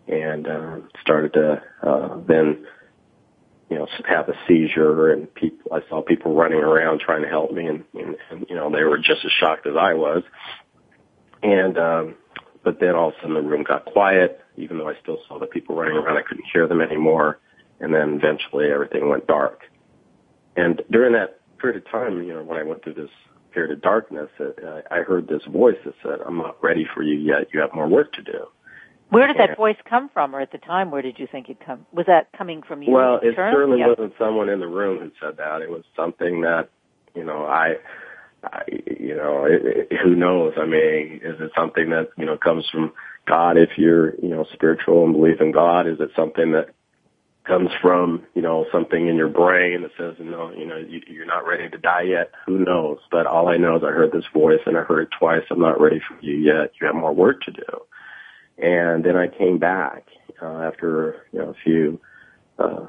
and 0.08 0.48
uh, 0.48 0.76
started 1.02 1.34
to 1.34 1.62
uh, 1.82 2.20
then 2.26 2.66
you 3.70 3.76
know, 3.76 3.86
have 4.08 4.28
a 4.28 4.34
seizure 4.46 5.12
and 5.12 5.32
people, 5.34 5.72
I 5.72 5.80
saw 5.88 6.02
people 6.02 6.34
running 6.34 6.60
around 6.60 7.00
trying 7.00 7.22
to 7.22 7.28
help 7.28 7.52
me 7.52 7.66
and, 7.66 7.84
and, 7.94 8.16
and 8.30 8.46
you 8.48 8.56
know, 8.56 8.70
they 8.70 8.82
were 8.82 8.96
just 8.96 9.24
as 9.24 9.30
shocked 9.38 9.66
as 9.66 9.74
I 9.78 9.94
was. 9.94 10.22
And, 11.42 11.78
um, 11.78 12.14
but 12.64 12.80
then 12.80 12.94
all 12.94 13.08
of 13.08 13.14
a 13.14 13.20
sudden 13.20 13.34
the 13.34 13.42
room 13.42 13.64
got 13.64 13.84
quiet, 13.84 14.40
even 14.56 14.78
though 14.78 14.88
I 14.88 14.94
still 15.02 15.18
saw 15.28 15.38
the 15.38 15.46
people 15.46 15.76
running 15.76 15.96
around. 15.96 16.16
I 16.16 16.22
couldn't 16.22 16.46
hear 16.52 16.66
them 16.66 16.80
anymore. 16.80 17.40
And 17.80 17.92
then 17.94 18.14
eventually 18.14 18.70
everything 18.72 19.08
went 19.08 19.26
dark. 19.26 19.60
And 20.58 20.82
during 20.90 21.12
that 21.12 21.38
period 21.58 21.84
of 21.84 21.90
time, 21.90 22.20
you 22.24 22.34
know, 22.34 22.42
when 22.42 22.58
I 22.58 22.64
went 22.64 22.82
through 22.82 22.94
this 22.94 23.10
period 23.54 23.70
of 23.70 23.80
darkness, 23.80 24.28
uh, 24.40 24.80
I 24.90 25.02
heard 25.02 25.28
this 25.28 25.42
voice 25.48 25.76
that 25.84 25.94
said, 26.02 26.18
I'm 26.26 26.36
not 26.36 26.62
ready 26.62 26.84
for 26.94 27.02
you 27.02 27.16
yet. 27.16 27.48
You 27.54 27.60
have 27.60 27.72
more 27.72 27.86
work 27.86 28.12
to 28.14 28.22
do. 28.22 28.46
Where 29.10 29.28
did 29.28 29.36
that 29.38 29.56
voice 29.56 29.76
come 29.88 30.10
from, 30.12 30.34
or 30.34 30.40
at 30.40 30.52
the 30.52 30.58
time, 30.58 30.90
where 30.90 31.00
did 31.00 31.18
you 31.18 31.28
think 31.30 31.48
it 31.48 31.58
come? 31.64 31.86
Was 31.92 32.06
that 32.06 32.28
coming 32.36 32.62
from 32.62 32.82
you? 32.82 32.92
Well, 32.92 33.20
it 33.22 33.28
internally? 33.28 33.54
certainly 33.54 33.82
wasn't 33.86 34.12
someone 34.18 34.48
in 34.50 34.58
the 34.58 34.66
room 34.66 34.98
who 34.98 35.10
said 35.18 35.38
that. 35.38 35.62
It 35.62 35.70
was 35.70 35.84
something 35.96 36.42
that, 36.42 36.68
you 37.14 37.24
know, 37.24 37.46
I, 37.46 37.76
I 38.44 38.62
you 38.68 39.16
know, 39.16 39.46
it, 39.46 39.88
it, 39.90 39.98
who 40.02 40.14
knows? 40.14 40.54
I 40.58 40.66
mean, 40.66 41.20
is 41.22 41.40
it 41.40 41.52
something 41.56 41.88
that 41.90 42.10
you 42.18 42.26
know 42.26 42.36
comes 42.36 42.68
from 42.70 42.92
God? 43.26 43.56
If 43.56 43.70
you're, 43.78 44.14
you 44.16 44.28
know, 44.28 44.44
spiritual 44.52 45.04
and 45.04 45.14
believe 45.14 45.40
in 45.40 45.52
God, 45.52 45.86
is 45.86 46.00
it 46.00 46.10
something 46.14 46.52
that 46.52 46.74
comes 47.48 47.70
from, 47.80 48.24
you 48.34 48.42
know, 48.42 48.66
something 48.70 49.08
in 49.08 49.16
your 49.16 49.28
brain 49.28 49.82
that 49.82 49.90
says, 49.98 50.14
no, 50.20 50.52
you 50.52 50.66
know, 50.66 50.76
you, 50.76 51.00
you're 51.08 51.26
not 51.26 51.46
ready 51.46 51.68
to 51.68 51.78
die 51.78 52.02
yet? 52.02 52.30
Who 52.46 52.58
knows? 52.58 52.98
But 53.10 53.26
all 53.26 53.48
I 53.48 53.56
know 53.56 53.76
is 53.76 53.82
I 53.82 53.90
heard 53.90 54.12
this 54.12 54.26
voice 54.32 54.60
and 54.66 54.76
I 54.76 54.82
heard 54.82 55.02
it 55.04 55.08
twice. 55.18 55.42
I'm 55.50 55.60
not 55.60 55.80
ready 55.80 56.00
for 56.06 56.16
you 56.20 56.36
yet. 56.36 56.72
You 56.80 56.86
have 56.86 56.94
more 56.94 57.14
work 57.14 57.42
to 57.42 57.50
do. 57.50 57.64
And 58.58 59.04
then 59.04 59.16
I 59.16 59.28
came 59.28 59.58
back 59.58 60.06
uh, 60.42 60.62
after 60.62 61.26
you 61.32 61.38
know 61.38 61.50
a 61.50 61.54
few 61.64 62.00
uh, 62.58 62.86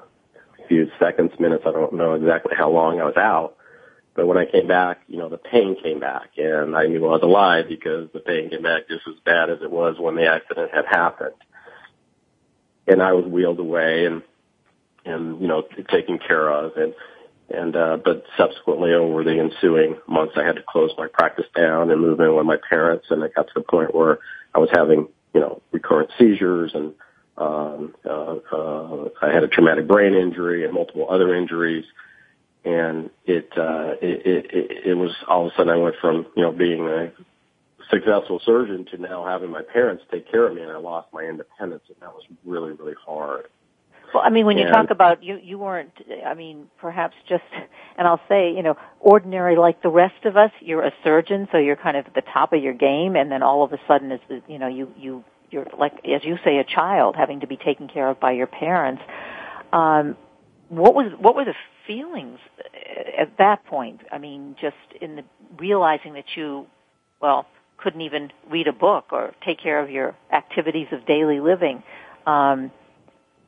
few 0.67 0.89
seconds, 0.99 1.31
minutes. 1.39 1.63
I 1.65 1.71
don't 1.71 1.93
know 1.93 2.13
exactly 2.13 2.55
how 2.57 2.69
long 2.71 2.99
I 2.99 3.05
was 3.05 3.17
out. 3.17 3.55
But 4.15 4.27
when 4.27 4.37
I 4.37 4.45
came 4.45 4.67
back, 4.67 5.01
you 5.07 5.17
know, 5.17 5.29
the 5.29 5.37
pain 5.37 5.77
came 5.81 5.99
back, 5.99 6.31
and 6.37 6.75
I 6.75 6.87
knew 6.87 7.05
I 7.05 7.11
was 7.11 7.21
alive 7.23 7.65
because 7.69 8.09
the 8.13 8.19
pain 8.19 8.49
came 8.49 8.63
back 8.63 8.89
just 8.89 9.07
as 9.07 9.15
bad 9.23 9.49
as 9.49 9.59
it 9.61 9.71
was 9.71 9.95
when 9.99 10.15
the 10.15 10.25
accident 10.25 10.71
had 10.73 10.85
happened. 10.85 11.35
And 12.87 13.01
I 13.01 13.13
was 13.13 13.25
wheeled 13.25 13.59
away 13.59 14.05
and 14.05 14.23
and 15.05 15.41
you 15.41 15.47
know 15.47 15.63
taken 15.91 16.19
care 16.19 16.49
of, 16.49 16.77
and 16.77 16.93
and 17.49 17.75
uh, 17.75 17.97
but 18.03 18.23
subsequently 18.37 18.93
over 18.93 19.23
the 19.23 19.39
ensuing 19.39 19.97
months, 20.07 20.33
I 20.35 20.43
had 20.43 20.55
to 20.55 20.63
close 20.67 20.91
my 20.97 21.07
practice 21.07 21.47
down 21.55 21.91
and 21.91 22.01
move 22.01 22.19
in 22.19 22.35
with 22.35 22.45
my 22.45 22.57
parents, 22.69 23.07
and 23.09 23.23
it 23.23 23.33
got 23.35 23.47
to 23.47 23.53
the 23.55 23.61
point 23.61 23.93
where 23.93 24.19
I 24.53 24.59
was 24.59 24.69
having 24.73 25.07
you 25.33 25.41
know, 25.41 25.61
recurrent 25.71 26.11
seizures 26.17 26.71
and 26.73 26.93
um, 27.37 27.95
uh, 28.05 28.35
uh, 28.51 29.09
I 29.21 29.31
had 29.33 29.43
a 29.43 29.47
traumatic 29.47 29.87
brain 29.87 30.13
injury 30.13 30.65
and 30.65 30.73
multiple 30.73 31.07
other 31.09 31.33
injuries. 31.35 31.85
And 32.65 33.09
it, 33.25 33.49
uh, 33.57 33.93
it, 34.01 34.25
it, 34.25 34.87
it 34.87 34.93
was 34.93 35.11
all 35.27 35.45
of 35.47 35.53
a 35.53 35.55
sudden 35.55 35.71
I 35.71 35.77
went 35.77 35.95
from, 36.01 36.25
you 36.35 36.43
know, 36.43 36.51
being 36.51 36.85
a 36.87 37.13
successful 37.89 38.41
surgeon 38.43 38.85
to 38.91 38.97
now 38.97 39.25
having 39.25 39.49
my 39.49 39.61
parents 39.61 40.03
take 40.11 40.29
care 40.29 40.47
of 40.47 40.53
me 40.53 40.61
and 40.61 40.71
I 40.71 40.77
lost 40.77 41.07
my 41.13 41.23
independence 41.23 41.83
and 41.87 41.95
that 42.01 42.13
was 42.13 42.23
really, 42.45 42.73
really 42.73 42.95
hard. 43.05 43.45
Well, 44.13 44.23
I 44.25 44.29
mean, 44.29 44.45
when 44.45 44.57
you 44.57 44.65
talk 44.65 44.89
about 44.89 45.23
you, 45.23 45.39
you 45.41 45.59
weren't. 45.59 45.91
I 46.25 46.33
mean, 46.33 46.67
perhaps 46.79 47.15
just, 47.27 47.43
and 47.97 48.07
I'll 48.07 48.21
say, 48.27 48.53
you 48.55 48.63
know, 48.63 48.75
ordinary 48.99 49.55
like 49.55 49.81
the 49.81 49.89
rest 49.89 50.25
of 50.25 50.35
us. 50.35 50.51
You're 50.61 50.83
a 50.83 50.93
surgeon, 51.03 51.47
so 51.51 51.57
you're 51.57 51.75
kind 51.75 51.95
of 51.95 52.07
at 52.07 52.15
the 52.15 52.23
top 52.33 52.53
of 52.53 52.61
your 52.61 52.73
game, 52.73 53.15
and 53.15 53.31
then 53.31 53.43
all 53.43 53.63
of 53.63 53.71
a 53.73 53.79
sudden, 53.87 54.11
is 54.11 54.19
you 54.47 54.57
know, 54.57 54.67
you 54.67 54.91
you 54.97 55.23
you're 55.51 55.67
like, 55.77 55.93
as 56.05 56.23
you 56.23 56.37
say, 56.43 56.57
a 56.57 56.63
child 56.63 57.15
having 57.15 57.41
to 57.41 57.47
be 57.47 57.57
taken 57.57 57.87
care 57.87 58.09
of 58.09 58.19
by 58.19 58.31
your 58.31 58.47
parents. 58.47 59.01
Um, 59.71 60.17
what 60.69 60.95
was 60.95 61.11
what 61.19 61.35
were 61.35 61.45
the 61.45 61.55
feelings 61.85 62.39
at 63.17 63.37
that 63.37 63.65
point? 63.65 64.01
I 64.11 64.17
mean, 64.17 64.55
just 64.61 64.75
in 65.01 65.17
the, 65.17 65.23
realizing 65.57 66.13
that 66.13 66.25
you, 66.35 66.67
well, 67.21 67.47
couldn't 67.77 68.01
even 68.01 68.31
read 68.49 68.67
a 68.67 68.73
book 68.73 69.05
or 69.11 69.33
take 69.45 69.59
care 69.59 69.81
of 69.83 69.89
your 69.89 70.15
activities 70.31 70.87
of 70.91 71.05
daily 71.05 71.39
living. 71.39 71.81
Um, 72.27 72.71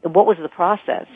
what 0.03 0.25
was 0.25 0.37
the 0.41 0.49
process? 0.49 1.07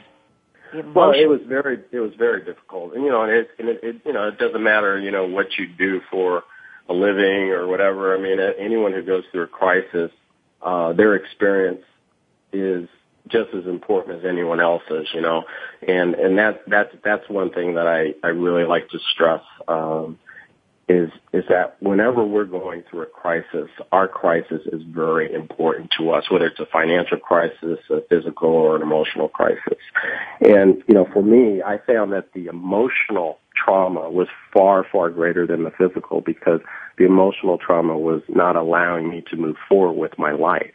The 0.73 0.83
well, 0.93 1.11
it 1.11 1.27
was 1.27 1.41
very 1.47 1.79
it 1.91 1.99
was 1.99 2.13
very 2.17 2.43
difficult, 2.43 2.93
and 2.93 3.03
you 3.03 3.09
know, 3.09 3.23
and 3.23 3.31
it, 3.31 3.49
and 3.59 3.69
it, 3.69 3.79
it 3.83 3.95
you 4.05 4.13
know 4.13 4.27
it 4.27 4.38
doesn't 4.38 4.61
matter 4.61 4.99
you 4.99 5.11
know 5.11 5.25
what 5.25 5.47
you 5.57 5.67
do 5.67 6.01
for 6.11 6.43
a 6.89 6.93
living 6.93 7.51
or 7.51 7.67
whatever. 7.67 8.15
I 8.15 8.19
mean, 8.19 8.39
anyone 8.39 8.91
who 8.93 9.03
goes 9.03 9.23
through 9.31 9.43
a 9.43 9.47
crisis, 9.47 10.11
uh, 10.61 10.93
their 10.93 11.15
experience 11.15 11.83
is 12.51 12.88
just 13.27 13.49
as 13.55 13.65
important 13.65 14.19
as 14.19 14.25
anyone 14.25 14.59
else's, 14.59 15.07
you 15.13 15.21
know, 15.21 15.43
and 15.88 16.15
and 16.15 16.38
that 16.38 16.61
that's 16.67 16.93
that's 17.03 17.27
one 17.29 17.51
thing 17.51 17.75
that 17.75 17.88
I 17.88 18.13
I 18.23 18.31
really 18.31 18.65
like 18.65 18.89
to 18.89 18.99
stress. 19.13 19.41
Um, 19.67 20.19
is 20.88 21.09
is 21.33 21.43
that 21.49 21.77
whenever 21.79 22.23
we're 22.23 22.45
going 22.45 22.83
through 22.89 23.01
a 23.01 23.05
crisis, 23.07 23.69
our 23.91 24.07
crisis 24.07 24.61
is 24.71 24.81
very 24.88 25.33
important 25.33 25.89
to 25.97 26.11
us, 26.11 26.29
whether 26.29 26.45
it's 26.45 26.59
a 26.59 26.65
financial 26.67 27.17
crisis, 27.17 27.79
a 27.89 28.01
physical 28.09 28.49
or 28.49 28.75
an 28.75 28.81
emotional 28.81 29.27
crisis. 29.27 29.79
And 30.41 30.83
you 30.88 30.93
know, 30.93 31.07
for 31.11 31.23
me, 31.23 31.63
I 31.63 31.79
found 31.88 32.11
that 32.13 32.33
the 32.33 32.45
emotional 32.47 33.39
trauma 33.55 34.09
was 34.09 34.27
far 34.53 34.86
far 34.91 35.09
greater 35.09 35.47
than 35.47 35.63
the 35.63 35.71
physical 35.71 36.21
because 36.21 36.59
the 36.97 37.05
emotional 37.05 37.57
trauma 37.57 37.97
was 37.97 38.21
not 38.27 38.55
allowing 38.55 39.09
me 39.09 39.23
to 39.31 39.38
move 39.38 39.55
forward 39.67 39.93
with 39.93 40.19
my 40.19 40.31
life. 40.31 40.71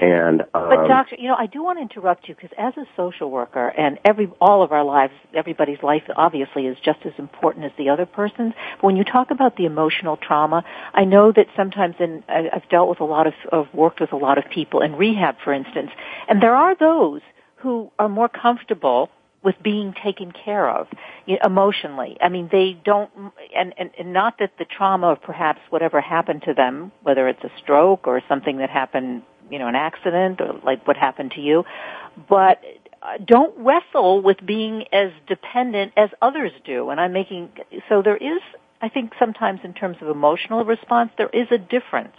And 0.00 0.42
um, 0.54 0.68
but 0.68 0.88
doctor, 0.88 1.16
you 1.18 1.28
know, 1.28 1.36
I 1.38 1.46
do 1.46 1.62
want 1.62 1.78
to 1.78 1.82
interrupt 1.82 2.28
you 2.28 2.34
because 2.34 2.50
as 2.58 2.74
a 2.76 2.84
social 2.96 3.30
worker, 3.30 3.68
and 3.68 3.98
every 4.04 4.30
all 4.40 4.62
of 4.62 4.72
our 4.72 4.84
lives, 4.84 5.12
everybody's 5.34 5.82
life 5.82 6.02
obviously 6.16 6.66
is 6.66 6.76
just 6.84 6.98
as 7.04 7.12
important 7.18 7.64
as 7.64 7.72
the 7.78 7.88
other 7.88 8.04
person's. 8.04 8.52
But 8.76 8.84
when 8.84 8.96
you 8.96 9.04
talk 9.04 9.30
about 9.30 9.56
the 9.56 9.64
emotional 9.64 10.16
trauma, 10.16 10.64
I 10.92 11.04
know 11.04 11.32
that 11.32 11.46
sometimes, 11.56 11.94
in 11.98 12.22
I've 12.28 12.68
dealt 12.68 12.88
with 12.88 13.00
a 13.00 13.04
lot 13.04 13.26
of, 13.26 13.34
of 13.50 13.66
worked 13.72 14.00
with 14.00 14.12
a 14.12 14.16
lot 14.16 14.38
of 14.38 14.44
people 14.52 14.82
in 14.82 14.94
rehab, 14.96 15.36
for 15.42 15.52
instance, 15.52 15.90
and 16.28 16.42
there 16.42 16.54
are 16.54 16.76
those 16.76 17.22
who 17.56 17.90
are 17.98 18.08
more 18.08 18.28
comfortable 18.28 19.10
with 19.46 19.54
being 19.62 19.94
taken 20.02 20.32
care 20.32 20.68
of 20.68 20.88
emotionally. 21.26 22.16
I 22.20 22.28
mean, 22.28 22.48
they 22.50 22.76
don't, 22.84 23.08
and, 23.56 23.72
and, 23.78 23.90
and 23.96 24.12
not 24.12 24.38
that 24.40 24.50
the 24.58 24.64
trauma 24.64 25.12
of 25.12 25.22
perhaps 25.22 25.60
whatever 25.70 26.00
happened 26.00 26.42
to 26.46 26.52
them, 26.52 26.90
whether 27.02 27.28
it's 27.28 27.44
a 27.44 27.50
stroke 27.62 28.08
or 28.08 28.20
something 28.28 28.58
that 28.58 28.70
happened 28.70 29.22
you 29.50 29.58
know, 29.58 29.68
an 29.68 29.74
accident 29.74 30.40
or 30.40 30.60
like 30.64 30.86
what 30.86 30.96
happened 30.96 31.32
to 31.32 31.40
you, 31.40 31.64
but 32.28 32.60
uh, 33.02 33.18
don't 33.24 33.54
wrestle 33.58 34.22
with 34.22 34.38
being 34.44 34.84
as 34.92 35.10
dependent 35.26 35.92
as 35.96 36.10
others 36.20 36.52
do. 36.64 36.90
And 36.90 37.00
I'm 37.00 37.12
making, 37.12 37.50
so 37.88 38.02
there 38.02 38.16
is, 38.16 38.40
I 38.80 38.88
think 38.88 39.12
sometimes 39.18 39.60
in 39.64 39.74
terms 39.74 39.98
of 40.00 40.08
emotional 40.08 40.64
response, 40.64 41.10
there 41.16 41.30
is 41.30 41.46
a 41.50 41.58
difference. 41.58 42.16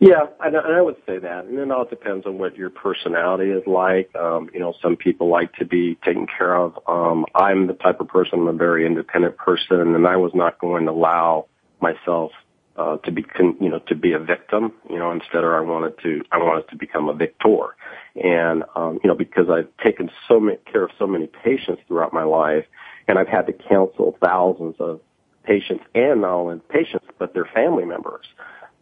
Yeah, 0.00 0.26
and 0.40 0.56
I 0.56 0.80
would 0.80 0.96
say 1.06 1.18
that, 1.18 1.46
and 1.46 1.58
it 1.58 1.70
all 1.72 1.84
depends 1.84 2.24
on 2.24 2.38
what 2.38 2.56
your 2.56 2.70
personality 2.70 3.50
is 3.50 3.66
like. 3.66 4.14
Um, 4.14 4.48
you 4.54 4.60
know, 4.60 4.72
some 4.80 4.94
people 4.94 5.28
like 5.28 5.52
to 5.54 5.64
be 5.64 5.96
taken 6.04 6.26
care 6.26 6.54
of. 6.54 6.78
Um, 6.86 7.26
I'm 7.34 7.66
the 7.66 7.72
type 7.72 8.00
of 8.00 8.06
person, 8.06 8.40
I'm 8.40 8.48
a 8.48 8.52
very 8.52 8.86
independent 8.86 9.36
person, 9.36 9.96
and 9.96 10.06
I 10.06 10.16
was 10.16 10.30
not 10.34 10.60
going 10.60 10.84
to 10.84 10.92
allow 10.92 11.46
myself 11.80 12.30
uh, 12.78 12.96
to 12.98 13.10
be, 13.10 13.24
you 13.60 13.68
know, 13.68 13.80
to 13.88 13.94
be 13.96 14.12
a 14.12 14.18
victim, 14.18 14.72
you 14.88 14.98
know, 14.98 15.10
instead 15.10 15.42
of 15.42 15.50
I 15.50 15.60
wanted 15.60 15.98
to, 16.04 16.22
I 16.30 16.38
wanted 16.38 16.68
to 16.68 16.76
become 16.76 17.08
a 17.08 17.14
victor. 17.14 17.74
And, 18.14 18.62
um, 18.76 19.00
you 19.02 19.08
know, 19.08 19.16
because 19.16 19.46
I've 19.50 19.68
taken 19.84 20.10
so 20.28 20.38
many, 20.38 20.58
care 20.70 20.84
of 20.84 20.90
so 20.98 21.06
many 21.06 21.26
patients 21.26 21.82
throughout 21.88 22.12
my 22.12 22.22
life 22.22 22.64
and 23.08 23.18
I've 23.18 23.28
had 23.28 23.46
to 23.46 23.52
counsel 23.52 24.16
thousands 24.22 24.76
of 24.78 25.00
patients 25.42 25.84
and 25.94 26.20
not 26.20 26.32
only 26.32 26.60
patients, 26.68 27.06
but 27.18 27.34
their 27.34 27.48
family 27.52 27.84
members. 27.84 28.26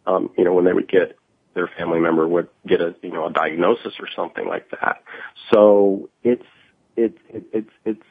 Um, 0.05 0.29
you 0.37 0.43
know, 0.43 0.53
when 0.53 0.65
they 0.65 0.73
would 0.73 0.89
get 0.89 1.17
their 1.53 1.69
family 1.75 1.99
member 1.99 2.27
would 2.27 2.49
get 2.67 2.81
a, 2.81 2.95
you 3.01 3.11
know, 3.11 3.25
a 3.25 3.31
diagnosis 3.33 3.93
or 3.99 4.07
something 4.15 4.47
like 4.47 4.69
that. 4.69 5.01
So 5.51 6.09
it's, 6.23 6.45
it's, 6.95 7.17
it's, 7.31 7.71
it's, 7.83 8.03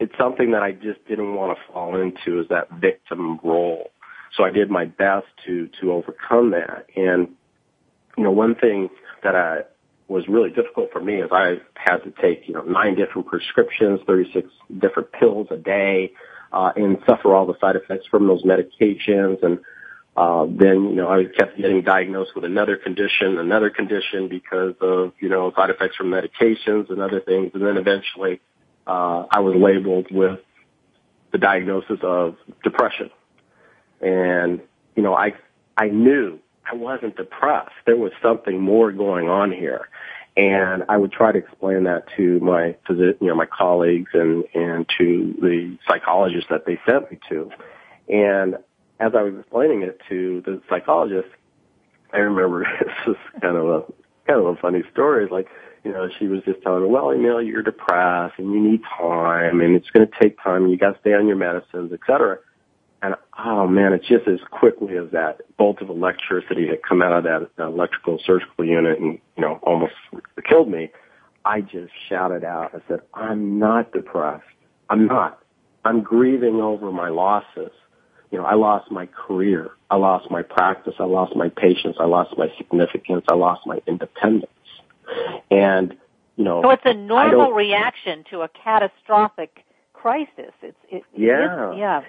it's 0.00 0.12
something 0.18 0.52
that 0.52 0.62
I 0.62 0.72
just 0.72 1.06
didn't 1.06 1.34
want 1.34 1.56
to 1.56 1.72
fall 1.72 2.00
into 2.00 2.40
is 2.40 2.48
that 2.48 2.70
victim 2.72 3.38
role. 3.44 3.90
So 4.36 4.44
I 4.44 4.50
did 4.50 4.70
my 4.70 4.86
best 4.86 5.26
to, 5.46 5.68
to 5.80 5.92
overcome 5.92 6.52
that. 6.52 6.86
And, 6.96 7.28
you 8.16 8.24
know, 8.24 8.30
one 8.30 8.54
thing 8.54 8.88
that 9.22 9.34
I 9.36 9.62
was 10.08 10.26
really 10.28 10.50
difficult 10.50 10.90
for 10.92 11.00
me 11.00 11.20
is 11.20 11.30
I 11.32 11.56
had 11.74 11.98
to 11.98 12.10
take, 12.10 12.48
you 12.48 12.54
know, 12.54 12.62
nine 12.62 12.94
different 12.94 13.26
prescriptions, 13.26 14.00
36 14.06 14.48
different 14.78 15.12
pills 15.12 15.48
a 15.50 15.56
day, 15.56 16.12
uh, 16.52 16.72
and 16.76 16.98
suffer 17.06 17.34
all 17.34 17.46
the 17.46 17.58
side 17.60 17.76
effects 17.76 18.06
from 18.10 18.26
those 18.26 18.42
medications. 18.42 19.42
And, 19.42 19.58
uh, 20.16 20.46
then, 20.46 20.90
you 20.90 20.96
know, 20.96 21.08
I 21.08 21.24
kept 21.24 21.56
getting 21.56 21.82
diagnosed 21.82 22.32
with 22.34 22.44
another 22.44 22.76
condition, 22.76 23.38
another 23.38 23.70
condition 23.70 24.28
because 24.28 24.74
of, 24.80 25.12
you 25.20 25.28
know, 25.28 25.52
side 25.56 25.70
effects 25.70 25.96
from 25.96 26.08
medications 26.08 26.90
and 26.90 27.00
other 27.00 27.20
things. 27.20 27.52
And 27.54 27.62
then 27.62 27.78
eventually, 27.78 28.40
uh, 28.86 29.24
I 29.30 29.40
was 29.40 29.54
labeled 29.56 30.08
with 30.10 30.40
the 31.32 31.38
diagnosis 31.38 31.98
of 32.02 32.36
depression. 32.62 33.10
And, 34.02 34.60
you 34.96 35.02
know, 35.02 35.14
I, 35.14 35.32
I 35.76 35.86
knew 35.86 36.38
I 36.70 36.74
wasn't 36.74 37.16
depressed. 37.16 37.72
There 37.86 37.96
was 37.96 38.12
something 38.20 38.60
more 38.60 38.92
going 38.92 39.28
on 39.28 39.52
here. 39.52 39.88
And 40.36 40.84
I 40.88 40.96
would 40.96 41.12
try 41.12 41.32
to 41.32 41.38
explain 41.38 41.84
that 41.84 42.04
to 42.16 42.40
my 42.40 42.74
you 42.88 43.16
know, 43.20 43.34
my 43.34 43.46
colleagues 43.46 44.10
and, 44.14 44.44
and 44.54 44.86
to 44.98 45.36
the 45.40 45.76
psychologists 45.86 46.48
that 46.50 46.64
they 46.64 46.80
sent 46.86 47.10
me 47.10 47.18
to. 47.28 47.50
And 48.08 48.56
as 48.98 49.12
I 49.14 49.22
was 49.22 49.34
explaining 49.38 49.82
it 49.82 50.00
to 50.08 50.42
the 50.46 50.62
psychologist, 50.70 51.28
I 52.12 52.18
remember 52.18 52.66
this 52.80 53.14
is 53.14 53.40
kind 53.40 53.56
of 53.56 53.66
a, 53.66 53.82
kind 54.26 54.40
of 54.40 54.46
a 54.46 54.56
funny 54.56 54.82
story. 54.90 55.28
Like, 55.30 55.48
you 55.84 55.92
know, 55.92 56.08
she 56.18 56.28
was 56.28 56.42
just 56.44 56.62
telling 56.62 56.84
me, 56.84 56.88
well, 56.88 57.10
know, 57.22 57.38
you're 57.38 57.62
depressed 57.62 58.38
and 58.38 58.52
you 58.52 58.60
need 58.60 58.82
time 58.96 59.60
and 59.60 59.74
it's 59.74 59.90
going 59.90 60.06
to 60.06 60.12
take 60.20 60.40
time 60.42 60.62
and 60.62 60.70
you 60.70 60.78
got 60.78 60.92
to 60.92 61.00
stay 61.00 61.12
on 61.12 61.26
your 61.26 61.36
medicines, 61.36 61.92
et 61.92 62.00
cetera. 62.06 62.38
And 63.02 63.16
oh 63.36 63.66
man, 63.66 63.92
it's 63.92 64.06
just 64.06 64.28
as 64.28 64.38
quickly 64.50 64.96
as 64.96 65.10
that 65.10 65.40
bolt 65.56 65.82
of 65.82 65.90
electricity 65.90 66.68
had 66.68 66.82
come 66.88 67.02
out 67.02 67.12
of 67.12 67.24
that 67.24 67.50
electrical 67.58 68.20
surgical 68.24 68.64
unit 68.64 69.00
and, 69.00 69.18
you 69.36 69.42
know, 69.42 69.58
almost 69.64 69.94
killed 70.48 70.70
me. 70.70 70.90
I 71.44 71.60
just 71.60 71.92
shouted 72.08 72.44
out. 72.44 72.72
I 72.74 72.78
said, 72.86 73.00
I'm 73.12 73.58
not 73.58 73.92
depressed. 73.92 74.44
I'm 74.88 75.06
not. 75.06 75.42
I'm 75.84 76.02
grieving 76.02 76.60
over 76.60 76.92
my 76.92 77.08
losses. 77.08 77.72
You 78.30 78.38
know, 78.38 78.44
I 78.44 78.54
lost 78.54 78.90
my 78.92 79.06
career. 79.06 79.72
I 79.90 79.96
lost 79.96 80.30
my 80.30 80.42
practice. 80.42 80.94
I 81.00 81.04
lost 81.04 81.34
my 81.34 81.48
patience. 81.48 81.96
I 81.98 82.04
lost 82.04 82.38
my 82.38 82.46
significance. 82.56 83.24
I 83.28 83.34
lost 83.34 83.66
my 83.66 83.82
independence. 83.88 84.46
And, 85.50 85.96
you 86.36 86.44
know. 86.44 86.62
So 86.62 86.70
it's 86.70 86.86
a 86.86 86.94
normal 86.94 87.50
reaction 87.52 88.24
to 88.30 88.42
a 88.42 88.48
catastrophic 88.48 89.64
crisis. 89.92 90.52
It's, 90.62 90.78
it, 90.88 91.02
yeah. 91.14 91.70
It 91.70 91.74
is, 91.74 91.78
yeah. 91.78 92.02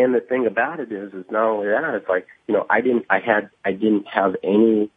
And 0.00 0.14
the 0.14 0.20
thing 0.20 0.46
about 0.46 0.80
it 0.80 0.90
is, 0.90 1.12
is 1.12 1.26
not 1.30 1.44
only 1.44 1.66
that, 1.66 1.94
it's 1.94 2.08
like, 2.08 2.26
you 2.48 2.54
know, 2.54 2.64
I 2.70 2.80
didn't, 2.80 3.04
I 3.10 3.18
had, 3.18 3.50
I 3.66 3.72
didn't 3.72 4.06
have 4.08 4.34
any 4.42 4.90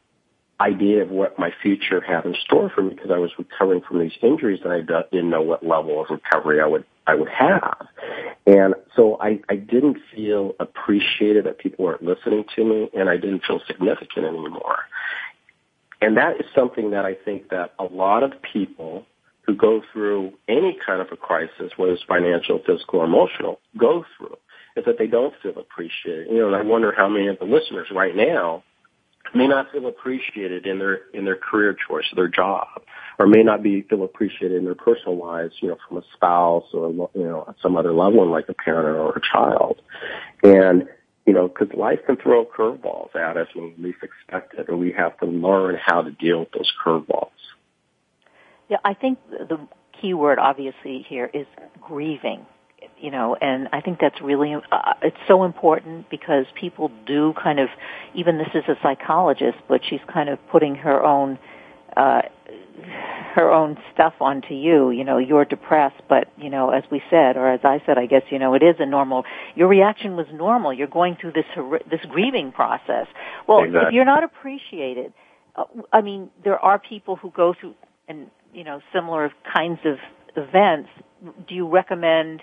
idea 0.62 1.04
of 1.04 1.10
what 1.10 1.38
my 1.38 1.52
future 1.62 2.00
had 2.00 2.24
in 2.24 2.34
store 2.46 2.72
for 2.74 2.84
me 2.84 2.92
because 2.92 3.12
I 3.12 3.18
was 3.18 3.32
recovering 3.38 3.82
from 3.82 4.00
these 4.00 4.14
injuries 4.22 4.62
and 4.64 4.72
I 4.72 4.80
didn't 4.80 5.30
know 5.30 5.42
what 5.42 5.62
level 5.66 6.02
of 6.02 6.08
recovery 6.10 6.62
I 6.62 6.68
would, 6.68 6.86
I 7.06 7.16
would 7.16 7.28
have. 7.28 7.86
And 8.48 8.76
so 8.96 9.18
I, 9.20 9.42
I 9.50 9.58
didn't 9.58 9.98
feel 10.16 10.54
appreciated 10.58 11.48
that 11.48 11.58
people 11.58 11.84
weren't 11.84 12.02
listening 12.02 12.46
to 12.56 12.64
me 12.64 12.90
and 12.94 13.10
I 13.10 13.18
didn't 13.18 13.44
feel 13.46 13.60
significant 13.68 14.26
anymore. 14.26 14.80
And 16.00 16.16
that 16.16 16.38
is 16.40 16.46
something 16.56 16.92
that 16.92 17.04
I 17.04 17.14
think 17.14 17.50
that 17.50 17.74
a 17.78 17.84
lot 17.84 18.24
of 18.24 18.32
people 18.54 19.06
who 19.42 19.54
go 19.54 19.82
through 19.92 20.32
any 20.48 20.78
kind 20.86 21.02
of 21.02 21.08
a 21.12 21.18
crisis, 21.18 21.74
whether 21.76 21.92
it's 21.92 22.04
financial, 22.04 22.62
physical, 22.66 23.02
or 23.02 23.06
emotional, 23.06 23.60
go 23.78 24.06
through 24.18 24.38
is 24.76 24.86
that 24.86 24.98
they 24.98 25.08
don't 25.08 25.34
feel 25.42 25.58
appreciated. 25.58 26.28
You 26.30 26.40
know, 26.40 26.48
and 26.48 26.56
I 26.56 26.62
wonder 26.62 26.94
how 26.96 27.08
many 27.08 27.28
of 27.28 27.40
the 27.40 27.46
listeners 27.46 27.88
right 27.92 28.16
now 28.16 28.64
may 29.36 29.48
not 29.48 29.72
feel 29.72 29.88
appreciated 29.88 30.66
in 30.66 30.80
their 30.80 31.02
in 31.14 31.26
their 31.26 31.36
career 31.36 31.76
choice, 31.88 32.06
their 32.16 32.28
job, 32.28 32.68
or 33.20 33.28
may 33.28 33.44
not 33.44 33.64
be 33.64 33.82
feel 33.84 34.04
appreciated 34.04 34.58
in 34.58 34.66
their 34.66 34.76
personal 34.76 35.18
lives. 35.18 35.54
You 35.62 35.70
know, 35.70 35.78
from 35.88 35.98
a 35.98 36.04
spouse 36.14 36.66
or 36.74 37.10
you 37.14 37.24
know 37.24 37.54
some 37.62 37.78
other 37.78 37.94
level, 37.94 38.30
like 38.30 38.50
a 38.50 38.54
parent 38.54 38.98
or 38.98 39.18
a 39.18 39.22
child, 39.22 39.82
and 40.44 40.88
you 41.26 41.34
know, 41.34 41.48
because 41.48 41.74
life 41.74 42.00
can 42.06 42.18
throw 42.18 42.46
curveballs 42.46 43.16
at 43.16 43.38
us 43.38 43.48
when 43.56 43.74
we 43.78 43.86
least 43.86 44.00
expect 44.04 44.56
it, 44.56 44.68
and 44.68 44.80
we 44.80 44.92
have 44.92 45.18
to 45.20 45.26
learn 45.26 45.78
how 45.84 46.02
to 46.02 46.12
deal 46.12 46.40
with 46.40 46.52
those 46.52 46.72
curveballs. 46.84 47.30
Yeah, 48.70 48.78
I 48.84 48.94
think 48.94 49.20
the 49.30 49.60
key 50.02 50.14
word 50.14 50.40
obviously 50.40 51.06
here 51.08 51.30
is 51.34 51.46
grieving 51.82 52.46
you 52.98 53.12
know, 53.12 53.36
and 53.40 53.68
I 53.74 53.82
think 53.82 54.00
that's 54.00 54.22
really, 54.22 54.56
uh, 54.56 54.94
it's 55.02 55.18
so 55.28 55.44
important 55.44 56.10
because 56.10 56.46
people 56.60 56.92
do 57.06 57.34
kind 57.42 57.60
of, 57.60 57.70
even 58.16 58.38
this 58.38 58.50
is 58.54 58.64
a 58.68 58.76
psychologist, 58.82 59.58
but 59.68 59.82
she's 59.88 60.00
kind 60.12 60.30
of 60.30 60.40
putting 60.52 60.76
her 60.76 61.04
own, 61.04 61.38
uh, 61.98 62.22
her 63.36 63.52
own 63.52 63.78
stuff 63.94 64.14
onto 64.20 64.54
you. 64.54 64.92
You 64.92 65.04
know, 65.04 65.18
you're 65.18 65.46
depressed, 65.46 66.02
but 66.08 66.28
you 66.38 66.50
know, 66.50 66.70
as 66.70 66.84
we 66.92 67.02
said, 67.10 67.36
or 67.38 67.52
as 67.52 67.62
I 67.64 67.82
said, 67.86 67.98
I 67.98 68.06
guess 68.06 68.24
you 68.30 68.40
know, 68.40 68.54
it 68.54 68.64
is 68.64 68.76
a 68.80 68.86
normal. 68.86 69.24
Your 69.56 69.68
reaction 69.68 70.16
was 70.16 70.28
normal. 70.34 70.74
You're 70.74 70.88
going 70.88 71.18
through 71.20 71.34
this 71.34 71.46
this 71.90 72.02
grieving 72.10 72.52
process. 72.52 73.08
Well, 73.48 73.64
exactly. 73.64 73.88
if 73.88 73.94
you're 73.94 74.06
not 74.06 74.24
appreciated, 74.24 75.14
uh, 75.56 75.66
I 75.92 76.02
mean, 76.02 76.30
there 76.44 76.60
are 76.60 76.80
people 76.80 77.16
who 77.16 77.32
go 77.32 77.54
through 77.60 77.76
and 78.08 78.28
you 78.54 78.64
know 78.64 78.82
similar 78.94 79.32
kinds 79.52 79.80
of 79.86 79.98
events. 80.36 80.90
Do 81.48 81.56
you 81.56 81.68
recommend 81.68 82.42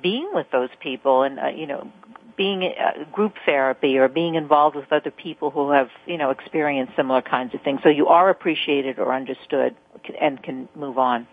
being 0.00 0.30
with 0.32 0.46
those 0.50 0.70
people 0.80 1.22
and 1.22 1.38
uh, 1.38 1.48
you 1.48 1.66
know 1.66 1.90
being 2.36 2.62
uh, 2.64 3.04
group 3.12 3.34
therapy 3.44 3.98
or 3.98 4.08
being 4.08 4.34
involved 4.34 4.76
with 4.76 4.90
other 4.92 5.10
people 5.10 5.50
who 5.50 5.70
have, 5.70 5.88
you 6.06 6.18
know, 6.18 6.30
experienced 6.30 6.94
similar 6.96 7.22
kinds 7.22 7.54
of 7.54 7.60
things. 7.62 7.80
So 7.82 7.88
you 7.88 8.08
are 8.08 8.30
appreciated 8.30 8.98
or 8.98 9.14
understood 9.14 9.76
and 10.20 10.42
can 10.42 10.68
move 10.74 10.98
on. 10.98 11.26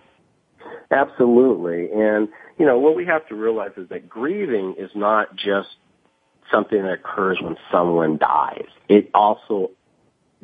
Absolutely. 0.91 1.89
And, 1.91 2.28
you 2.57 2.66
know, 2.66 2.78
what 2.80 2.95
we 2.95 3.05
have 3.05 3.28
to 3.30 3.36
realize 3.36 3.72
is 3.78 3.89
that 3.89 4.10
grieving 4.10 4.76
is 4.78 4.91
not 4.93 5.36
just 5.36 5.70
something 6.51 6.82
that 6.82 6.93
occurs 6.93 7.39
when 7.41 7.55
someone 7.72 8.18
dies. 8.18 8.68
It 8.88 9.10
also, 9.14 9.72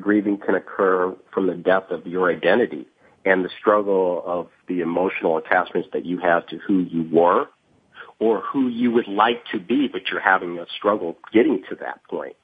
grieving 0.00 0.38
can 0.38 0.54
occur 0.54 1.14
from 1.32 1.46
the 1.46 1.54
death 1.54 1.90
of 1.90 2.06
your 2.06 2.30
identity 2.30 2.86
and 3.24 3.44
the 3.44 3.50
struggle 3.58 4.22
of 4.24 4.48
the 4.68 4.80
emotional 4.80 5.36
attachments 5.36 5.88
that 5.92 6.06
you 6.06 6.18
have 6.18 6.46
to 6.46 6.58
who 6.58 6.80
you 6.80 7.08
were 7.12 7.48
or 8.18 8.40
who 8.40 8.68
you 8.68 8.90
would 8.92 9.08
like 9.08 9.44
to 9.52 9.60
be, 9.60 9.88
but 9.88 10.02
you're 10.10 10.20
having 10.20 10.58
a 10.58 10.66
struggle 10.76 11.16
getting 11.32 11.62
to 11.68 11.76
that 11.76 12.00
point. 12.08 12.36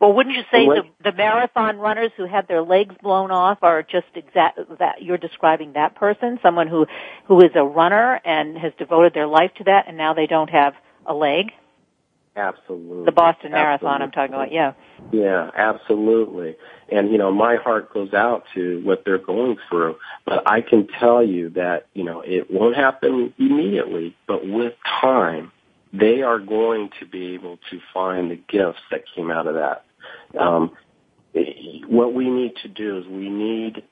Well, 0.00 0.14
wouldn't 0.14 0.34
you 0.34 0.44
say 0.50 0.64
the, 0.64 0.82
the 1.04 1.12
marathon 1.12 1.76
runners 1.76 2.10
who 2.16 2.24
had 2.24 2.48
their 2.48 2.62
legs 2.62 2.94
blown 3.02 3.30
off 3.30 3.58
are 3.60 3.82
just 3.82 4.06
exact 4.14 4.58
that 4.78 5.02
you're 5.02 5.18
describing 5.18 5.74
that 5.74 5.94
person, 5.94 6.38
someone 6.42 6.68
who 6.68 6.86
who 7.26 7.40
is 7.40 7.50
a 7.54 7.62
runner 7.62 8.18
and 8.24 8.56
has 8.56 8.72
devoted 8.78 9.12
their 9.12 9.26
life 9.26 9.50
to 9.58 9.64
that, 9.64 9.88
and 9.88 9.98
now 9.98 10.14
they 10.14 10.26
don't 10.26 10.48
have 10.48 10.72
a 11.04 11.12
leg? 11.12 11.52
Absolutely. 12.36 13.04
The 13.04 13.12
Boston 13.12 13.52
absolutely. 13.52 13.86
Marathon, 13.86 14.02
I'm 14.02 14.10
talking 14.12 14.34
about. 14.34 14.52
Yeah. 14.52 14.72
Yeah, 15.12 15.50
absolutely. 15.54 16.56
And 16.90 17.10
you 17.10 17.18
know, 17.18 17.32
my 17.32 17.56
heart 17.56 17.92
goes 17.92 18.14
out 18.14 18.44
to 18.54 18.80
what 18.84 19.02
they're 19.04 19.18
going 19.18 19.56
through. 19.68 19.96
But 20.24 20.48
I 20.48 20.60
can 20.60 20.86
tell 20.98 21.24
you 21.24 21.50
that 21.50 21.86
you 21.92 22.04
know 22.04 22.20
it 22.20 22.50
won't 22.50 22.76
happen 22.76 23.34
immediately, 23.38 24.16
but 24.28 24.46
with 24.46 24.74
time, 25.00 25.50
they 25.92 26.22
are 26.22 26.38
going 26.38 26.90
to 27.00 27.06
be 27.06 27.34
able 27.34 27.58
to 27.70 27.80
find 27.92 28.30
the 28.30 28.36
gifts 28.36 28.80
that 28.90 29.02
came 29.14 29.30
out 29.30 29.46
of 29.46 29.54
that. 29.54 29.84
Um, 30.38 30.72
what 31.88 32.14
we 32.14 32.30
need 32.30 32.52
to 32.62 32.68
do 32.68 32.98
is 32.98 33.06
we 33.06 33.28
need 33.28 33.82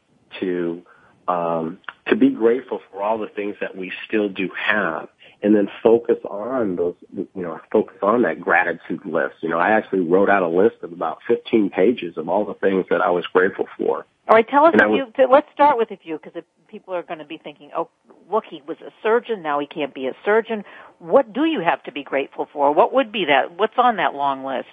to 0.41 0.83
um, 1.27 1.79
to 2.07 2.17
be 2.17 2.31
grateful 2.31 2.81
for 2.91 3.03
all 3.03 3.19
the 3.19 3.29
things 3.29 3.57
that 3.61 3.77
we 3.77 3.93
still 4.07 4.29
do 4.29 4.49
have 4.57 5.09
and 5.43 5.55
then 5.55 5.69
focus 5.83 6.17
on 6.29 6.77
those, 6.77 6.95
you 7.15 7.29
know, 7.35 7.61
focus 7.71 7.97
on 8.03 8.23
that 8.23 8.41
gratitude 8.41 9.05
list. 9.05 9.37
You 9.41 9.51
know, 9.51 9.59
I 9.59 9.71
actually 9.71 10.01
wrote 10.01 10.29
out 10.29 10.43
a 10.43 10.49
list 10.49 10.77
of 10.83 10.93
about 10.93 11.19
15 11.29 11.71
pages 11.71 12.17
of 12.17 12.29
all 12.29 12.45
the 12.45 12.55
things 12.55 12.87
that 12.91 13.01
I 13.01 13.11
was 13.11 13.25
grateful 13.33 13.67
for. 13.77 14.05
All 14.29 14.35
right, 14.35 14.47
tell 14.47 14.67
us 14.67 14.73
And 14.73 14.83
if 14.83 14.89
was- 14.89 15.13
you. 15.17 15.27
Let's 15.29 15.51
start 15.55 15.79
with 15.79 15.91
a 15.91 15.97
few 15.97 16.19
because 16.23 16.43
people 16.69 16.95
are 16.95 17.03
going 17.03 17.19
to 17.21 17.25
be 17.25 17.39
thinking, 17.39 17.71
"Oh, 17.75 17.89
look, 18.31 18.45
he 18.45 18.63
was 18.67 18.77
a 18.81 18.93
surgeon. 19.03 19.43
Now 19.43 19.59
he 19.59 19.67
can't 19.67 19.95
be 19.95 20.07
a 20.07 20.15
surgeon." 20.25 20.65
What 20.99 21.33
do 21.33 21.45
you 21.45 21.61
have 21.61 21.83
to 21.85 21.93
be 21.93 22.03
grateful 22.03 22.47
for? 22.53 22.73
What 22.73 22.93
would 22.93 23.11
be 23.13 23.27
that? 23.27 23.53
What's 23.53 23.79
on 23.79 23.97
that 23.97 24.15
long 24.15 24.45
list? 24.45 24.69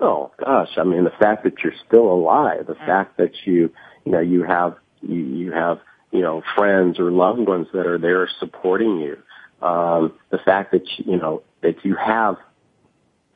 Oh 0.00 0.30
gosh, 0.38 0.70
I 0.76 0.84
mean 0.84 1.04
the 1.04 1.10
fact 1.10 1.44
that 1.44 1.62
you're 1.62 1.74
still 1.86 2.10
alive, 2.10 2.66
the 2.66 2.74
mm. 2.74 2.86
fact 2.86 3.16
that 3.18 3.32
you, 3.44 3.72
you 4.04 4.12
know, 4.12 4.20
you 4.20 4.44
have 4.44 4.76
you, 5.02 5.20
you 5.20 5.52
have 5.52 5.80
you 6.10 6.22
know 6.22 6.42
friends 6.54 6.98
or 6.98 7.10
loved 7.10 7.40
ones 7.40 7.66
that 7.72 7.86
are 7.86 7.98
there 7.98 8.28
supporting 8.38 9.00
you. 9.00 9.18
Um, 9.62 10.12
the 10.30 10.38
fact 10.38 10.72
that 10.72 10.82
you, 10.96 11.12
you 11.12 11.16
know 11.16 11.42
that 11.62 11.84
you 11.84 11.96
have 11.96 12.36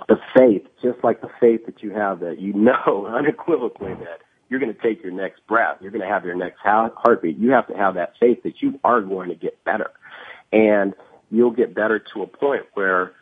the 0.09 0.19
faith, 0.35 0.67
just 0.83 1.03
like 1.03 1.21
the 1.21 1.31
faith 1.41 1.67
that 1.67 1.83
you 1.83 1.91
have 1.93 2.21
that 2.21 2.41
you 2.41 2.53
know 2.53 3.07
unequivocally 3.11 3.95
that 3.95 4.21
you're 4.49 4.61
going 4.61 4.75
to 4.75 4.83
take 4.83 5.03
your 5.03 5.13
next 5.13 5.47
breath, 5.47 5.79
you're 5.81 5.93
going 5.93 6.03
to 6.03 6.09
have 6.09 6.25
your 6.25 6.35
next 6.35 6.59
heartbeat. 6.61 7.39
You 7.39 7.53
have 7.53 7.69
to 7.69 7.77
have 7.77 7.95
that 7.95 8.15
faith 8.19 8.43
that 8.43 8.61
you 8.61 8.79
are 8.83 9.01
going 9.01 9.29
to 9.29 9.35
get 9.35 9.63
better, 9.65 9.91
and 10.53 10.95
you'll 11.31 11.53
get 11.53 11.75
better 11.75 11.99
to 12.13 12.23
a 12.23 12.27
point 12.27 12.65
where 12.75 13.13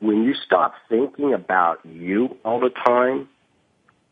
when 0.00 0.22
you 0.22 0.34
stop 0.34 0.74
thinking 0.88 1.34
about 1.34 1.84
you 1.84 2.36
all 2.44 2.60
the 2.60 2.70
time 2.70 3.28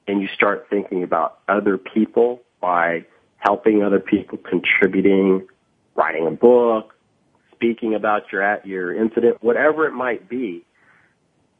and 0.08 0.20
you 0.20 0.28
start 0.28 0.66
thinking 0.70 1.02
about 1.02 1.38
other 1.48 1.78
people 1.78 2.42
by 2.60 3.04
helping 3.38 3.82
other 3.82 4.00
people, 4.00 4.38
contributing, 4.38 5.46
writing 5.94 6.26
a 6.26 6.30
book, 6.30 6.95
speaking 7.56 7.94
about 7.94 8.30
your 8.32 8.42
at 8.42 8.66
your 8.66 8.94
incident, 8.94 9.42
whatever 9.42 9.86
it 9.86 9.92
might 9.92 10.28
be, 10.28 10.64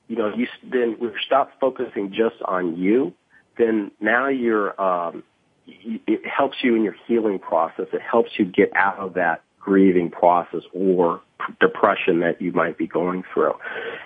you 0.08 0.16
know, 0.16 0.32
you 0.34 0.46
then 0.62 0.96
we 1.00 1.10
stop 1.26 1.50
focusing 1.60 2.10
just 2.10 2.40
on 2.44 2.76
you. 2.76 3.12
Then 3.58 3.90
now 4.00 4.28
you're, 4.28 4.80
um, 4.80 5.24
it 5.66 6.20
helps 6.26 6.58
you 6.62 6.76
in 6.76 6.84
your 6.84 6.94
healing 7.06 7.38
process. 7.38 7.86
It 7.92 8.02
helps 8.02 8.30
you 8.38 8.44
get 8.44 8.70
out 8.76 8.98
of 8.98 9.14
that 9.14 9.42
grieving 9.58 10.10
process 10.10 10.60
or 10.72 11.20
depression 11.60 12.20
that 12.20 12.40
you 12.40 12.52
might 12.52 12.78
be 12.78 12.86
going 12.86 13.24
through. 13.34 13.54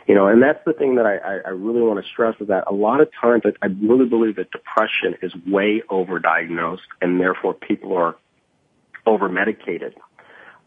You 0.06 0.14
know, 0.14 0.26
and 0.26 0.42
that's 0.42 0.60
the 0.64 0.72
thing 0.72 0.94
that 0.96 1.04
I, 1.04 1.46
I, 1.46 1.50
really 1.50 1.82
want 1.82 2.02
to 2.02 2.10
stress 2.10 2.34
is 2.40 2.48
that 2.48 2.64
a 2.66 2.72
lot 2.72 3.00
of 3.00 3.08
times 3.20 3.42
I, 3.44 3.66
I 3.66 3.68
really 3.82 4.08
believe 4.08 4.36
that 4.36 4.50
depression 4.50 5.16
is 5.22 5.32
way 5.46 5.82
overdiagnosed 5.90 6.78
and 7.02 7.20
therefore 7.20 7.54
people 7.54 7.94
are 7.94 8.16
over 9.06 9.28
medicated. 9.28 9.94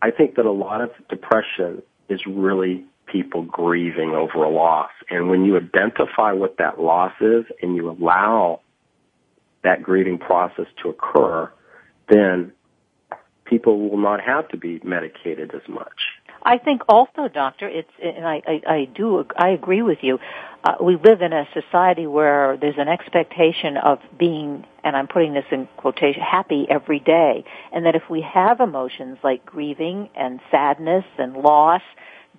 I 0.04 0.12
think 0.12 0.36
that 0.36 0.46
a 0.46 0.52
lot 0.52 0.82
of 0.82 0.90
depression 1.10 1.82
is 2.10 2.20
really 2.28 2.84
people 3.06 3.44
grieving 3.44 4.10
over 4.10 4.44
a 4.44 4.50
loss. 4.50 4.92
And 5.10 5.30
when 5.30 5.46
you 5.46 5.56
identify 5.56 6.34
what 6.34 6.58
that 6.58 6.78
loss 6.78 7.14
is 7.22 7.46
and 7.62 7.78
you 7.78 7.90
allow 7.90 8.60
that 9.64 9.82
grieving 9.82 10.18
process 10.18 10.66
to 10.82 10.90
occur, 10.90 11.50
then 12.10 12.52
people 13.46 13.90
will 13.90 13.98
not 13.98 14.20
have 14.20 14.50
to 14.50 14.58
be 14.58 14.82
medicated 14.84 15.56
as 15.56 15.62
much. 15.70 16.02
I 16.46 16.58
think 16.58 16.82
also, 16.90 17.28
doctor, 17.28 17.68
it's 17.68 17.90
and 18.02 18.26
I 18.28 18.42
I, 18.48 18.62
I 18.68 18.86
do 18.94 19.26
I 19.38 19.50
agree 19.50 19.82
with 19.82 20.00
you. 20.02 20.20
Uh, 20.64 20.76
we 20.82 20.96
live 20.96 21.22
in 21.22 21.34
a 21.34 21.46
society 21.54 22.08
where 22.08 22.58
there's 22.58 22.78
an 22.78 22.88
expectation 22.88 23.76
of 23.78 24.00
being, 24.18 24.66
and 24.84 24.96
I'm 24.96 25.08
putting 25.08 25.34
this 25.34 25.46
in 25.52 25.68
quotation, 25.78 26.22
happy 26.22 26.66
every 26.70 27.00
day, 27.00 27.44
and 27.74 27.86
that 27.86 27.96
if 27.96 28.04
we 28.10 28.22
have 28.22 28.62
emotions 28.62 29.18
like 29.24 29.46
grieving 29.46 30.10
and 30.16 30.40
sadness 30.52 31.04
and 31.18 31.34
loss, 31.36 31.82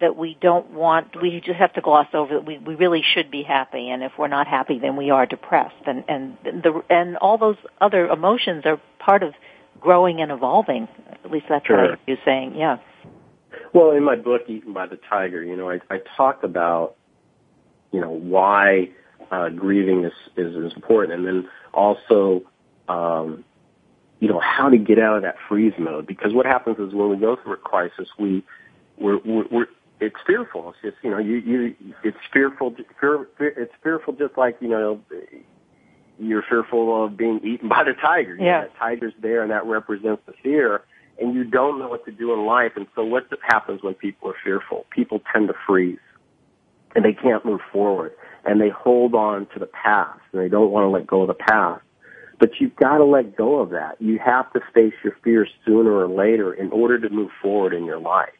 that 0.00 0.16
we 0.16 0.36
don't 0.40 0.70
want, 0.70 1.20
we 1.20 1.40
just 1.44 1.58
have 1.58 1.72
to 1.74 1.80
gloss 1.82 2.08
over 2.14 2.34
that 2.34 2.46
we, 2.46 2.58
we 2.58 2.74
really 2.74 3.02
should 3.14 3.30
be 3.30 3.42
happy, 3.42 3.90
and 3.90 4.02
if 4.02 4.12
we're 4.18 4.28
not 4.28 4.46
happy, 4.46 4.78
then 4.78 4.96
we 4.96 5.10
are 5.10 5.26
depressed, 5.26 5.74
and 5.86 6.04
and 6.08 6.36
the 6.44 6.82
and 6.90 7.16
all 7.18 7.38
those 7.38 7.56
other 7.80 8.06
emotions 8.06 8.64
are 8.66 8.80
part 8.98 9.22
of 9.22 9.34
growing 9.80 10.20
and 10.20 10.30
evolving. 10.32 10.88
At 11.24 11.30
least 11.30 11.46
that's 11.48 11.68
what 11.68 11.78
I 11.78 11.86
Sure. 11.86 11.96
hear 12.06 12.16
you 12.16 12.16
saying. 12.24 12.54
Yeah. 12.56 12.78
Well, 13.74 13.90
in 13.90 14.04
my 14.04 14.14
book, 14.14 14.42
Eaten 14.46 14.72
by 14.72 14.86
the 14.86 14.98
Tiger, 15.10 15.42
you 15.42 15.56
know, 15.56 15.68
I, 15.68 15.80
I 15.90 15.98
talk 16.16 16.44
about, 16.44 16.94
you 17.90 18.00
know, 18.00 18.10
why 18.10 18.90
uh, 19.32 19.48
grieving 19.48 20.04
is, 20.04 20.12
is, 20.36 20.54
is 20.54 20.72
important, 20.76 21.12
and 21.14 21.26
then 21.26 21.48
also, 21.72 22.42
um, 22.88 23.44
you 24.20 24.28
know, 24.28 24.38
how 24.40 24.68
to 24.68 24.78
get 24.78 25.00
out 25.00 25.16
of 25.16 25.22
that 25.24 25.34
freeze 25.48 25.72
mode. 25.76 26.06
Because 26.06 26.32
what 26.32 26.46
happens 26.46 26.78
is 26.78 26.94
when 26.94 27.10
we 27.10 27.16
go 27.16 27.36
through 27.42 27.54
a 27.54 27.56
crisis, 27.56 28.08
we 28.16 28.44
we're, 28.96 29.18
we're, 29.24 29.44
we're 29.50 29.66
it's 30.00 30.16
fearful. 30.24 30.70
It's 30.70 30.78
just 30.94 31.04
you 31.04 31.10
know, 31.10 31.18
you 31.18 31.36
you 31.38 31.74
it's 32.04 32.16
fearful. 32.32 32.76
Fear, 33.00 33.26
fear, 33.36 33.48
it's 33.56 33.72
fearful, 33.82 34.14
just 34.14 34.38
like 34.38 34.56
you 34.60 34.68
know, 34.68 35.00
you're 36.20 36.44
fearful 36.48 37.06
of 37.06 37.16
being 37.16 37.40
eaten 37.42 37.68
by 37.68 37.82
the 37.82 37.94
tiger. 38.00 38.34
You 38.36 38.40
know, 38.40 38.46
Yeah. 38.46 38.60
that 38.62 38.76
tiger's 38.76 39.14
there, 39.20 39.42
and 39.42 39.50
that 39.50 39.66
represents 39.66 40.22
the 40.26 40.32
fear 40.44 40.82
and 41.20 41.34
you 41.34 41.44
don't 41.44 41.78
know 41.78 41.88
what 41.88 42.04
to 42.06 42.12
do 42.12 42.32
in 42.32 42.44
life. 42.46 42.72
And 42.76 42.86
so 42.94 43.04
what 43.04 43.24
happens 43.42 43.82
when 43.82 43.94
people 43.94 44.30
are 44.30 44.36
fearful? 44.42 44.86
People 44.90 45.20
tend 45.32 45.48
to 45.48 45.54
freeze 45.66 45.98
and 46.94 47.04
they 47.04 47.12
can't 47.12 47.44
move 47.44 47.60
forward 47.72 48.12
and 48.44 48.60
they 48.60 48.68
hold 48.68 49.14
on 49.14 49.46
to 49.54 49.58
the 49.58 49.66
past 49.66 50.20
and 50.32 50.42
they 50.42 50.48
don't 50.48 50.70
want 50.70 50.84
to 50.84 50.88
let 50.88 51.06
go 51.06 51.22
of 51.22 51.28
the 51.28 51.34
past. 51.34 51.82
But 52.38 52.60
you've 52.60 52.76
got 52.76 52.98
to 52.98 53.04
let 53.04 53.36
go 53.36 53.60
of 53.60 53.70
that. 53.70 54.00
You 54.00 54.18
have 54.18 54.52
to 54.52 54.60
face 54.74 54.94
your 55.04 55.16
fears 55.22 55.48
sooner 55.64 55.92
or 55.92 56.08
later 56.08 56.52
in 56.52 56.70
order 56.72 56.98
to 56.98 57.08
move 57.08 57.30
forward 57.40 57.72
in 57.72 57.84
your 57.84 57.98
life. 57.98 58.30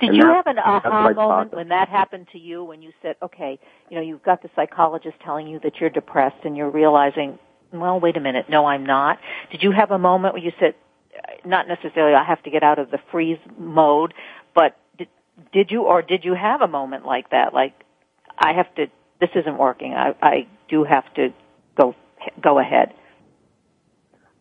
Did 0.00 0.10
And 0.10 0.16
you 0.16 0.26
have 0.26 0.46
an 0.46 0.58
aha 0.58 1.12
moment 1.12 1.54
when 1.54 1.68
that 1.68 1.88
happened 1.88 2.26
to 2.32 2.38
you 2.38 2.64
when 2.64 2.82
you 2.82 2.92
said, 3.02 3.16
okay, 3.22 3.58
you 3.88 3.96
know, 3.96 4.02
you've 4.02 4.22
got 4.22 4.42
the 4.42 4.50
psychologist 4.56 5.16
telling 5.24 5.46
you 5.46 5.60
that 5.60 5.80
you're 5.80 5.90
depressed 5.90 6.44
and 6.44 6.56
you're 6.56 6.70
realizing, 6.70 7.38
well, 7.72 8.00
wait 8.00 8.16
a 8.16 8.20
minute, 8.20 8.46
no, 8.48 8.66
I'm 8.66 8.84
not. 8.84 9.18
Did 9.50 9.62
you 9.62 9.70
have 9.70 9.90
a 9.90 9.98
moment 9.98 10.34
where 10.34 10.42
you 10.42 10.52
said, 10.58 10.74
not 11.44 11.68
necessarily 11.68 12.14
I 12.14 12.24
have 12.24 12.42
to 12.44 12.50
get 12.50 12.62
out 12.62 12.78
of 12.78 12.90
the 12.90 12.98
freeze 13.10 13.38
mode, 13.58 14.14
but 14.54 14.76
did, 14.98 15.08
did 15.52 15.70
you 15.70 15.82
or 15.82 16.02
did 16.02 16.24
you 16.24 16.34
have 16.34 16.60
a 16.62 16.68
moment 16.68 17.04
like 17.04 17.30
that? 17.30 17.52
Like, 17.54 17.74
I 18.38 18.52
have 18.52 18.74
to, 18.76 18.86
this 19.20 19.30
isn't 19.34 19.58
working. 19.58 19.94
I, 19.94 20.14
I 20.22 20.46
do 20.68 20.84
have 20.84 21.12
to 21.14 21.28
go, 21.76 21.94
go 22.42 22.58
ahead. 22.58 22.92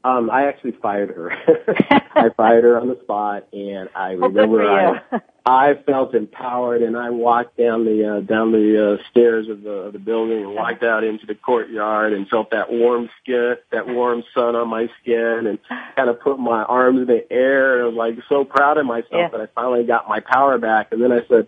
Um, 0.05 0.29
I 0.29 0.45
actually 0.47 0.73
fired 0.83 1.09
her. 1.09 1.31
I 2.15 2.29
fired 2.37 2.63
her 2.63 2.79
on 2.79 2.89
the 2.89 2.99
spot, 3.01 3.47
and 3.51 3.89
I 3.95 4.11
remember 4.11 4.61
I 4.63 5.19
I 5.47 5.73
felt 5.83 6.13
empowered, 6.13 6.83
and 6.83 6.95
I 6.95 7.09
walked 7.09 7.57
down 7.57 7.85
the 7.85 8.17
uh, 8.17 8.19
down 8.19 8.51
the 8.51 8.99
uh, 8.99 9.03
stairs 9.09 9.49
of 9.49 9.63
the 9.63 9.71
of 9.71 9.93
the 9.93 9.99
building 9.99 10.43
and 10.43 10.53
walked 10.53 10.83
out 10.83 11.03
into 11.03 11.25
the 11.25 11.33
courtyard 11.33 12.13
and 12.13 12.29
felt 12.29 12.51
that 12.51 12.71
warm 12.71 13.09
skin, 13.21 13.55
that 13.71 13.87
warm 13.87 14.23
sun 14.35 14.55
on 14.55 14.67
my 14.69 14.87
skin, 15.01 15.47
and 15.47 15.57
kind 15.95 16.07
of 16.09 16.19
put 16.21 16.37
my 16.37 16.61
arms 16.63 16.99
in 16.99 17.07
the 17.07 17.25
air. 17.33 17.75
And 17.77 17.83
I 17.83 17.87
was 17.87 17.95
like 17.95 18.23
so 18.29 18.43
proud 18.45 18.77
of 18.77 18.85
myself 18.85 19.09
Yeah. 19.11 19.29
that 19.29 19.41
I 19.41 19.47
finally 19.55 19.85
got 19.85 20.07
my 20.07 20.19
power 20.19 20.59
back. 20.59 20.91
And 20.91 21.01
then 21.01 21.11
I 21.11 21.25
said, 21.27 21.47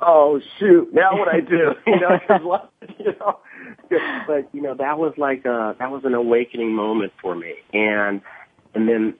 "Oh 0.00 0.40
shoot, 0.58 0.92
now 0.92 1.16
what 1.18 1.28
I 1.28 1.40
do?" 1.40 1.72
you 1.86 2.00
know, 2.00 2.18
'cause 2.28 2.68
you 2.98 3.14
know. 3.18 3.38
But 4.26 4.48
you 4.52 4.62
know, 4.62 4.74
that 4.74 4.98
was 4.98 5.14
like 5.16 5.44
uh 5.46 5.74
that 5.78 5.90
was 5.90 6.04
an 6.04 6.14
awakening 6.14 6.74
moment 6.74 7.12
for 7.20 7.34
me, 7.34 7.54
and 7.72 8.20
and 8.74 8.88
then 8.88 9.14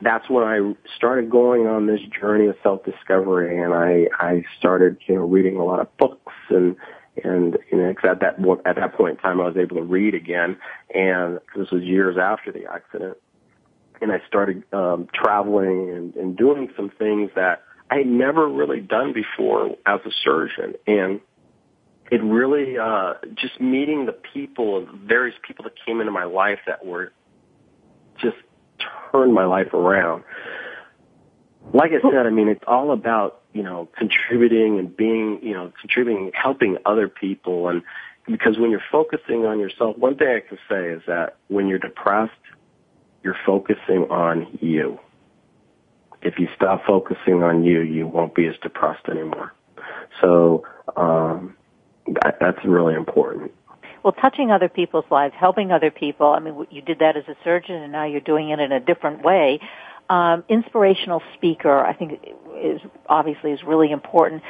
that's 0.00 0.28
when 0.28 0.44
I 0.44 0.74
started 0.96 1.30
going 1.30 1.66
on 1.66 1.86
this 1.86 2.00
journey 2.18 2.46
of 2.46 2.56
self 2.62 2.84
discovery, 2.84 3.60
and 3.60 3.72
I 3.72 4.08
I 4.18 4.44
started 4.58 4.98
you 5.06 5.14
know 5.16 5.22
reading 5.22 5.56
a 5.56 5.64
lot 5.64 5.80
of 5.80 5.94
books 5.96 6.32
and 6.50 6.76
and 7.24 7.56
you 7.70 7.78
know 7.78 7.94
cause 7.94 8.10
at 8.12 8.20
that 8.20 8.38
at 8.66 8.76
that 8.76 8.94
point 8.94 9.16
in 9.16 9.22
time 9.22 9.40
I 9.40 9.46
was 9.46 9.56
able 9.56 9.76
to 9.76 9.82
read 9.82 10.14
again, 10.14 10.56
and 10.94 11.40
this 11.56 11.70
was 11.70 11.82
years 11.82 12.16
after 12.18 12.52
the 12.52 12.64
accident, 12.70 13.16
and 14.00 14.12
I 14.12 14.20
started 14.26 14.62
um, 14.72 15.08
traveling 15.14 15.90
and, 15.90 16.14
and 16.16 16.36
doing 16.36 16.70
some 16.76 16.90
things 16.90 17.30
that 17.34 17.62
I 17.90 17.98
had 17.98 18.06
never 18.06 18.48
really 18.48 18.80
done 18.80 19.12
before 19.12 19.76
as 19.86 20.00
a 20.04 20.10
surgeon, 20.24 20.74
and 20.86 21.20
it 22.10 22.22
really 22.22 22.78
uh, 22.78 23.14
just 23.34 23.60
meeting 23.60 24.06
the 24.06 24.12
people, 24.12 24.86
various 25.04 25.36
people 25.46 25.64
that 25.64 25.74
came 25.84 26.00
into 26.00 26.12
my 26.12 26.24
life 26.24 26.58
that 26.66 26.84
were 26.84 27.12
just 28.20 28.36
turned 29.12 29.34
my 29.34 29.44
life 29.44 29.72
around. 29.72 30.24
Like 31.72 31.90
I 31.90 32.00
said, 32.00 32.26
I 32.26 32.30
mean, 32.30 32.48
it's 32.48 32.62
all 32.66 32.92
about, 32.92 33.40
you 33.52 33.62
know, 33.62 33.88
contributing 33.98 34.78
and 34.78 34.96
being, 34.96 35.40
you 35.42 35.52
know, 35.54 35.72
contributing, 35.80 36.30
helping 36.32 36.78
other 36.86 37.08
people. 37.08 37.68
And 37.68 37.82
because 38.26 38.58
when 38.58 38.70
you're 38.70 38.84
focusing 38.92 39.44
on 39.44 39.58
yourself, 39.58 39.96
one 39.98 40.16
thing 40.16 40.28
I 40.28 40.46
can 40.46 40.58
say 40.68 40.90
is 40.90 41.02
that 41.06 41.36
when 41.48 41.66
you're 41.66 41.80
depressed, 41.80 42.32
you're 43.24 43.36
focusing 43.44 44.06
on 44.10 44.58
you. 44.60 45.00
If 46.26 46.38
you 46.38 46.48
stop 46.56 46.84
focusing 46.84 47.42
on 47.42 47.62
you, 47.62 47.80
you 47.80 48.06
won't 48.06 48.34
be 48.34 48.46
as 48.46 48.54
depressed 48.60 49.08
anymore. 49.08 49.52
So, 50.20 50.64
um, 50.96 51.54
that, 52.08 52.38
that's 52.40 52.58
really 52.64 52.94
important. 52.94 53.52
Well, 54.02 54.12
touching 54.12 54.50
other 54.50 54.68
people's 54.68 55.04
lives, 55.10 55.34
helping 55.38 55.70
other 55.72 55.90
people. 55.90 56.26
I 56.26 56.40
mean, 56.40 56.66
you 56.70 56.82
did 56.82 56.98
that 57.00 57.16
as 57.16 57.24
a 57.28 57.36
surgeon, 57.44 57.76
and 57.76 57.92
now 57.92 58.04
you're 58.04 58.20
doing 58.20 58.50
it 58.50 58.60
in 58.60 58.72
a 58.72 58.80
different 58.80 59.22
way. 59.22 59.60
Um, 60.08 60.44
inspirational 60.48 61.22
speaker, 61.34 61.84
I 61.84 61.92
think, 61.92 62.20
is 62.56 62.80
obviously 63.08 63.52
is 63.52 63.62
really 63.64 63.90
important. 63.90 64.42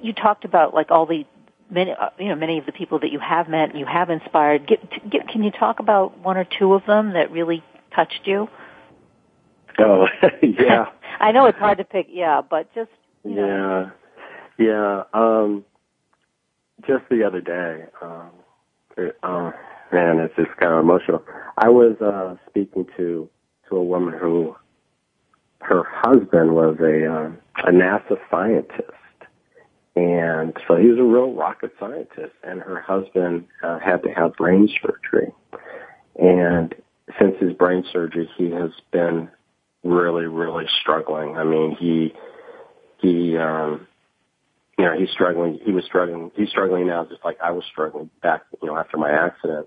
You 0.00 0.12
talked 0.12 0.44
about 0.44 0.74
like 0.74 0.90
all 0.90 1.06
the 1.06 1.24
many, 1.70 1.92
uh, 1.92 2.10
you 2.18 2.28
know, 2.28 2.36
many 2.36 2.58
of 2.58 2.66
the 2.66 2.72
people 2.72 3.00
that 3.00 3.10
you 3.10 3.18
have 3.18 3.48
met, 3.48 3.70
and 3.70 3.78
you 3.78 3.86
have 3.86 4.10
inspired. 4.10 4.66
Get, 4.66 5.10
get, 5.10 5.28
can 5.28 5.42
you 5.42 5.50
talk 5.50 5.80
about 5.80 6.18
one 6.18 6.36
or 6.36 6.46
two 6.58 6.74
of 6.74 6.86
them 6.86 7.14
that 7.14 7.30
really 7.30 7.64
touched 7.94 8.20
you? 8.24 8.48
Oh, 9.78 10.06
yeah. 10.42 10.86
I 11.20 11.32
know 11.32 11.46
it's 11.46 11.58
hard 11.58 11.78
to 11.78 11.84
pick, 11.84 12.06
yeah, 12.10 12.40
but 12.48 12.72
just 12.74 12.90
you 13.24 13.34
know. 13.36 13.90
Yeah, 14.58 14.66
yeah. 14.66 15.02
Um, 15.14 15.64
just 16.86 17.04
the 17.10 17.24
other 17.24 17.40
day, 17.40 17.84
um, 18.02 18.30
it, 18.96 19.18
uh, 19.22 19.50
man, 19.92 20.18
it's 20.18 20.36
just 20.36 20.56
kind 20.58 20.72
of 20.72 20.80
emotional. 20.80 21.24
I 21.56 21.68
was 21.68 21.96
uh, 22.00 22.36
speaking 22.48 22.86
to 22.96 23.28
to 23.68 23.76
a 23.76 23.82
woman 23.82 24.14
who 24.18 24.54
her 25.60 25.84
husband 25.88 26.54
was 26.54 26.76
a 26.80 27.06
uh, 27.06 27.68
a 27.68 27.72
NASA 27.72 28.18
scientist, 28.30 28.92
and 29.96 30.56
so 30.68 30.76
he 30.76 30.88
was 30.88 30.98
a 30.98 31.02
real 31.02 31.32
rocket 31.32 31.72
scientist, 31.80 32.34
and 32.44 32.60
her 32.60 32.80
husband 32.80 33.46
uh, 33.62 33.78
had 33.78 34.02
to 34.02 34.10
have 34.10 34.34
brain 34.34 34.68
surgery, 34.82 35.32
and 36.16 36.74
since 37.20 37.36
his 37.40 37.52
brain 37.52 37.84
surgery, 37.92 38.28
he 38.36 38.50
has 38.50 38.70
been 38.92 39.28
really, 39.86 40.26
really 40.26 40.66
struggling. 40.80 41.36
I 41.36 41.44
mean, 41.44 41.76
he 41.78 42.12
he 42.98 43.36
um 43.36 43.86
you 44.78 44.84
know 44.84 44.98
he's 44.98 45.10
struggling 45.10 45.58
he 45.64 45.72
was 45.72 45.84
struggling 45.84 46.30
he's 46.34 46.48
struggling 46.48 46.86
now 46.86 47.04
just 47.04 47.24
like 47.24 47.38
i 47.42 47.50
was 47.50 47.64
struggling 47.70 48.10
back 48.22 48.42
you 48.62 48.68
know 48.68 48.76
after 48.76 48.96
my 48.96 49.10
accident 49.10 49.66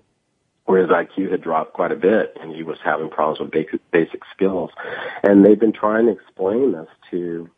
where 0.64 0.80
his 0.80 0.90
iq 0.90 1.30
had 1.30 1.42
dropped 1.42 1.72
quite 1.72 1.92
a 1.92 1.96
bit 1.96 2.36
and 2.40 2.54
he 2.54 2.62
was 2.62 2.78
having 2.84 3.08
problems 3.08 3.40
with 3.40 3.50
basic 3.50 3.80
basic 3.90 4.22
skills 4.34 4.70
and 5.22 5.44
they've 5.44 5.60
been 5.60 5.72
trying 5.72 6.06
to 6.06 6.12
explain 6.12 6.72
this 6.72 6.88
to 7.10 7.48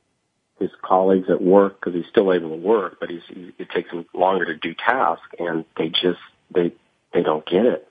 his 0.59 0.71
colleagues 0.83 1.29
at 1.29 1.43
work 1.43 1.81
because 1.81 1.95
he's 1.95 2.09
still 2.11 2.33
able 2.33 2.51
to 2.51 2.57
work 2.57 2.99
but 3.01 3.11
he's 3.11 3.23
he, 3.29 3.53
it 3.59 3.71
takes 3.71 3.91
him 3.91 4.05
longer 4.15 4.45
to 4.45 4.57
do 4.57 4.75
tasks 4.75 5.27
and 5.39 5.65
they 5.77 5.89
just 5.89 6.21
they 6.55 6.73
they 7.13 7.23
don't 7.23 7.47
get 7.47 7.65
it 7.65 7.89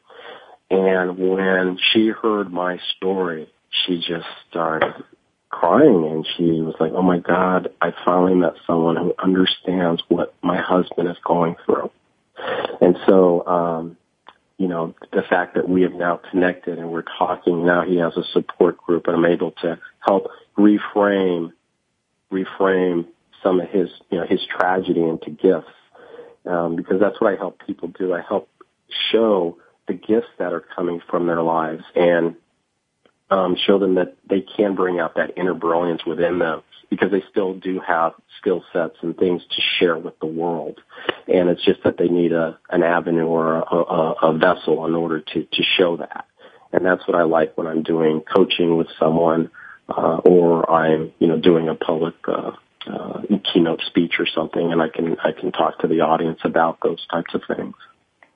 and 0.70 1.18
when 1.18 1.78
she 1.92 2.08
heard 2.08 2.52
my 2.52 2.80
story 2.96 3.52
she 3.72 3.98
just 3.98 4.28
started 4.50 4.94
crying 5.50 6.06
and 6.06 6.28
she 6.38 6.62
was 6.62 6.76
like, 6.80 6.92
Oh 6.94 7.02
my 7.02 7.20
God, 7.20 7.70
I 7.82 7.94
finally 8.06 8.36
met 8.36 8.54
someone 8.66 8.96
who 8.96 9.14
understands 9.18 10.02
what 10.08 10.34
my 10.42 10.58
husband 10.58 11.10
is 11.10 11.18
going 11.26 11.56
through. 11.66 11.92
And 12.80 12.98
so, 13.08 13.46
um, 13.46 13.98
you 14.58 14.68
know, 14.68 14.96
the 15.12 15.24
fact 15.24 15.56
that 15.56 15.68
we 15.68 15.82
have 15.84 15.94
now 15.94 16.20
connected 16.32 16.80
and 16.80 16.92
we're 16.92 17.04
talking 17.18 17.66
now, 17.66 17.84
he 17.84 17.98
has 17.98 18.16
a 18.16 18.24
support 18.32 18.78
group 18.78 19.08
and 19.08 19.16
I'm 19.16 19.26
able 19.26 19.52
to 19.64 19.80
help 20.00 20.28
reframe, 20.58 21.52
reframe 22.32 23.08
some 23.44 23.60
of 23.60 23.70
his, 23.70 23.90
you 24.10 24.20
know, 24.20 24.26
his 24.26 24.40
tragedy 24.46 25.02
into 25.02 25.32
gifts. 25.32 25.68
Um, 26.46 26.76
because 26.76 27.00
that's 27.00 27.22
what 27.22 27.34
I 27.34 27.36
help 27.36 27.62
people 27.68 27.90
do. 27.90 28.16
I 28.16 28.22
help 28.22 28.50
show 29.12 29.58
the 29.88 29.94
gifts 29.94 30.28
that 30.40 30.54
are 30.54 30.64
coming 30.76 31.02
from 31.08 31.28
their 31.28 31.42
lives 31.42 31.84
and 31.96 32.36
um, 33.32 33.56
show 33.66 33.80
them 33.80 33.96
that 33.96 34.16
they 34.30 34.42
can 34.42 34.76
bring 34.76 35.00
out 35.00 35.16
that 35.16 35.38
inner 35.38 35.54
brilliance 35.54 36.06
within 36.06 36.38
them 36.38 36.62
because 36.90 37.10
they 37.10 37.24
still 37.32 37.54
do 37.54 37.80
have 37.80 38.12
skill 38.40 38.64
sets 38.74 38.98
and 39.02 39.18
things 39.18 39.42
to 39.50 39.62
share 39.80 39.98
with 39.98 40.20
the 40.20 40.26
world. 40.26 40.80
And 41.28 41.50
it's 41.50 41.64
just 41.64 41.82
that 41.86 41.98
they 41.98 42.10
need 42.10 42.34
a, 42.34 42.60
an 42.70 42.84
avenue 42.84 43.26
or 43.26 43.56
a, 43.56 43.76
a, 43.76 44.14
a 44.24 44.38
vessel 44.38 44.86
in 44.86 44.94
order 44.94 45.22
to, 45.22 45.44
to 45.44 45.64
show 45.78 45.98
that. 45.98 46.26
And 46.74 46.86
that's 46.86 47.08
what 47.08 47.16
I 47.16 47.24
like 47.24 47.58
when 47.58 47.68
I'm 47.68 47.84
doing 47.84 48.22
coaching 48.22 48.76
with 48.76 48.88
someone, 49.00 49.50
uh, 49.88 50.18
or 50.18 50.70
I'm, 50.70 51.14
you 51.20 51.28
know, 51.28 51.40
doing 51.40 51.70
a 51.70 51.76
public, 51.76 52.16
uh, 52.28 52.52
uh, 52.88 53.22
keynote 53.54 53.82
speech 53.88 54.14
or 54.20 54.26
something 54.26 54.72
and 54.72 54.82
I 54.82 54.90
can, 54.90 55.16
I 55.24 55.32
can 55.40 55.52
talk 55.52 55.80
to 55.80 55.88
the 55.88 56.02
audience 56.02 56.40
about 56.44 56.80
those 56.84 57.06
types 57.08 57.34
of 57.34 57.42
things. 57.48 57.76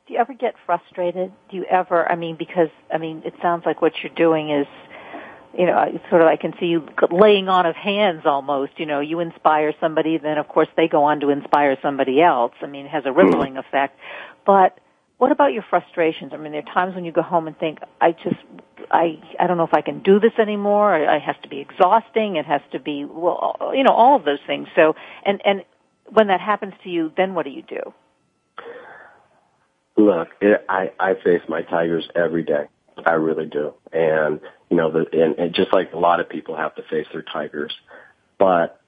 Do 0.08 0.14
you 0.14 0.20
ever 0.20 0.34
get 0.34 0.54
frustrated? 0.68 1.32
Do 1.50 1.58
you 1.58 1.66
ever, 1.66 2.10
I 2.10 2.16
mean, 2.16 2.36
because, 2.38 2.70
I 2.94 3.00
mean, 3.00 3.24
it 3.26 3.34
sounds 3.42 3.64
like 3.66 3.82
what 3.82 3.94
you're 4.04 4.14
doing 4.14 4.52
is, 4.52 4.68
you 5.58 5.66
know, 5.66 6.00
sort 6.12 6.22
of, 6.22 6.28
I 6.28 6.36
can 6.36 6.54
see 6.60 6.68
you 6.68 6.88
laying 7.10 7.50
on 7.50 7.66
of 7.66 7.76
hands 7.76 8.22
almost, 8.26 8.74
you 8.78 8.86
know, 8.86 9.00
you 9.00 9.20
inspire 9.20 9.74
somebody, 9.80 10.20
then 10.20 10.38
of 10.38 10.48
course 10.48 10.68
they 10.78 10.88
go 10.88 11.06
on 11.06 11.22
to 11.22 11.30
inspire 11.30 11.76
somebody 11.82 12.22
else. 12.22 12.52
I 12.62 12.68
mean, 12.68 12.86
it 12.86 12.90
has 12.90 13.06
a 13.06 13.12
hmm. 13.12 13.18
rippling 13.18 13.58
effect. 13.58 13.98
But 14.46 14.80
what 15.18 15.32
about 15.32 15.54
your 15.54 15.64
frustrations? 15.68 16.34
I 16.34 16.38
mean, 16.38 16.52
there 16.52 16.62
are 16.62 16.74
times 16.74 16.94
when 16.94 17.06
you 17.06 17.12
go 17.12 17.24
home 17.24 17.48
and 17.48 17.58
think, 17.58 17.80
I 18.00 18.12
just, 18.12 18.36
I, 18.92 19.20
I 19.40 19.48
don't 19.48 19.58
know 19.58 19.64
if 19.64 19.74
I 19.74 19.82
can 19.82 20.04
do 20.04 20.20
this 20.20 20.34
anymore. 20.38 20.96
It 20.98 21.22
has 21.22 21.36
to 21.42 21.50
be 21.50 21.62
exhausting. 21.62 22.36
It 22.36 22.46
has 22.46 22.62
to 22.74 22.80
be, 22.80 23.06
well, 23.06 23.72
you 23.74 23.84
know, 23.84 23.94
all 23.94 24.18
of 24.18 24.24
those 24.26 24.40
things. 24.46 24.68
So, 24.76 24.94
and, 25.26 25.42
and 25.44 25.64
when 26.12 26.28
that 26.28 26.42
happens 26.42 26.74
to 26.84 26.90
you, 26.90 27.12
then 27.18 27.34
what 27.34 27.46
do 27.46 27.52
you 27.52 27.64
do? 27.64 27.94
Look, 30.06 30.28
it, 30.40 30.64
I 30.70 30.92
I 31.00 31.16
face 31.16 31.42
my 31.50 31.64
tigers 31.64 32.08
every 32.16 32.44
day. 32.44 32.66
I 33.04 33.14
really 33.14 33.48
do, 33.48 33.74
and 33.92 34.40
you 34.70 34.78
know, 34.78 34.92
the 34.92 35.06
and, 35.12 35.40
and 35.40 35.56
just 35.56 35.74
like 35.74 35.94
a 35.94 35.98
lot 35.98 36.20
of 36.20 36.30
people 36.30 36.56
have 36.56 36.76
to 36.76 36.84
face 36.84 37.08
their 37.12 37.24
tigers, 37.24 37.74
but 38.38 38.80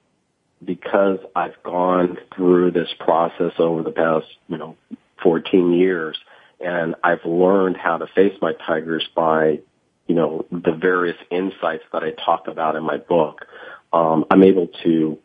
because 0.64 1.18
I've 1.36 1.62
gone 1.64 2.20
through 2.36 2.72
this 2.72 2.90
process 3.00 3.54
over 3.58 3.82
the 3.82 3.92
past 3.92 4.28
you 4.48 4.60
know 4.60 4.78
14 5.24 5.74
years, 5.74 6.16
and 6.60 6.94
I've 7.04 7.26
learned 7.26 7.78
how 7.78 7.98
to 7.98 8.06
face 8.14 8.34
my 8.40 8.54
tigers 8.68 9.08
by 9.16 9.62
you 10.06 10.14
know 10.14 10.46
the 10.52 10.78
various 10.80 11.18
insights 11.32 11.84
that 11.94 12.04
I 12.04 12.12
talk 12.12 12.48
about 12.48 12.76
in 12.76 12.84
my 12.84 12.98
book. 12.98 13.48
Um, 13.92 14.26
I'm 14.30 14.44
able 14.44 14.68
to 14.84 15.18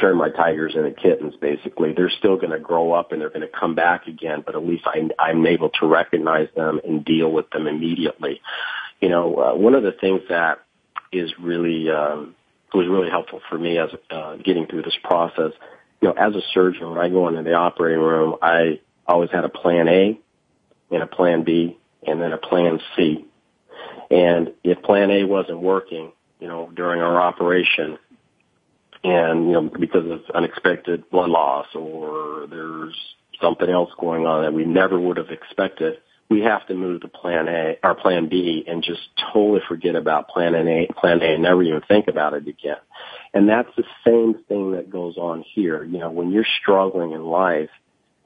turn 0.00 0.16
my 0.16 0.30
tigers 0.30 0.74
into 0.74 0.90
kittens 0.90 1.34
basically. 1.40 1.92
They're 1.92 2.12
still 2.18 2.36
going 2.36 2.52
to 2.52 2.58
grow 2.58 2.92
up 2.92 3.12
and 3.12 3.20
they're 3.20 3.30
going 3.30 3.40
to 3.42 3.48
come 3.48 3.74
back 3.74 4.06
again 4.06 4.42
but 4.44 4.54
at 4.54 4.64
least 4.64 4.84
I, 4.86 5.08
i'm 5.18 5.46
able 5.46 5.70
to 5.80 5.86
recognize 5.86 6.48
them 6.54 6.80
and 6.84 7.04
deal 7.04 7.30
with 7.30 7.50
them 7.50 7.66
immediately. 7.66 8.40
You 9.00 9.08
know 9.08 9.34
uh, 9.36 9.54
one 9.54 9.74
of 9.74 9.82
the 9.82 9.92
things 9.92 10.22
that 10.28 10.60
is 11.12 11.32
really 11.40 11.90
um 11.90 12.34
was 12.72 12.88
really 12.88 13.10
helpful 13.10 13.40
for 13.48 13.56
me 13.56 13.78
as 13.78 13.90
uh, 14.10 14.36
getting 14.36 14.66
through 14.66 14.82
this 14.82 14.96
process 15.04 15.52
you 16.00 16.08
know 16.08 16.14
as 16.14 16.34
a 16.34 16.40
surgeon 16.52 16.90
when 16.90 16.98
i 16.98 17.08
go 17.08 17.28
into 17.28 17.42
the 17.44 17.52
operating 17.54 18.00
room 18.00 18.34
i 18.42 18.80
always 19.06 19.30
had 19.30 19.44
a 19.44 19.48
plan 19.48 19.86
a 19.86 20.18
and 20.90 21.02
a 21.02 21.06
plan 21.06 21.44
b 21.44 21.78
and 22.06 22.20
then 22.20 22.32
a 22.32 22.38
plan 22.38 22.80
c. 22.96 23.24
And 24.10 24.52
if 24.62 24.82
plan 24.82 25.10
A 25.10 25.24
wasn't 25.24 25.60
working, 25.60 26.12
you 26.40 26.48
know, 26.48 26.70
during 26.74 27.00
our 27.00 27.20
operation, 27.20 27.98
and, 29.04 29.46
you 29.46 29.52
know, 29.52 29.70
because 29.78 30.10
of 30.10 30.22
unexpected 30.34 31.08
blood 31.10 31.28
loss 31.28 31.66
or 31.74 32.46
there's 32.48 32.98
something 33.40 33.68
else 33.68 33.90
going 34.00 34.26
on 34.26 34.42
that 34.42 34.54
we 34.54 34.64
never 34.64 34.98
would 34.98 35.18
have 35.18 35.28
expected, 35.30 35.98
we 36.30 36.40
have 36.40 36.66
to 36.66 36.74
move 36.74 37.02
to 37.02 37.08
plan 37.08 37.46
A 37.48 37.76
or 37.82 37.94
plan 37.94 38.28
B 38.30 38.64
and 38.66 38.82
just 38.82 39.02
totally 39.32 39.60
forget 39.68 39.94
about 39.94 40.28
plan 40.28 40.54
A, 40.54 40.88
plan 40.98 41.20
A 41.22 41.34
and 41.34 41.42
never 41.42 41.62
even 41.62 41.82
think 41.86 42.08
about 42.08 42.32
it 42.32 42.48
again. 42.48 42.78
And 43.34 43.48
that's 43.48 43.68
the 43.76 43.84
same 44.06 44.42
thing 44.48 44.72
that 44.72 44.90
goes 44.90 45.18
on 45.18 45.44
here. 45.54 45.84
You 45.84 45.98
know, 45.98 46.10
when 46.10 46.30
you're 46.30 46.46
struggling 46.62 47.12
in 47.12 47.24
life 47.24 47.70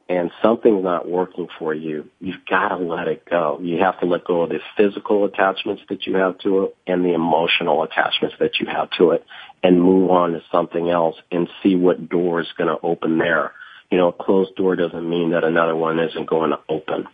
and 0.09 0.31
something's 0.43 0.83
not 0.83 1.09
working 1.09 1.49
for 1.59 1.75
you, 1.75 2.09
you've 2.21 2.45
got 2.49 2.69
to 2.69 2.77
let 2.77 3.09
it 3.09 3.25
go. 3.29 3.59
You 3.61 3.79
have 3.79 4.01
to 4.01 4.07
let 4.07 4.25
go 4.25 4.43
of 4.43 4.51
the 4.51 4.61
physical 4.77 5.25
attachments 5.25 5.83
that 5.91 6.07
you 6.07 6.17
have 6.17 6.39
to 6.39 6.65
it 6.65 6.77
and 6.87 7.05
the 7.05 7.15
emotional 7.15 7.83
attachments 7.83 8.37
that 8.41 8.59
you 8.59 8.67
have 8.67 8.91
to 8.99 9.11
it 9.11 9.25
and 9.63 9.83
move 9.83 10.11
on 10.11 10.33
to 10.33 10.43
something 10.51 10.89
else 10.89 11.17
and 11.31 11.49
see 11.63 11.75
what 11.75 12.09
door 12.09 12.41
is 12.41 12.49
going 12.57 12.69
to 12.69 12.83
open 12.83 13.19
there. 13.19 13.53
You 13.91 13.99
know, 13.99 14.09
a 14.09 14.13
closed 14.13 14.55
door 14.57 14.77
doesn't 14.77 15.09
mean 15.09 15.31
that 15.31 15.45
another 15.45 15.77
one 15.77 15.99
isn't 15.99 16.29
going 16.29 16.51
to 16.51 16.61
open 16.69 17.07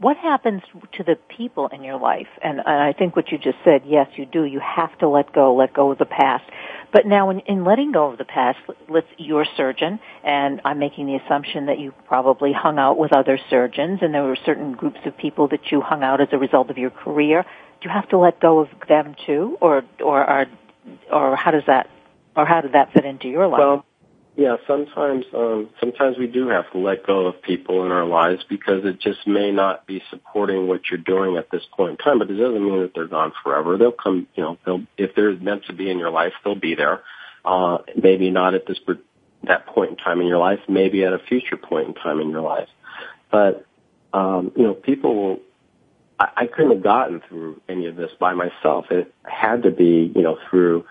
what 0.00 0.16
happens 0.16 0.62
to 0.92 1.02
the 1.02 1.16
people 1.36 1.68
in 1.68 1.82
your 1.82 1.98
life? 1.98 2.28
And, 2.42 2.58
and, 2.58 2.82
I 2.82 2.92
think 2.92 3.16
what 3.16 3.32
you 3.32 3.38
just 3.38 3.58
said, 3.64 3.82
yes, 3.84 4.06
you 4.16 4.26
do. 4.26 4.44
You 4.44 4.60
have 4.60 4.96
to 4.98 5.08
let 5.08 5.32
go, 5.32 5.54
let 5.54 5.74
go 5.74 5.90
of 5.90 5.98
the 5.98 6.06
past. 6.06 6.44
But 6.92 7.04
now 7.06 7.30
in, 7.30 7.40
in 7.40 7.64
letting 7.64 7.92
go 7.92 8.12
of 8.12 8.18
the 8.18 8.24
past, 8.24 8.58
let's, 8.88 9.06
you're 9.18 9.42
a 9.42 9.48
surgeon, 9.56 9.98
and 10.22 10.60
I'm 10.64 10.78
making 10.78 11.06
the 11.06 11.16
assumption 11.16 11.66
that 11.66 11.78
you 11.78 11.92
probably 12.06 12.52
hung 12.52 12.78
out 12.78 12.96
with 12.96 13.12
other 13.12 13.38
surgeons, 13.50 13.98
and 14.00 14.14
there 14.14 14.22
were 14.22 14.38
certain 14.46 14.72
groups 14.72 15.00
of 15.04 15.16
people 15.16 15.48
that 15.48 15.70
you 15.70 15.80
hung 15.80 16.02
out 16.02 16.20
as 16.20 16.28
a 16.32 16.38
result 16.38 16.70
of 16.70 16.78
your 16.78 16.90
career. 16.90 17.44
Do 17.80 17.88
you 17.88 17.94
have 17.94 18.08
to 18.10 18.18
let 18.18 18.40
go 18.40 18.60
of 18.60 18.68
them 18.88 19.14
too, 19.26 19.58
or 19.60 19.82
or 20.02 20.24
are, 20.24 20.46
or 21.12 21.36
how 21.36 21.50
does 21.50 21.62
that, 21.66 21.88
or 22.34 22.46
how 22.46 22.60
did 22.60 22.72
that 22.72 22.92
fit 22.92 23.04
into 23.04 23.28
your 23.28 23.46
life? 23.46 23.58
Well, 23.58 23.86
yeah, 24.38 24.54
sometimes 24.68 25.24
um, 25.34 25.68
sometimes 25.80 26.16
we 26.16 26.28
do 26.28 26.48
have 26.48 26.70
to 26.70 26.78
let 26.78 27.04
go 27.04 27.26
of 27.26 27.42
people 27.42 27.84
in 27.84 27.90
our 27.90 28.06
lives 28.06 28.44
because 28.48 28.84
it 28.84 29.00
just 29.00 29.26
may 29.26 29.50
not 29.50 29.84
be 29.84 30.00
supporting 30.10 30.68
what 30.68 30.82
you're 30.88 31.00
doing 31.00 31.36
at 31.36 31.50
this 31.50 31.64
point 31.76 31.90
in 31.90 31.96
time. 31.96 32.20
But 32.20 32.30
it 32.30 32.34
doesn't 32.34 32.64
mean 32.64 32.82
that 32.82 32.92
they're 32.94 33.08
gone 33.08 33.32
forever. 33.42 33.76
They'll 33.76 33.90
come, 33.90 34.28
you 34.36 34.44
know, 34.44 34.56
they'll 34.64 34.84
if 34.96 35.16
they're 35.16 35.34
meant 35.34 35.64
to 35.64 35.72
be 35.72 35.90
in 35.90 35.98
your 35.98 36.10
life, 36.10 36.34
they'll 36.44 36.54
be 36.54 36.76
there. 36.76 37.02
Uh, 37.44 37.78
maybe 38.00 38.30
not 38.30 38.54
at 38.54 38.64
this 38.64 38.78
that 39.42 39.66
point 39.66 39.90
in 39.90 39.96
time 39.96 40.20
in 40.20 40.28
your 40.28 40.38
life, 40.38 40.60
maybe 40.68 41.04
at 41.04 41.12
a 41.12 41.18
future 41.18 41.56
point 41.56 41.88
in 41.88 41.94
time 41.94 42.20
in 42.20 42.30
your 42.30 42.42
life. 42.42 42.68
But 43.32 43.66
um, 44.12 44.52
you 44.54 44.62
know, 44.62 44.74
people 44.74 45.16
will. 45.16 45.40
I, 46.20 46.28
I 46.36 46.46
couldn't 46.46 46.70
have 46.70 46.84
gotten 46.84 47.22
through 47.28 47.60
any 47.68 47.86
of 47.86 47.96
this 47.96 48.12
by 48.20 48.34
myself. 48.34 48.86
It 48.92 49.12
had 49.24 49.64
to 49.64 49.72
be, 49.72 50.12
you 50.14 50.22
know, 50.22 50.38
through 50.48 50.84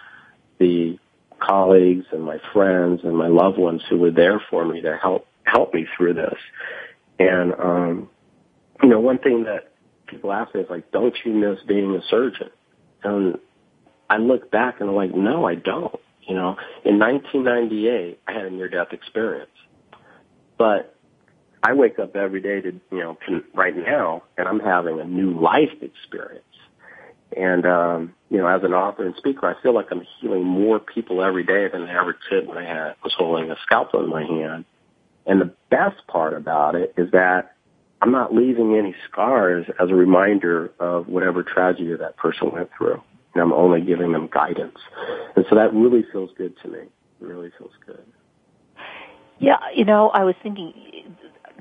the 0.59 0.99
colleagues 1.39 2.05
and 2.11 2.23
my 2.23 2.38
friends 2.53 3.01
and 3.03 3.15
my 3.15 3.27
loved 3.27 3.57
ones 3.57 3.81
who 3.89 3.97
were 3.97 4.11
there 4.11 4.41
for 4.49 4.65
me 4.65 4.81
to 4.81 4.97
help 5.01 5.27
help 5.43 5.73
me 5.73 5.85
through 5.95 6.13
this. 6.13 6.38
And 7.19 7.53
um, 7.53 8.09
you 8.81 8.89
know, 8.89 8.99
one 8.99 9.19
thing 9.19 9.45
that 9.45 9.71
people 10.07 10.31
ask 10.31 10.53
me 10.53 10.61
is 10.61 10.69
like, 10.69 10.91
"Don't 10.91 11.15
you 11.25 11.33
miss 11.33 11.59
being 11.67 11.95
a 11.95 12.01
surgeon?" 12.09 12.49
And 13.03 13.38
I 14.09 14.17
look 14.17 14.51
back 14.51 14.79
and 14.79 14.89
I'm 14.89 14.95
like, 14.95 15.15
"No, 15.15 15.45
I 15.45 15.55
don't." 15.55 15.99
You 16.27 16.35
know, 16.35 16.57
in 16.83 16.99
1998, 16.99 18.19
I 18.27 18.33
had 18.33 18.45
a 18.45 18.49
near-death 18.49 18.91
experience, 18.91 19.49
but 20.57 20.93
I 21.63 21.73
wake 21.73 21.99
up 21.99 22.15
every 22.15 22.41
day 22.41 22.61
to 22.61 22.71
you 22.91 22.99
know 22.99 23.17
to 23.27 23.43
right 23.53 23.75
now, 23.75 24.23
and 24.38 24.47
I'm 24.47 24.59
having 24.59 24.99
a 24.99 25.05
new 25.05 25.39
life 25.39 25.81
experience. 25.81 26.43
And, 27.36 27.65
um, 27.65 28.13
you 28.30 28.38
know, 28.38 28.47
as 28.47 28.63
an 28.63 28.73
author 28.73 29.05
and 29.05 29.15
speaker, 29.15 29.47
I 29.47 29.61
feel 29.61 29.73
like 29.73 29.88
I'm 29.91 30.05
healing 30.19 30.43
more 30.43 30.80
people 30.80 31.23
every 31.23 31.43
day 31.43 31.67
than 31.67 31.84
I 31.84 31.99
ever 31.99 32.17
could 32.30 32.47
when 32.47 32.57
I 32.57 32.63
had, 32.63 32.95
was 33.03 33.13
holding 33.17 33.51
a 33.51 33.55
scalpel 33.63 34.03
in 34.03 34.09
my 34.09 34.23
hand. 34.23 34.65
And 35.25 35.41
the 35.41 35.53
best 35.69 36.07
part 36.07 36.34
about 36.34 36.75
it 36.75 36.93
is 36.97 37.11
that 37.11 37.55
I'm 38.01 38.11
not 38.11 38.34
leaving 38.34 38.75
any 38.75 38.95
scars 39.09 39.65
as 39.80 39.89
a 39.89 39.95
reminder 39.95 40.71
of 40.80 41.07
whatever 41.07 41.43
tragedy 41.43 41.93
that 41.95 42.15
person 42.15 42.51
went 42.51 42.69
through. 42.78 43.01
And 43.34 43.43
I'm 43.43 43.53
only 43.53 43.82
giving 43.82 44.13
them 44.13 44.30
guidance. 44.32 44.78
And 45.36 45.45
so 45.49 45.55
that 45.55 45.73
really 45.73 46.05
feels 46.11 46.30
good 46.38 46.55
to 46.61 46.69
me. 46.69 46.80
It 46.80 46.91
really 47.25 47.51
feels 47.57 47.73
good. 47.86 48.03
Yeah, 49.39 49.57
you 49.75 49.86
know, 49.86 50.09
I 50.09 50.23
was 50.23 50.36
thinking 50.41 50.73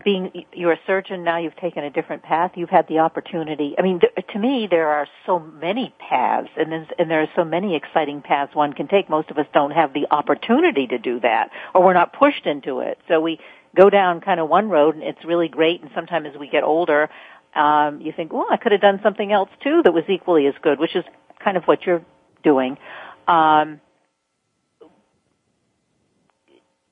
being 0.07 0.31
you're 0.53 0.73
a 0.73 0.79
surgeon 0.87 1.25
now 1.25 1.37
you've 1.37 1.57
taken 1.57 1.83
a 1.83 1.91
different 1.91 2.23
path 2.23 2.53
you've 2.55 2.71
had 2.71 2.87
the 2.87 3.01
opportunity. 3.01 3.75
I 3.77 3.83
mean 3.83 3.99
th- 3.99 4.27
to 4.33 4.39
me 4.39 4.69
there 4.71 4.87
are 4.87 5.09
so 5.27 5.41
many 5.41 5.93
paths 5.99 6.49
and 6.57 6.71
there's, 6.71 6.87
and 6.97 7.11
there 7.11 7.21
are 7.23 7.29
so 7.35 7.45
many 7.45 7.75
exciting 7.75 8.23
paths 8.23 8.55
one 8.55 8.73
can 8.73 8.87
take. 8.87 9.11
Most 9.11 9.33
of 9.33 9.37
us 9.37 9.47
don't 9.53 9.73
have 9.73 9.93
the 9.93 10.07
opportunity 10.13 10.87
to 10.87 10.99
do 10.99 11.19
that 11.21 11.51
or 11.75 11.85
we're 11.85 11.93
not 11.93 12.13
pushed 12.13 12.47
into 12.47 12.79
it. 12.79 12.99
So 13.09 13.21
we 13.21 13.41
go 13.75 13.91
down 13.91 14.21
kind 14.21 14.39
of 14.39 14.49
one 14.49 14.69
road 14.69 14.95
and 14.95 15.03
it's 15.03 15.25
really 15.25 15.49
great 15.49 15.83
and 15.83 15.91
sometimes 15.93 16.29
as 16.33 16.39
we 16.39 16.49
get 16.49 16.63
older 16.63 17.11
um 17.57 18.01
you 18.01 18.13
think 18.15 18.33
well 18.33 18.47
i 18.49 18.57
could 18.57 18.71
have 18.71 18.81
done 18.81 19.01
something 19.03 19.33
else 19.33 19.51
too 19.65 19.83
that 19.83 19.93
was 19.93 20.05
equally 20.09 20.47
as 20.47 20.55
good 20.63 20.79
which 20.79 20.95
is 20.95 21.05
kind 21.43 21.57
of 21.57 21.65
what 21.65 21.85
you're 21.85 22.05
doing. 22.45 22.79
Um 23.27 23.81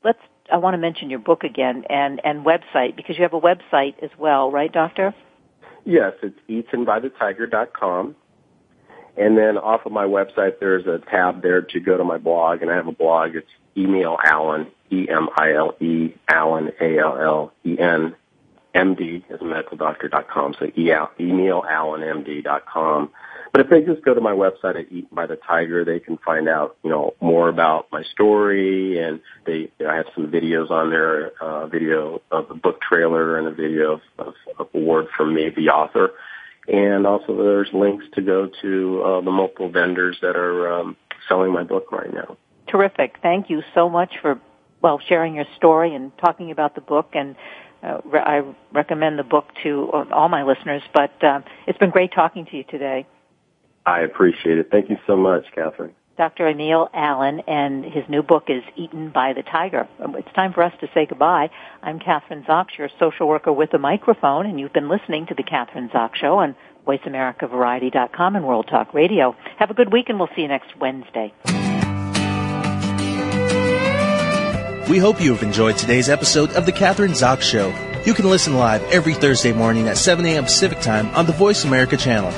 let's 0.03 0.19
I 0.55 0.59
want 0.59 0.75
to 0.75 0.79
mention 0.79 1.11
your 1.11 1.19
book 1.19 1.43
again 1.43 1.83
and, 1.91 2.21
and 2.23 2.47
website 2.47 2.95
because 2.95 3.17
you 3.19 3.25
have 3.25 3.35
a 3.35 3.41
website 3.41 4.01
as 4.05 4.11
well, 4.17 4.53
right, 4.53 4.73
Doctor? 4.73 5.13
Yes, 5.85 6.13
it's 6.23 6.39
eatenbythetiger.com. 6.49 8.15
And 9.17 9.37
then 9.37 9.59
off 9.59 9.85
of 9.85 9.91
my 9.91 10.05
website, 10.05 10.61
there's 10.61 10.87
a 10.87 11.01
tab 11.11 11.43
there 11.43 11.63
to 11.63 11.81
go 11.81 11.97
to 11.97 12.05
my 12.05 12.19
blog, 12.19 12.63
and 12.63 12.71
I 12.71 12.77
have 12.77 12.87
a 12.87 12.93
blog. 12.93 13.35
It's 13.35 13.51
Emile 13.77 14.17
Allen, 14.25 14.69
E-M-I-L-E, 14.93 16.15
Allen, 16.29 16.71
A-L-L-E-N, 16.81 18.15
M-D, 18.77 19.25
as 19.31 19.41
a 19.41 19.45
medical 19.45 19.77
doctor 19.77 20.07
dot 20.07 20.29
com. 20.29 20.55
So 20.57 20.67
Emile 20.67 21.65
Allen, 21.69 22.05
M-D 22.05 22.43
dot 22.43 22.65
com. 22.67 23.11
But 23.55 23.61
if 23.61 23.71
they 23.71 23.83
just 23.83 24.05
go 24.05 24.15
to 24.15 24.21
my 24.21 24.33
website 24.33 24.77
at 24.77 24.91
Eaten 24.91 25.11
by 25.13 25.27
the 25.27 25.37
Tiger, 25.37 25.85
they 25.85 26.01
can 26.01 26.19
find 26.27 26.49
out, 26.49 26.77
you 26.83 26.91
know, 26.91 27.15
more 27.21 27.49
about 27.49 27.87
my 27.93 28.03
story 28.03 28.99
and 28.99 29.21
they, 29.47 29.71
I 29.89 29.95
have 29.95 30.07
some 30.13 30.27
videos 30.27 30.73
on 30.73 30.91
there, 30.91 31.31
uh, 31.41 31.69
video 31.69 32.21
of 32.33 32.49
the 32.49 32.55
book 32.55 32.81
trailer 32.81 33.39
and 33.39 33.47
a 33.47 33.53
video 33.53 33.93
of, 33.93 34.01
of, 34.19 34.35
of 34.59 34.67
a 34.75 34.79
word 34.81 35.07
from 35.17 35.37
me, 35.37 35.51
the 35.55 35.69
author. 35.69 36.15
And 36.67 37.07
also 37.07 37.37
there's 37.37 37.69
links 37.73 38.05
to 38.15 38.23
go 38.23 38.51
to, 38.61 39.03
uh, 39.03 39.21
the 39.21 39.31
multiple 39.31 39.69
vendors 39.69 40.19
that 40.21 40.35
are, 40.35 40.81
um, 40.81 40.97
selling 41.29 41.53
my 41.53 41.63
book 41.63 41.93
right 41.93 42.13
now. 42.13 42.37
Terrific. 42.67 43.19
Thank 43.23 43.51
you 43.51 43.63
so 43.73 43.89
much 43.89 44.15
for, 44.21 44.41
well, 44.83 44.99
sharing 45.09 45.37
your 45.37 45.47
story 45.57 45.95
and 45.95 46.11
talking 46.19 46.51
about 46.51 46.75
the 46.75 46.81
book 46.81 47.11
and 47.15 47.37
uh, 47.85 48.01
I 48.15 48.43
recommend 48.73 49.17
the 49.17 49.23
book 49.23 49.45
to 49.63 49.93
all 50.11 50.29
my 50.29 50.43
listeners, 50.43 50.83
but 50.93 51.23
uh, 51.23 51.43
it's 51.69 51.79
been 51.79 51.91
great 51.91 52.13
talking 52.13 52.47
to 52.47 52.57
you 52.57 52.65
today. 52.65 53.07
I 53.87 54.01
appreciate 54.01 54.59
it. 54.59 54.71
Thank 54.71 54.91
you 54.91 54.97
so 55.07 55.17
much, 55.17 55.45
Kathryn. 55.57 55.93
Dr. 56.17 56.47
Emile 56.47 56.89
Allen, 56.95 57.41
and 57.49 57.85
his 57.85 58.05
new 58.09 58.23
book 58.23 58.45
is 58.49 58.63
Eaten 58.77 59.11
by 59.11 59.33
the 59.33 59.43
Tiger. 59.43 59.89
It's 60.01 60.33
time 60.33 60.53
for 60.53 60.63
us 60.63 60.73
to 60.81 60.89
say 60.95 61.07
goodbye. 61.07 61.51
I'm 61.83 61.99
Kathryn 61.99 62.47
Zox, 62.47 62.79
your 62.79 62.89
social 63.01 63.27
worker 63.27 63.53
with 63.53 63.75
a 63.75 63.79
microphone, 63.79 64.47
and 64.47 64.61
you've 64.61 64.73
been 64.73 64.89
listening 64.89 65.27
to 65.27 65.35
the 65.35 65.43
Kathryn 65.43 65.91
Zox 65.91 66.15
Show 66.15 66.39
on 66.39 66.55
VoiceAmericaVariety.com 66.87 68.37
and 68.37 68.47
World 68.47 68.69
Talk 68.69 68.95
Radio. 68.95 69.35
Have 69.59 69.71
a 69.71 69.75
good 69.75 69.93
week, 69.93 70.09
and 70.09 70.19
we'll 70.19 70.29
see 70.37 70.43
you 70.43 70.49
next 70.49 70.77
Wednesday. 70.77 71.33
We 74.89 74.99
hope 74.99 75.21
you 75.21 75.33
have 75.33 75.43
enjoyed 75.43 75.77
today's 75.77 76.09
episode 76.09 76.53
of 76.53 76.65
the 76.65 76.73
Kathryn 76.73 77.11
Zox 77.11 77.43
Show. 77.43 77.75
You 78.07 78.15
can 78.15 78.29
listen 78.29 78.55
live 78.55 78.83
every 78.85 79.15
Thursday 79.15 79.53
morning 79.53 79.89
at 79.89 79.97
7 79.97 80.25
a.m. 80.27 80.45
Pacific 80.45 80.79
Time 80.81 81.09
on 81.17 81.27
the 81.27 81.33
Voice 81.33 81.65
America 81.65 81.97
channel. 81.97 82.31